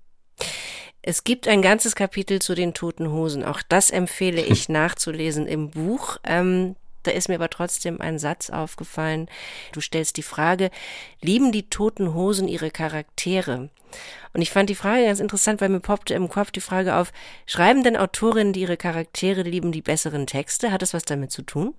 Es 1.02 1.22
gibt 1.22 1.46
ein 1.46 1.62
ganzes 1.62 1.94
Kapitel 1.94 2.40
zu 2.40 2.54
den 2.54 2.74
toten 2.74 3.10
Hosen. 3.10 3.44
Auch 3.44 3.62
das 3.68 3.90
empfehle 3.90 4.42
ich 4.42 4.68
nachzulesen 4.68 5.46
im 5.46 5.70
Buch. 5.70 6.18
Ähm, 6.24 6.74
da 7.04 7.12
ist 7.12 7.28
mir 7.28 7.36
aber 7.36 7.50
trotzdem 7.50 8.00
ein 8.00 8.18
Satz 8.18 8.50
aufgefallen. 8.50 9.28
Du 9.72 9.80
stellst 9.80 10.16
die 10.16 10.22
Frage, 10.22 10.70
lieben 11.22 11.52
die 11.52 11.70
toten 11.70 12.14
Hosen 12.14 12.48
ihre 12.48 12.72
Charaktere? 12.72 13.70
Und 14.32 14.42
ich 14.42 14.50
fand 14.50 14.68
die 14.68 14.74
Frage 14.74 15.04
ganz 15.04 15.20
interessant, 15.20 15.60
weil 15.60 15.68
mir 15.68 15.80
poppte 15.80 16.14
im 16.14 16.28
Kopf 16.28 16.50
die 16.50 16.60
Frage 16.60 16.96
auf, 16.96 17.12
schreiben 17.46 17.84
denn 17.84 17.96
Autorinnen, 17.96 18.52
die 18.52 18.62
ihre 18.62 18.76
Charaktere 18.76 19.42
lieben, 19.42 19.70
die 19.70 19.82
besseren 19.82 20.26
Texte? 20.26 20.72
Hat 20.72 20.82
das 20.82 20.92
was 20.92 21.04
damit 21.04 21.30
zu 21.30 21.42
tun? 21.42 21.74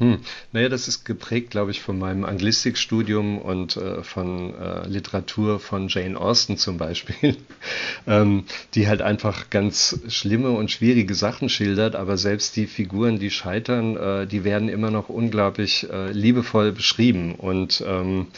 Hm. 0.00 0.18
Naja, 0.52 0.70
das 0.70 0.88
ist 0.88 1.04
geprägt, 1.04 1.50
glaube 1.50 1.72
ich, 1.72 1.82
von 1.82 1.98
meinem 1.98 2.24
Anglistikstudium 2.24 3.36
und 3.36 3.76
äh, 3.76 4.02
von 4.02 4.54
äh, 4.54 4.86
Literatur 4.88 5.60
von 5.60 5.88
Jane 5.88 6.18
Austen 6.18 6.56
zum 6.56 6.78
Beispiel, 6.78 7.36
ähm, 8.06 8.44
die 8.74 8.88
halt 8.88 9.02
einfach 9.02 9.50
ganz 9.50 10.00
schlimme 10.08 10.52
und 10.52 10.70
schwierige 10.70 11.14
Sachen 11.14 11.50
schildert, 11.50 11.96
aber 11.96 12.16
selbst 12.16 12.56
die 12.56 12.66
Figuren, 12.66 13.18
die 13.18 13.30
scheitern, 13.30 13.96
äh, 13.98 14.26
die 14.26 14.42
werden 14.42 14.70
immer 14.70 14.90
noch 14.90 15.10
unglaublich 15.10 15.86
äh, 15.90 16.12
liebevoll 16.12 16.72
beschrieben 16.72 17.34
und 17.34 17.84
ähm, 17.86 18.28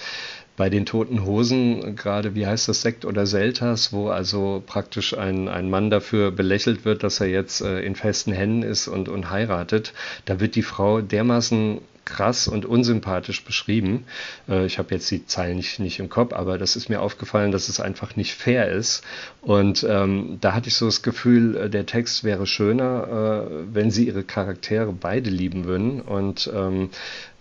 bei 0.56 0.68
den 0.68 0.86
toten 0.86 1.24
Hosen, 1.24 1.96
gerade 1.96 2.34
wie 2.34 2.46
heißt 2.46 2.68
das, 2.68 2.82
Sekt 2.82 3.04
oder 3.04 3.26
Selters, 3.26 3.92
wo 3.92 4.08
also 4.08 4.62
praktisch 4.66 5.16
ein, 5.16 5.48
ein 5.48 5.70
Mann 5.70 5.90
dafür 5.90 6.30
belächelt 6.30 6.84
wird, 6.84 7.02
dass 7.02 7.20
er 7.20 7.28
jetzt 7.28 7.62
äh, 7.62 7.80
in 7.80 7.96
festen 7.96 8.32
Händen 8.32 8.62
ist 8.62 8.88
und, 8.88 9.08
und 9.08 9.30
heiratet, 9.30 9.92
da 10.26 10.40
wird 10.40 10.54
die 10.54 10.62
Frau 10.62 11.00
dermaßen 11.00 11.80
krass 12.04 12.48
und 12.48 12.64
unsympathisch 12.64 13.44
beschrieben. 13.44 14.04
Äh, 14.48 14.66
ich 14.66 14.78
habe 14.78 14.94
jetzt 14.94 15.10
die 15.10 15.26
Zeilen 15.26 15.56
nicht, 15.56 15.78
nicht 15.78 15.98
im 15.98 16.08
Kopf, 16.08 16.32
aber 16.32 16.58
das 16.58 16.76
ist 16.76 16.88
mir 16.88 17.00
aufgefallen, 17.00 17.52
dass 17.52 17.68
es 17.68 17.80
einfach 17.80 18.16
nicht 18.16 18.34
fair 18.34 18.70
ist. 18.70 19.02
Und 19.40 19.86
ähm, 19.88 20.38
da 20.40 20.54
hatte 20.54 20.68
ich 20.68 20.74
so 20.74 20.86
das 20.86 21.02
Gefühl, 21.02 21.56
äh, 21.56 21.70
der 21.70 21.86
Text 21.86 22.24
wäre 22.24 22.46
schöner, 22.46 23.48
äh, 23.48 23.64
wenn 23.72 23.90
sie 23.90 24.06
ihre 24.06 24.24
Charaktere 24.24 24.92
beide 24.92 25.30
lieben 25.30 25.64
würden. 25.64 26.00
Und 26.00 26.50
ähm, 26.54 26.90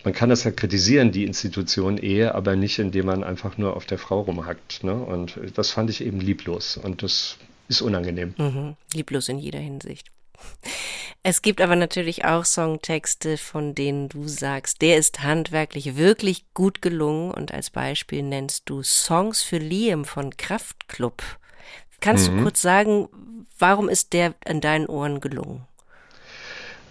man 0.04 0.14
kann 0.14 0.28
das 0.28 0.44
ja 0.44 0.50
kritisieren, 0.50 1.12
die 1.12 1.24
Institution 1.24 1.98
Ehe, 1.98 2.34
aber 2.34 2.56
nicht, 2.56 2.78
indem 2.78 3.06
man 3.06 3.24
einfach 3.24 3.58
nur 3.58 3.76
auf 3.76 3.86
der 3.86 3.98
Frau 3.98 4.20
rumhackt. 4.20 4.84
Ne? 4.84 4.94
Und 4.94 5.38
das 5.54 5.70
fand 5.70 5.90
ich 5.90 6.04
eben 6.04 6.20
lieblos 6.20 6.76
und 6.76 7.02
das 7.02 7.38
ist 7.68 7.82
unangenehm. 7.82 8.34
Mhm. 8.36 8.76
Lieblos 8.94 9.28
in 9.28 9.38
jeder 9.38 9.60
Hinsicht. 9.60 10.08
Es 11.22 11.40
gibt 11.40 11.60
aber 11.60 11.76
natürlich 11.76 12.24
auch 12.24 12.44
Songtexte, 12.44 13.38
von 13.38 13.76
denen 13.76 14.08
du 14.08 14.26
sagst, 14.26 14.82
der 14.82 14.96
ist 14.96 15.22
handwerklich 15.22 15.96
wirklich 15.96 16.52
gut 16.52 16.82
gelungen 16.82 17.30
und 17.30 17.54
als 17.54 17.70
Beispiel 17.70 18.24
nennst 18.24 18.68
du 18.68 18.82
Songs 18.82 19.40
für 19.40 19.58
Liam 19.58 20.04
von 20.04 20.36
Kraftklub. 20.36 21.22
Kannst 22.00 22.26
du 22.26 22.42
kurz 22.42 22.60
sagen, 22.60 23.08
warum 23.56 23.88
ist 23.88 24.12
der 24.12 24.34
an 24.44 24.60
deinen 24.60 24.86
Ohren 24.86 25.20
gelungen? 25.20 25.64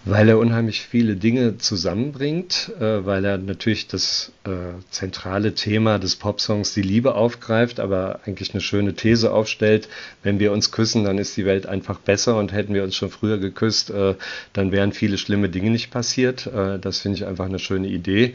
Weil 0.04 0.30
er 0.30 0.40
unheimlich 0.40 0.82
viele 0.82 1.16
Dinge 1.16 1.60
zusammenbringt, 1.60 2.72
äh, 2.80 3.06
weil 3.06 3.24
er 3.24 3.38
natürlich 3.38 3.88
das 3.88 4.32
äh, 4.46 4.82
zentrale 4.90 5.54
Thema 5.54 6.00
des 6.00 6.16
Popsongs, 6.16 6.74
die 6.74 6.82
Liebe, 6.82 7.14
aufgreift, 7.14 7.80
aber 7.80 8.22
eigentlich 8.26 8.54
eine 8.54 8.62
schöne 8.62 8.96
These 8.96 9.32
aufstellt. 9.32 9.90
Wenn 10.24 10.40
wir 10.40 10.54
uns 10.54 10.72
küssen, 10.72 11.04
dann 11.04 11.20
ist 11.20 11.38
die 11.38 11.46
Welt 11.46 11.68
einfach 11.68 12.00
besser 12.00 12.38
und 12.38 12.52
hätten 12.52 12.74
wir 12.74 12.84
uns 12.84 12.96
schon 12.96 13.12
früher 13.12 13.38
geküsst, 13.38 13.92
äh, 13.92 14.16
dann 14.54 14.72
wären 14.72 14.92
viele 14.92 15.20
schlimme 15.20 15.50
Dinge 15.50 15.70
nicht 15.70 15.92
passiert. 15.92 16.48
Äh, 16.48 16.80
das 16.80 17.00
finde 17.00 17.20
ich 17.20 17.26
einfach 17.28 17.46
eine 17.46 17.60
schöne 17.60 17.88
Idee 17.88 18.34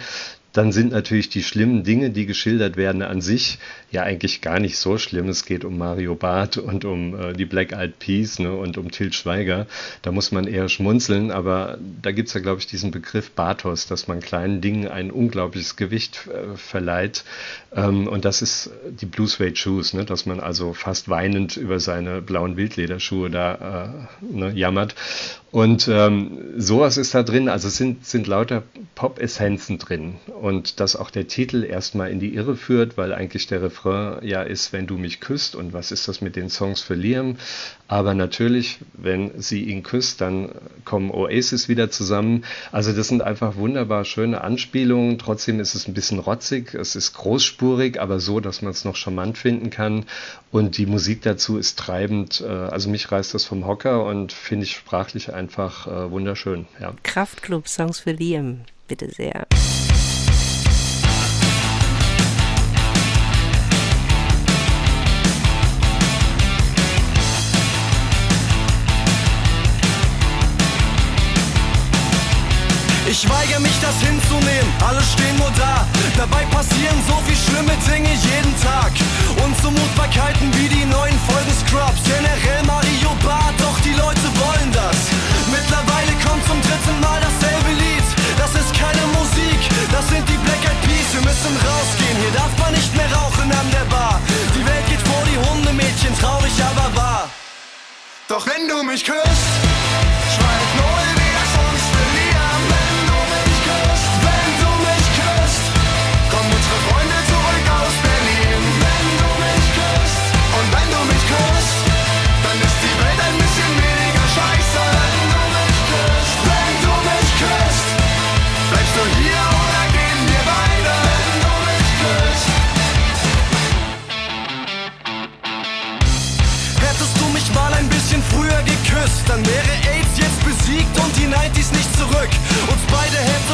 dann 0.57 0.73
sind 0.73 0.93
natürlich 0.93 1.29
die 1.29 1.43
schlimmen 1.43 1.85
Dinge, 1.85 2.11
die 2.11 2.25
geschildert 2.25 2.77
werden 2.77 3.03
an 3.03 3.21
sich, 3.21 3.59
ja 3.91 4.03
eigentlich 4.03 4.41
gar 4.41 4.59
nicht 4.59 4.79
so 4.79 4.97
schlimm. 4.97 5.29
Es 5.29 5.45
geht 5.45 5.65
um 5.65 5.77
Mario 5.77 6.15
Barth 6.15 6.57
und 6.57 6.85
um 6.85 7.19
äh, 7.19 7.33
die 7.35 7.45
Black 7.45 7.73
Eyed 7.73 7.99
Peas 7.99 8.39
ne, 8.39 8.53
und 8.53 8.79
um 8.79 8.91
Til 8.91 9.13
Schweiger. 9.13 9.67
Da 10.03 10.13
muss 10.13 10.33
man 10.33 10.47
eher 10.47 10.69
schmunzeln, 10.69 11.31
aber 11.31 11.79
da 12.01 12.11
gibt 12.13 12.29
es 12.29 12.35
ja, 12.35 12.41
glaube 12.41 12.61
ich, 12.61 12.67
diesen 12.67 12.91
Begriff 12.91 13.31
Bathos, 13.33 13.87
dass 13.87 14.09
man 14.09 14.21
kleinen 14.21 14.61
Dingen 14.61 14.89
ein 14.89 15.11
unglaubliches 15.11 15.77
Gewicht 15.77 16.27
äh, 16.29 16.57
verleiht. 16.57 17.25
Ähm, 17.75 18.09
und 18.09 18.25
das 18.25 18.41
ist 18.41 18.71
die 19.01 19.07
Blue 19.07 19.29
Suede 19.29 19.57
Shoes, 19.57 19.93
ne, 19.93 20.05
dass 20.05 20.25
man 20.25 20.41
also 20.41 20.73
fast 20.73 21.09
weinend 21.09 21.57
über 21.57 21.81
seine 21.81 22.23
blauen 22.23 22.57
Wildlederschuhe 22.57 23.29
da 23.29 24.07
äh, 24.23 24.35
ne, 24.35 24.53
jammert. 24.55 24.95
Und 25.51 25.89
ähm, 25.89 26.39
sowas 26.57 26.97
ist 26.97 27.15
da 27.15 27.23
drin, 27.23 27.49
also 27.49 27.69
es 27.69 27.77
sind, 27.77 28.05
sind 28.05 28.27
lauter 28.27 28.63
Pop-Essenzen 28.97 29.79
drin. 29.79 30.17
Und 30.41 30.81
dass 30.81 30.97
auch 30.97 31.11
der 31.11 31.29
Titel 31.29 31.63
erstmal 31.63 32.11
in 32.11 32.19
die 32.19 32.35
Irre 32.35 32.57
führt, 32.57 32.97
weil 32.97 33.13
eigentlich 33.13 33.47
der 33.47 33.63
Refrain 33.63 34.27
ja 34.27 34.43
ist, 34.43 34.73
wenn 34.73 34.89
du 34.89 34.97
mich 34.97 35.21
küsst. 35.21 35.55
Und 35.55 35.73
was 35.73 35.93
ist 35.93 36.09
das 36.09 36.21
mit 36.21 36.35
den 36.35 36.49
Songs 36.51 36.81
für 36.81 36.95
Liam? 36.95 37.37
Aber 37.89 38.15
natürlich, 38.15 38.79
wenn 38.95 39.31
sie 39.41 39.63
ihn 39.65 39.85
küsst, 39.85 40.21
dann 40.21 40.51
kommen 40.85 41.11
Oasis 41.11 41.69
wieder 41.69 41.91
zusammen. 41.91 42.45
Also 42.73 42.93
das 42.93 43.09
sind 43.09 43.23
einfach 43.23 43.57
wunderbar 43.57 44.05
schöne 44.05 44.41
Anspielungen. 44.41 45.19
Trotzdem 45.19 45.61
ist 45.61 45.75
es 45.75 45.87
ein 45.87 45.95
bisschen 45.95 46.19
rotzig, 46.19 46.75
es 46.75 46.97
ist 46.97 47.13
großspurig, 47.13 48.01
aber 48.01 48.19
so, 48.19 48.41
dass 48.41 48.63
man 48.63 48.73
es 48.73 48.85
noch 48.85 48.97
charmant 48.97 49.39
finden 49.39 49.71
kann. 49.71 50.07
Und 50.51 50.79
die 50.79 50.87
Musik 50.87 51.21
dazu 51.23 51.59
ist 51.59 51.79
treibend. 51.79 52.41
Äh, 52.41 52.49
Also 52.49 52.89
mich 52.89 53.13
reißt 53.13 53.35
das 53.35 53.45
vom 53.45 53.67
Hocker 53.67 54.05
und 54.07 54.33
finde 54.33 54.65
ich 54.65 54.73
sprachlich 54.73 55.35
einfach 55.35 55.87
äh, 55.87 56.11
wunderschön. 56.11 56.67
Ja. 56.81 56.95
Kraftklub 57.03 57.69
Songs 57.69 58.01
für 58.01 58.13
Liam, 58.13 58.63
Bitte 58.89 59.11
sehr. 59.11 59.47
Ich 73.09 73.29
weigere 73.29 73.61
mich 73.61 73.73
das 73.81 74.01
hinzunehmen, 74.01 74.73
alle 74.87 75.03
stehen 75.03 75.37
nur 75.39 75.51
da. 75.57 75.87
Dabei 76.17 76.45
passieren 76.47 76.97
so 77.09 77.15
viel 77.27 77.37
schlimme 77.37 77.73
Dinge 77.89 78.11
jeden 78.11 78.53
Tag. 78.53 78.56
Sind 90.09 90.29
die 90.29 90.39
Black 90.45 90.63
Eyed 90.65 90.81
Peas. 90.83 91.09
Wir 91.13 91.21
müssen 91.23 91.55
rausgehen, 91.67 92.17
hier 92.23 92.33
darf 92.33 92.53
man 92.59 92.73
nicht 92.73 92.95
mehr 92.97 93.11
rauchen 93.13 93.51
an 93.51 93.71
der 93.71 93.87
Bar. 93.95 94.21
Die 94.55 94.65
Welt 94.65 94.87
geht 94.89 95.01
vor 95.01 95.23
die 95.31 95.39
Hundemädchen, 95.49 96.13
traurig 96.19 96.53
aber 96.71 96.97
wahr. 96.97 97.31
Doch 98.29 98.47
wenn 98.47 98.69
du 98.69 98.83
mich 98.83 99.05
küsst, 99.05 99.47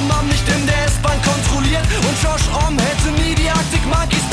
beide 0.02 0.08
hätte 0.08 0.08
man 0.08 0.26
nicht 0.26 0.48
in 0.48 0.66
der 0.66 0.84
S-Bahn 0.86 1.20
kontrolliert. 1.22 1.86
Und 1.96 2.22
Josh 2.22 2.48
Om 2.66 2.78
hätte 2.78 3.10
nie 3.22 3.34
die 3.34 3.48
Arctic 3.48 3.84
Monkeys 3.86 4.31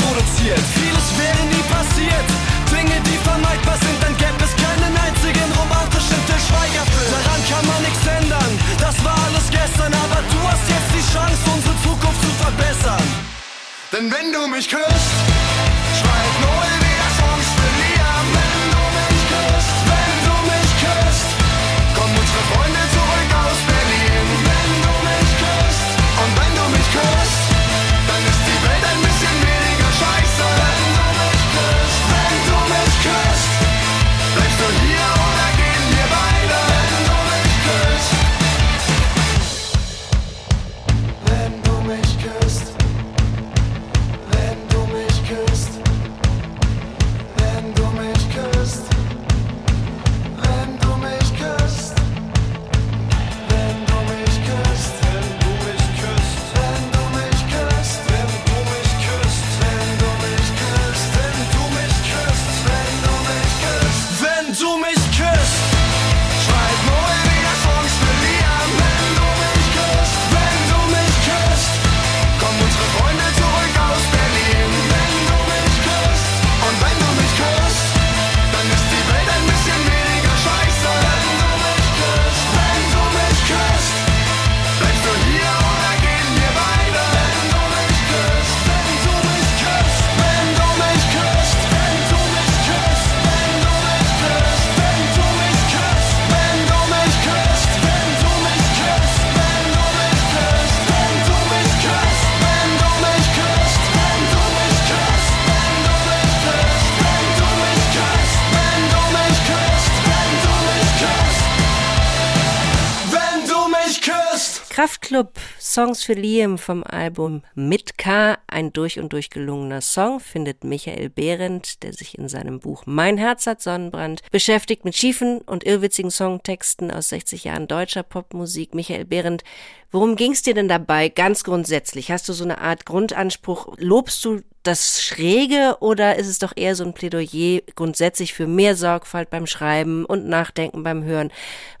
küsst. 114.70 114.80
Kraftklub, 114.80 115.32
Songs 115.60 116.02
für 116.02 116.14
Liam 116.14 116.56
vom 116.56 116.82
Album 116.82 117.42
Mit 117.54 117.98
K, 117.98 118.38
ein 118.46 118.72
durch 118.72 118.98
und 118.98 119.12
durch 119.12 119.28
gelungener 119.28 119.82
Song, 119.82 120.20
findet 120.20 120.64
Michael 120.64 121.10
Behrendt, 121.10 121.82
der 121.82 121.92
sich 121.92 122.16
in 122.16 122.30
seinem 122.30 122.60
Buch 122.60 122.84
Mein 122.86 123.18
Herz 123.18 123.46
hat 123.46 123.60
Sonnenbrand 123.60 124.22
beschäftigt 124.30 124.86
mit 124.86 124.96
schiefen 124.96 125.42
und 125.42 125.64
irrwitzigen 125.64 126.10
Songtexten 126.10 126.90
aus 126.90 127.10
60 127.10 127.44
Jahren 127.44 127.68
deutscher 127.68 128.02
Popmusik. 128.02 128.74
Michael 128.74 129.04
Behrendt, 129.04 129.44
worum 129.90 130.16
ging's 130.16 130.40
dir 130.40 130.54
denn 130.54 130.68
dabei 130.68 131.10
ganz 131.10 131.44
grundsätzlich? 131.44 132.10
Hast 132.10 132.26
du 132.30 132.32
so 132.32 132.44
eine 132.44 132.58
Art 132.58 132.86
Grundanspruch? 132.86 133.74
Lobst 133.76 134.24
du 134.24 134.40
das 134.62 135.02
Schräge 135.02 135.76
oder 135.80 136.16
ist 136.16 136.26
es 136.26 136.38
doch 136.38 136.52
eher 136.54 136.74
so 136.74 136.84
ein 136.84 136.92
Plädoyer 136.92 137.62
grundsätzlich 137.74 138.34
für 138.34 138.46
mehr 138.46 138.76
Sorgfalt 138.76 139.30
beim 139.30 139.46
Schreiben 139.46 140.04
und 140.04 140.26
Nachdenken 140.26 140.82
beim 140.82 141.02
Hören? 141.02 141.30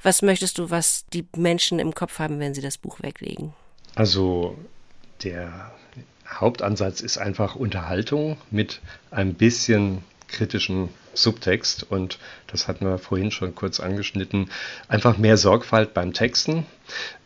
Was 0.02 0.22
möchtest 0.22 0.58
du, 0.58 0.70
was 0.70 1.04
die 1.12 1.26
Menschen 1.36 1.78
im 1.78 1.94
Kopf 1.94 2.18
haben, 2.18 2.40
wenn 2.40 2.54
sie 2.54 2.62
das 2.62 2.78
Buch 2.78 3.02
weglegen? 3.02 3.52
Also 3.94 4.56
der 5.22 5.72
Hauptansatz 6.26 7.00
ist 7.00 7.18
einfach 7.18 7.56
Unterhaltung 7.56 8.38
mit 8.50 8.80
ein 9.10 9.34
bisschen 9.34 10.04
kritischen 10.28 10.88
Subtext 11.12 11.90
und 11.90 12.18
das 12.46 12.68
hatten 12.68 12.86
wir 12.86 12.98
vorhin 12.98 13.30
schon 13.30 13.54
kurz 13.54 13.80
angeschnitten. 13.80 14.48
Einfach 14.88 15.18
mehr 15.18 15.36
Sorgfalt 15.36 15.92
beim 15.92 16.12
Texten. 16.12 16.66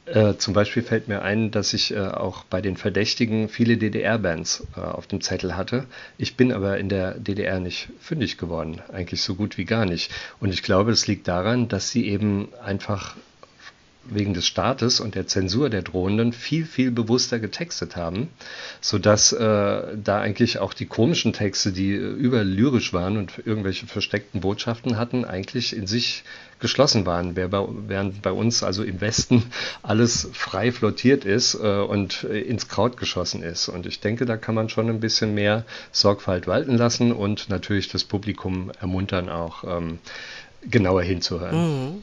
Äh, 0.07 0.35
zum 0.37 0.53
Beispiel 0.53 0.83
fällt 0.83 1.09
mir 1.09 1.23
ein, 1.23 1.51
dass 1.51 1.73
ich 1.73 1.95
äh, 1.95 1.99
auch 1.99 2.45
bei 2.45 2.61
den 2.61 2.77
Verdächtigen 2.77 3.49
viele 3.49 3.79
DDR-Bands 3.79 4.67
äh, 4.77 4.81
auf 4.81 5.07
dem 5.07 5.23
Zettel 5.23 5.57
hatte. 5.57 5.87
Ich 6.19 6.37
bin 6.37 6.53
aber 6.53 6.79
in 6.79 6.91
der 6.91 7.19
DDR 7.19 7.59
nicht 7.59 7.89
fündig 8.01 8.37
geworden, 8.37 8.83
eigentlich 8.93 9.23
so 9.23 9.35
gut 9.35 9.57
wie 9.57 9.65
gar 9.65 9.87
nicht. 9.87 10.13
Und 10.41 10.53
ich 10.53 10.63
glaube, 10.63 10.91
es 10.91 11.07
liegt 11.07 11.27
daran, 11.27 11.69
dass 11.69 11.91
sie 11.91 12.07
eben 12.07 12.49
einfach 12.63 13.17
wegen 14.07 14.35
des 14.35 14.47
Staates 14.47 15.01
und 15.01 15.15
der 15.15 15.27
Zensur 15.27 15.71
der 15.71 15.83
Drohenden 15.83 16.33
viel, 16.33 16.67
viel 16.67 16.91
bewusster 16.91 17.39
getextet 17.39 17.97
haben, 17.97 18.29
sodass 18.81 19.33
äh, 19.33 19.39
da 19.39 20.21
eigentlich 20.21 20.59
auch 20.59 20.75
die 20.75 20.87
komischen 20.87 21.33
Texte, 21.33 21.73
die 21.73 21.93
äh, 21.93 21.99
überlyrisch 21.99 22.93
waren 22.93 23.17
und 23.17 23.33
irgendwelche 23.45 23.87
versteckten 23.87 24.41
Botschaften 24.41 24.99
hatten, 24.99 25.25
eigentlich 25.25 25.77
in 25.77 25.87
sich 25.87 26.25
geschlossen 26.61 27.05
waren, 27.05 27.37
während 27.37 28.23
bei 28.23 28.33
uns 28.33 28.63
also 28.63 28.85
im 28.85 29.01
Westen 29.01 29.43
alles 29.83 30.29
frei 30.33 30.73
flottiert 30.73 31.25
ist 31.25 31.55
äh, 31.55 31.81
und 31.81 32.25
äh, 32.25 32.41
ins 32.41 32.69
Kraut 32.69 32.97
geschossen 32.97 33.43
ist. 33.43 33.69
Und 33.69 33.87
ich 33.87 34.01
denke, 34.01 34.25
da 34.25 34.37
kann 34.37 34.55
man 34.55 34.69
schon 34.69 34.89
ein 34.89 35.01
bisschen 35.01 35.35
mehr 35.35 35.65
Sorgfalt 35.93 36.47
walten 36.47 36.77
lassen 36.77 37.13
und 37.13 37.49
natürlich 37.51 37.89
das 37.89 38.05
Publikum 38.05 38.71
ermuntern, 38.81 39.29
auch 39.29 39.65
ähm, 39.65 39.99
genauer 40.71 41.03
hinzuhören. 41.03 42.03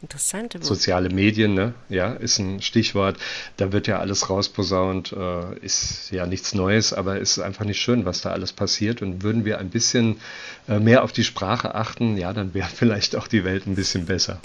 Interessante. 0.00 0.62
Soziale 0.62 1.08
Medien, 1.10 1.54
ne? 1.54 1.74
ja, 1.88 2.12
ist 2.12 2.38
ein 2.38 2.62
Stichwort. 2.62 3.18
Da 3.56 3.72
wird 3.72 3.86
ja 3.86 3.98
alles 3.98 4.30
rausposaunt, 4.30 5.12
äh, 5.12 5.58
ist 5.58 6.10
ja 6.10 6.26
nichts 6.26 6.54
Neues, 6.54 6.92
aber 6.92 7.18
ist 7.18 7.38
einfach 7.38 7.64
nicht 7.64 7.80
schön, 7.80 8.04
was 8.04 8.22
da 8.22 8.30
alles 8.30 8.52
passiert. 8.52 9.02
Und 9.02 9.22
würden 9.22 9.44
wir 9.44 9.58
ein 9.58 9.70
bisschen 9.70 10.20
äh, 10.68 10.78
mehr 10.78 11.04
auf 11.04 11.12
die 11.12 11.24
Sprache 11.24 11.74
achten, 11.74 12.16
ja, 12.16 12.32
dann 12.32 12.54
wäre 12.54 12.68
vielleicht 12.74 13.16
auch 13.16 13.28
die 13.28 13.44
Welt 13.44 13.66
ein 13.66 13.74
bisschen 13.74 14.06
besser. 14.06 14.40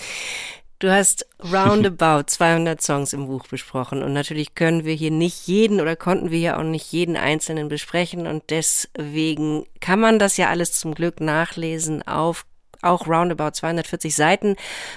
Du 0.79 0.91
hast 0.91 1.25
roundabout 1.43 2.23
200 2.27 2.81
Songs 2.81 3.13
im 3.13 3.25
Buch 3.25 3.47
besprochen 3.47 4.03
und 4.03 4.13
natürlich 4.13 4.53
können 4.53 4.85
wir 4.85 4.93
hier 4.93 5.09
nicht 5.09 5.47
jeden 5.47 5.81
oder 5.81 5.95
konnten 5.95 6.29
wir 6.29 6.37
hier 6.37 6.59
auch 6.59 6.63
nicht 6.63 6.91
jeden 6.91 7.17
einzelnen 7.17 7.67
besprechen 7.67 8.27
und 8.27 8.43
deswegen 8.51 9.65
kann 9.79 9.99
man 9.99 10.19
das 10.19 10.37
ja 10.37 10.49
alles 10.49 10.73
zum 10.73 10.93
Glück 10.93 11.19
nachlesen 11.19 12.07
auf 12.07 12.45
auch 12.81 13.07
roundabout 13.07 13.51
240 13.51 14.15
Seiten. 14.15 14.55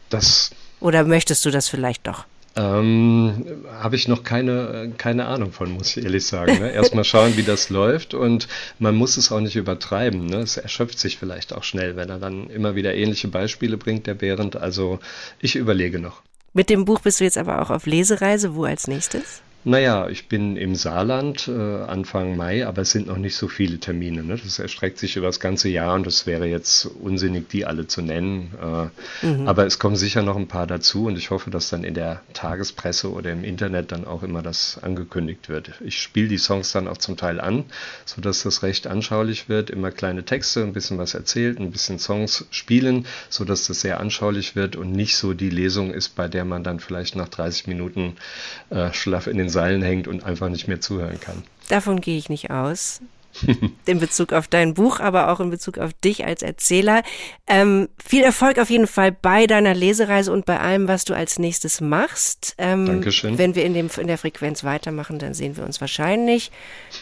Das 0.09 0.51
Oder 0.79 1.03
möchtest 1.03 1.43
du 1.43 1.51
das 1.51 1.67
vielleicht 1.67 2.07
doch? 2.07 2.25
Ähm, 2.55 3.45
habe 3.79 3.95
ich 3.95 4.07
noch 4.07 4.23
keine, 4.23 4.93
keine 4.97 5.25
Ahnung 5.25 5.51
von, 5.51 5.71
muss 5.71 5.95
ich 5.97 6.03
ehrlich 6.03 6.25
sagen. 6.25 6.59
Ne? 6.59 6.71
Erstmal 6.71 7.03
schauen, 7.03 7.35
wie 7.35 7.43
das 7.43 7.69
läuft 7.69 8.13
und 8.13 8.47
man 8.79 8.95
muss 8.95 9.17
es 9.17 9.31
auch 9.31 9.41
nicht 9.41 9.55
übertreiben. 9.55 10.25
Ne? 10.25 10.37
Es 10.37 10.57
erschöpft 10.57 10.97
sich 10.97 11.17
vielleicht 11.17 11.53
auch 11.53 11.63
schnell, 11.63 11.95
wenn 11.95 12.09
er 12.09 12.19
dann 12.19 12.49
immer 12.49 12.75
wieder 12.75 12.95
ähnliche 12.95 13.27
Beispiele 13.27 13.77
bringt, 13.77 14.07
der 14.07 14.13
Behrend. 14.13 14.55
Also 14.55 14.99
ich 15.39 15.55
überlege 15.55 15.99
noch. 15.99 16.21
Mit 16.53 16.69
dem 16.69 16.85
Buch 16.85 17.01
bist 17.01 17.19
du 17.19 17.25
jetzt 17.25 17.37
aber 17.37 17.61
auch 17.61 17.69
auf 17.69 17.85
Lesereise. 17.85 18.55
Wo 18.55 18.63
als 18.63 18.87
nächstes? 18.87 19.41
Naja, 19.67 20.07
ich 20.09 20.27
bin 20.27 20.57
im 20.57 20.75
Saarland 20.75 21.47
äh, 21.47 21.51
Anfang 21.51 22.37
Mai, 22.37 22.67
aber 22.67 22.83
es 22.83 22.91
sind 22.91 23.07
noch 23.07 23.17
nicht 23.17 23.35
so 23.35 23.47
viele 23.47 23.79
Termine. 23.79 24.23
Ne? 24.23 24.37
Das 24.37 24.59
erstreckt 24.59 24.99
sich 24.99 25.15
über 25.15 25.25
das 25.25 25.39
ganze 25.39 25.69
Jahr 25.69 25.95
und 25.95 26.05
es 26.05 26.27
wäre 26.27 26.45
jetzt 26.45 26.85
unsinnig, 26.85 27.49
die 27.49 27.65
alle 27.65 27.87
zu 27.87 28.03
nennen. 28.03 28.53
Äh, 28.61 29.25
Aber 29.47 29.65
es 29.65 29.79
kommen 29.79 29.95
sicher 29.95 30.21
noch 30.21 30.35
ein 30.35 30.47
paar 30.47 30.67
dazu 30.67 31.05
und 31.07 31.17
ich 31.17 31.31
hoffe, 31.31 31.49
dass 31.49 31.69
dann 31.69 31.83
in 31.83 31.95
der 31.95 32.21
Tagespresse 32.33 33.11
oder 33.11 33.31
im 33.31 33.43
Internet 33.43 33.91
dann 33.91 34.05
auch 34.05 34.21
immer 34.21 34.43
das 34.43 34.77
angekündigt 34.83 35.49
wird. 35.49 35.71
Ich 35.83 35.99
spiele 35.99 36.27
die 36.27 36.37
Songs 36.37 36.71
dann 36.71 36.87
auch 36.87 36.99
zum 36.99 37.17
Teil 37.17 37.41
an, 37.41 37.65
sodass 38.05 38.43
das 38.43 38.61
recht 38.61 38.85
anschaulich 38.85 39.49
wird. 39.49 39.71
Immer 39.71 39.89
kleine 39.89 40.25
Texte, 40.25 40.61
ein 40.61 40.73
bisschen 40.73 40.99
was 40.99 41.15
erzählt, 41.15 41.59
ein 41.59 41.71
bisschen 41.71 41.97
Songs 41.97 42.45
spielen, 42.51 43.07
sodass 43.29 43.65
das 43.65 43.81
sehr 43.81 43.99
anschaulich 43.99 44.55
wird 44.55 44.75
und 44.75 44.91
nicht 44.91 45.15
so 45.17 45.33
die 45.33 45.49
Lesung 45.49 45.91
ist, 45.91 46.09
bei 46.09 46.27
der 46.27 46.45
man 46.45 46.63
dann 46.63 46.79
vielleicht 46.79 47.15
nach 47.15 47.29
30 47.29 47.65
Minuten 47.65 48.17
äh, 48.69 48.93
schlaff 48.93 49.25
in 49.25 49.39
den 49.39 49.49
Seilen 49.55 49.81
hängt 49.81 50.07
und 50.07 50.23
einfach 50.23 50.49
nicht 50.49 50.67
mehr 50.67 50.81
zuhören 50.81 51.19
kann. 51.19 51.43
Davon 51.69 52.01
gehe 52.01 52.17
ich 52.17 52.29
nicht 52.29 52.51
aus. 52.51 53.01
in 53.85 53.99
Bezug 53.99 54.33
auf 54.33 54.47
dein 54.47 54.73
Buch, 54.73 54.99
aber 54.99 55.29
auch 55.31 55.39
in 55.39 55.49
Bezug 55.49 55.77
auf 55.77 55.93
dich 55.93 56.25
als 56.25 56.41
Erzähler. 56.41 57.03
Ähm, 57.47 57.89
viel 58.03 58.23
Erfolg 58.23 58.59
auf 58.59 58.69
jeden 58.69 58.87
Fall 58.87 59.11
bei 59.11 59.47
deiner 59.47 59.73
Lesereise 59.73 60.31
und 60.31 60.45
bei 60.45 60.59
allem, 60.59 60.87
was 60.87 61.05
du 61.05 61.13
als 61.13 61.39
nächstes 61.39 61.81
machst. 61.81 62.55
Ähm, 62.57 62.85
Dankeschön. 62.85 63.37
Wenn 63.37 63.55
wir 63.55 63.65
in, 63.65 63.73
dem, 63.73 63.89
in 63.97 64.07
der 64.07 64.17
Frequenz 64.17 64.63
weitermachen, 64.63 65.19
dann 65.19 65.33
sehen 65.33 65.57
wir 65.57 65.65
uns 65.65 65.81
wahrscheinlich 65.81 66.51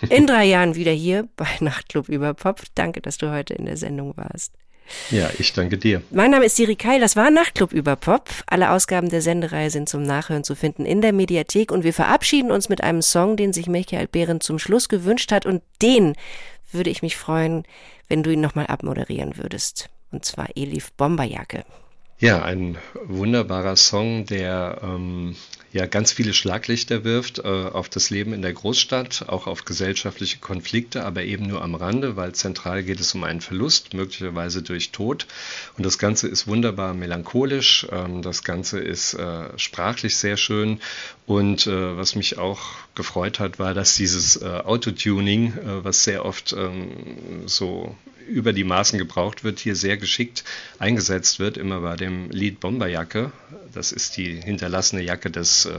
in 0.09 0.27
drei 0.27 0.45
Jahren 0.53 0.75
wieder 0.75 0.91
hier 0.91 1.27
bei 1.35 1.47
Nachtclub 1.59 2.09
über 2.09 2.33
Pop. 2.33 2.61
Danke, 2.75 3.01
dass 3.01 3.17
du 3.17 3.31
heute 3.31 3.53
in 3.53 3.65
der 3.65 3.77
Sendung 3.77 4.13
warst. 4.17 4.53
Ja, 5.11 5.29
ich 5.37 5.53
danke 5.53 5.77
dir. 5.77 6.01
Mein 6.11 6.31
Name 6.31 6.45
ist 6.45 6.55
Siri 6.55 6.75
Keil, 6.75 6.99
das 6.99 7.15
war 7.15 7.29
Nachtclub 7.31 7.73
über 7.73 7.95
Pop. 7.95 8.29
Alle 8.47 8.71
Ausgaben 8.71 9.09
der 9.09 9.21
Sendereihe 9.21 9.69
sind 9.69 9.89
zum 9.89 10.03
Nachhören 10.03 10.43
zu 10.43 10.55
finden 10.55 10.85
in 10.85 11.01
der 11.01 11.13
Mediathek 11.13 11.71
und 11.71 11.83
wir 11.83 11.93
verabschieden 11.93 12.51
uns 12.51 12.69
mit 12.69 12.83
einem 12.83 13.01
Song, 13.01 13.37
den 13.37 13.53
sich 13.53 13.67
Michael 13.67 14.07
Behrendt 14.07 14.43
zum 14.43 14.59
Schluss 14.59 14.89
gewünscht 14.89 15.31
hat 15.31 15.45
und 15.45 15.61
den 15.81 16.15
würde 16.71 16.89
ich 16.89 17.01
mich 17.01 17.17
freuen, 17.17 17.63
wenn 18.07 18.23
du 18.23 18.31
ihn 18.31 18.41
nochmal 18.41 18.67
abmoderieren 18.67 19.37
würdest. 19.37 19.89
Und 20.11 20.25
zwar 20.25 20.49
Elif 20.55 20.91
Bomberjacke. 20.93 21.63
Ja, 22.23 22.41
ein 22.41 22.77
wunderbarer 23.03 23.75
Song, 23.75 24.25
der 24.25 24.79
ähm, 24.81 25.35
ja 25.73 25.87
ganz 25.87 26.13
viele 26.13 26.33
Schlaglichter 26.33 27.03
wirft 27.03 27.39
äh, 27.39 27.41
auf 27.41 27.89
das 27.89 28.11
Leben 28.11 28.31
in 28.31 28.41
der 28.41 28.53
Großstadt, 28.53 29.25
auch 29.27 29.45
auf 29.45 29.65
gesellschaftliche 29.65 30.37
Konflikte, 30.37 31.03
aber 31.03 31.23
eben 31.23 31.47
nur 31.47 31.61
am 31.61 31.75
Rande, 31.75 32.15
weil 32.15 32.31
zentral 32.31 32.81
geht 32.83 33.01
es 33.01 33.13
um 33.13 33.25
einen 33.25 33.41
Verlust, 33.41 33.93
möglicherweise 33.93 34.61
durch 34.61 34.91
Tod. 34.91 35.27
Und 35.75 35.85
das 35.85 35.97
Ganze 35.97 36.29
ist 36.29 36.47
wunderbar 36.47 36.93
melancholisch, 36.93 37.87
ähm, 37.91 38.21
das 38.21 38.45
Ganze 38.45 38.79
ist 38.79 39.15
äh, 39.15 39.59
sprachlich 39.59 40.15
sehr 40.15 40.37
schön. 40.37 40.79
Und 41.25 41.67
äh, 41.67 41.97
was 41.97 42.15
mich 42.15 42.37
auch 42.37 42.61
gefreut 42.95 43.41
hat, 43.41 43.59
war, 43.59 43.73
dass 43.73 43.95
dieses 43.95 44.41
äh, 44.41 44.45
Autotuning, 44.45 45.57
äh, 45.57 45.83
was 45.83 46.05
sehr 46.05 46.23
oft 46.23 46.53
ähm, 46.57 46.87
so 47.47 47.97
über 48.27 48.53
die 48.53 48.63
Maßen 48.63 48.99
gebraucht 48.99 49.43
wird, 49.43 49.59
hier 49.59 49.75
sehr 49.75 49.97
geschickt 49.97 50.43
eingesetzt 50.79 51.39
wird, 51.39 51.57
immer 51.57 51.81
bei 51.81 51.95
dem 51.95 52.29
Lied 52.29 52.59
Bomberjacke. 52.59 53.31
Das 53.73 53.91
ist 53.91 54.17
die 54.17 54.41
hinterlassene 54.41 55.01
Jacke 55.01 55.31
des 55.31 55.65
äh, 55.65 55.71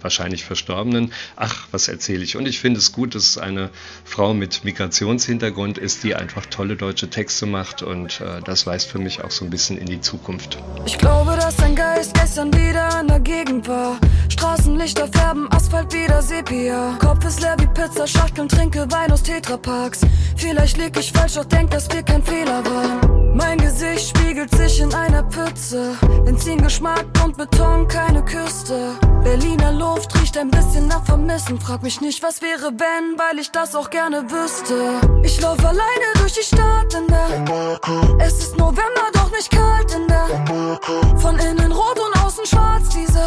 wahrscheinlich 0.00 0.44
Verstorbenen. 0.44 1.12
Ach, 1.36 1.68
was 1.70 1.88
erzähle 1.88 2.24
ich? 2.24 2.36
Und 2.36 2.46
ich 2.46 2.60
finde 2.60 2.78
es 2.78 2.92
gut, 2.92 3.14
dass 3.14 3.24
es 3.24 3.38
eine 3.38 3.70
Frau 4.04 4.34
mit 4.34 4.64
Migrationshintergrund 4.64 5.78
ist, 5.78 6.04
die 6.04 6.14
einfach 6.14 6.46
tolle 6.46 6.76
deutsche 6.76 7.10
Texte 7.10 7.46
macht 7.46 7.82
und 7.82 8.20
äh, 8.20 8.40
das 8.44 8.66
weist 8.66 8.88
für 8.88 8.98
mich 8.98 9.22
auch 9.22 9.30
so 9.30 9.44
ein 9.44 9.50
bisschen 9.50 9.78
in 9.78 9.86
die 9.86 10.00
Zukunft. 10.00 10.58
Ich 10.86 10.98
glaube, 10.98 11.36
dass 11.36 11.58
ein 11.60 11.74
Geist 11.74 12.14
gestern 12.14 12.52
wieder 12.54 13.00
in 13.00 13.08
der 13.08 13.20
Gegend 13.20 13.68
war. 13.68 13.98
Straßenlichter 14.28 15.08
färben 15.08 15.50
Asphalt 15.52 15.92
wieder 15.92 16.22
Sepia. 16.22 16.96
Kopf 16.98 17.24
ist 17.24 17.40
leer 17.40 17.56
wie 17.58 17.66
Pizzaschachteln, 17.66 18.48
trinke 18.48 18.90
Wein 18.90 19.10
aus 19.12 19.22
Tetrapacks. 19.22 20.00
Vielleicht 20.36 20.76
lieg 20.76 20.96
ich 20.98 21.12
falsch, 21.12 21.34
doch 21.34 21.44
denk, 21.44 21.70
dass 21.70 21.83
wir 21.92 22.02
kein 22.02 22.22
Fehler 22.22 22.64
waren. 22.64 23.23
Mein 23.34 23.58
Gesicht 23.58 24.16
spiegelt 24.16 24.54
sich 24.54 24.80
in 24.80 24.94
einer 24.94 25.24
Pfütze. 25.24 25.96
Benzingeschmack 26.24 27.04
und 27.24 27.36
Beton, 27.36 27.88
keine 27.88 28.24
Küste. 28.24 28.92
Berliner 29.24 29.72
Luft 29.72 30.14
riecht 30.20 30.38
ein 30.38 30.50
bisschen 30.50 30.86
nach 30.86 31.04
Vermissen. 31.04 31.60
Frag 31.60 31.82
mich 31.82 32.00
nicht, 32.00 32.22
was 32.22 32.40
wäre, 32.42 32.72
wenn, 32.78 33.18
weil 33.18 33.40
ich 33.40 33.50
das 33.50 33.74
auch 33.74 33.90
gerne 33.90 34.22
wüsste. 34.30 35.00
Ich 35.24 35.40
lauf 35.40 35.58
alleine 35.64 36.08
durch 36.18 36.34
die 36.34 36.44
Stadt 36.44 36.94
in 36.94 37.08
der. 37.08 38.24
Es 38.24 38.38
ist 38.38 38.56
November, 38.56 39.06
doch 39.12 39.30
nicht 39.32 39.50
kalt 39.50 39.92
in 39.92 40.06
der. 40.06 41.18
Von 41.18 41.36
innen 41.38 41.72
rot 41.72 41.98
und 41.98 42.24
außen 42.24 42.46
schwarz, 42.46 42.88
diese. 42.90 43.26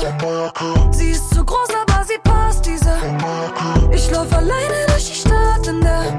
Sie 0.92 1.10
ist 1.10 1.34
zu 1.36 1.44
groß, 1.44 1.70
aber 1.82 2.06
sie 2.06 2.18
passt, 2.24 2.66
diese. 2.66 2.94
Ich 3.92 4.10
lauf 4.12 4.32
alleine 4.32 4.86
durch 4.88 5.10
die 5.10 5.16
Stadt 5.16 5.68
in 5.68 5.82
der. 5.82 6.18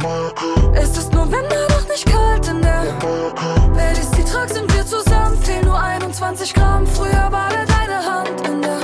Es 0.74 0.98
ist 0.98 1.12
November, 1.14 1.66
doch 1.68 1.88
nicht 1.88 2.04
kalt 2.04 2.46
in 2.48 2.60
der. 2.60 3.77
Ladies, 3.78 4.10
die 4.10 4.24
Truck 4.24 4.48
sind 4.48 4.74
wir 4.74 4.84
zusammen, 4.84 5.38
fehlen 5.42 5.64
nur 5.66 5.80
21 5.80 6.52
Gramm. 6.52 6.84
Früher 6.86 7.30
war 7.30 7.48
da 7.48 7.64
deine 7.64 7.98
Hand 8.04 8.40
in 8.48 8.60
der. 8.60 8.80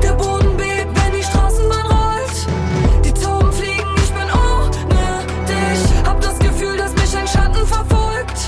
Der 0.00 0.12
Boden 0.12 0.56
bebt, 0.56 0.92
wenn 0.94 1.12
die 1.12 1.24
Straßenbahn 1.24 1.86
rollt. 1.86 3.04
Die 3.04 3.12
Tauben 3.12 3.52
fliegen, 3.52 3.94
ich 3.96 4.12
bin 4.12 4.28
ohne 4.30 5.26
dich. 5.50 6.06
Hab 6.06 6.20
das 6.20 6.38
Gefühl, 6.38 6.76
dass 6.76 6.92
mich 6.92 7.16
ein 7.16 7.26
Schatten 7.26 7.66
verfolgt. 7.66 8.38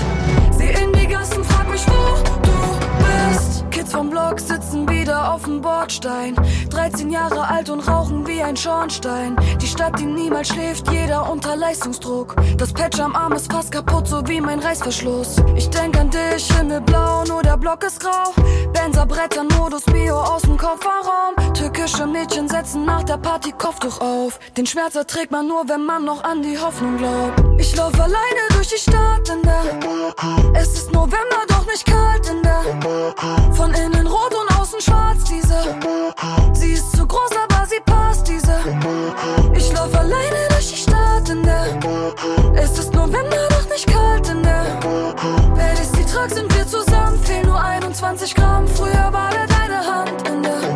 Seh 0.57 0.71
in 0.81 0.93
die 0.93 1.07
Gassen, 1.07 1.43
frag 1.43 1.69
mich, 1.69 1.85
wo 1.87 2.23
du 2.47 2.57
bist. 3.03 3.69
Kids 3.69 3.91
vom 3.91 4.09
Block 4.09 4.39
sitzen 4.39 4.87
wieder 4.89 5.33
auf 5.33 5.43
dem 5.43 5.61
Bordstein. 5.79 6.35
13 6.71 7.09
Jahre 7.09 7.47
alt 7.47 7.69
und 7.69 7.79
rauchen 7.79 8.27
wie 8.27 8.41
ein 8.41 8.57
Schornstein. 8.57 9.37
Die 9.61 9.67
Stadt, 9.67 9.97
die 9.97 10.05
niemals 10.05 10.49
schläft, 10.49 10.91
jeder 10.91 11.31
unter 11.31 11.55
Leistungsdruck. 11.55 12.35
Das 12.57 12.73
Patch 12.73 12.99
am 12.99 13.15
Arm 13.15 13.31
ist 13.31 13.49
fast 13.49 13.71
kaputt, 13.71 14.05
so 14.05 14.27
wie 14.27 14.41
mein 14.41 14.59
Reißverschluss. 14.59 15.37
Ich 15.55 15.69
denk 15.69 15.97
an 15.97 16.09
dich, 16.09 16.51
Himmelblau, 16.53 17.23
nur 17.23 17.43
der 17.43 17.55
Block 17.55 17.81
ist 17.85 18.01
grau. 18.01 18.33
Benzer 18.73 19.05
Brettern, 19.05 19.47
Modus 19.57 19.85
Bio 19.85 20.19
aus 20.19 20.41
dem 20.41 20.57
Kofferraum. 20.57 21.53
Türkische 21.53 22.05
Mädchen 22.05 22.49
setzen 22.49 22.83
nach 22.83 23.03
der 23.03 23.17
Party 23.17 23.53
Kopftuch 23.53 24.01
auf. 24.01 24.37
Den 24.57 24.65
Schmerz 24.65 24.95
erträgt 24.95 25.31
man 25.31 25.47
nur, 25.47 25.63
wenn 25.69 25.85
man 25.85 26.03
noch 26.03 26.25
an 26.25 26.41
die 26.41 26.57
Hoffnung 26.57 26.97
glaubt. 26.97 27.41
Ich 27.57 27.73
lauf 27.77 27.97
alleine 27.97 28.43
durch 28.51 28.67
die 28.67 28.79
Stadt 28.79 29.29
in 29.29 29.41
der. 29.43 30.59
Es 30.59 30.73
ist 30.73 30.91
November, 30.91 31.41
doch 31.47 31.65
nicht 31.65 31.85
kalt 31.85 32.29
in 32.29 32.43
der. 32.43 33.53
Von 33.53 33.73
innen 33.73 34.07
rot 34.07 34.33
und 34.33 34.59
außen 34.59 34.81
schwarz, 34.81 35.23
diese. 35.23 35.68
Sie 36.53 36.71
ist 36.71 36.95
zu 36.95 37.05
groß, 37.05 37.31
aber 37.43 37.65
sie 37.67 37.79
passt, 37.85 38.27
diese. 38.27 38.59
Ich 39.53 39.71
lauf 39.73 39.93
alleine 39.95 40.47
durch 40.49 40.69
die 40.71 40.77
Stadt 40.77 41.29
in 41.29 41.43
der. 41.43 41.65
Es 42.53 42.77
ist 42.79 42.93
November, 42.93 43.47
doch 43.49 43.69
nicht 43.69 43.87
kalt 43.87 44.27
in 44.29 44.41
der. 44.43 44.65
Ladies, 45.55 45.91
die 45.91 46.05
Truck 46.05 46.29
sind 46.29 46.53
wir 46.55 46.65
zusammen, 46.67 47.19
fehlen 47.23 47.47
nur 47.47 47.61
21 47.61 48.35
Gramm. 48.35 48.67
Früher 48.67 49.11
war 49.11 49.29
da 49.31 49.45
deine 49.47 49.85
Hand 49.85 50.27
in 50.27 50.43
der. 50.43 50.59
Der 50.59 50.68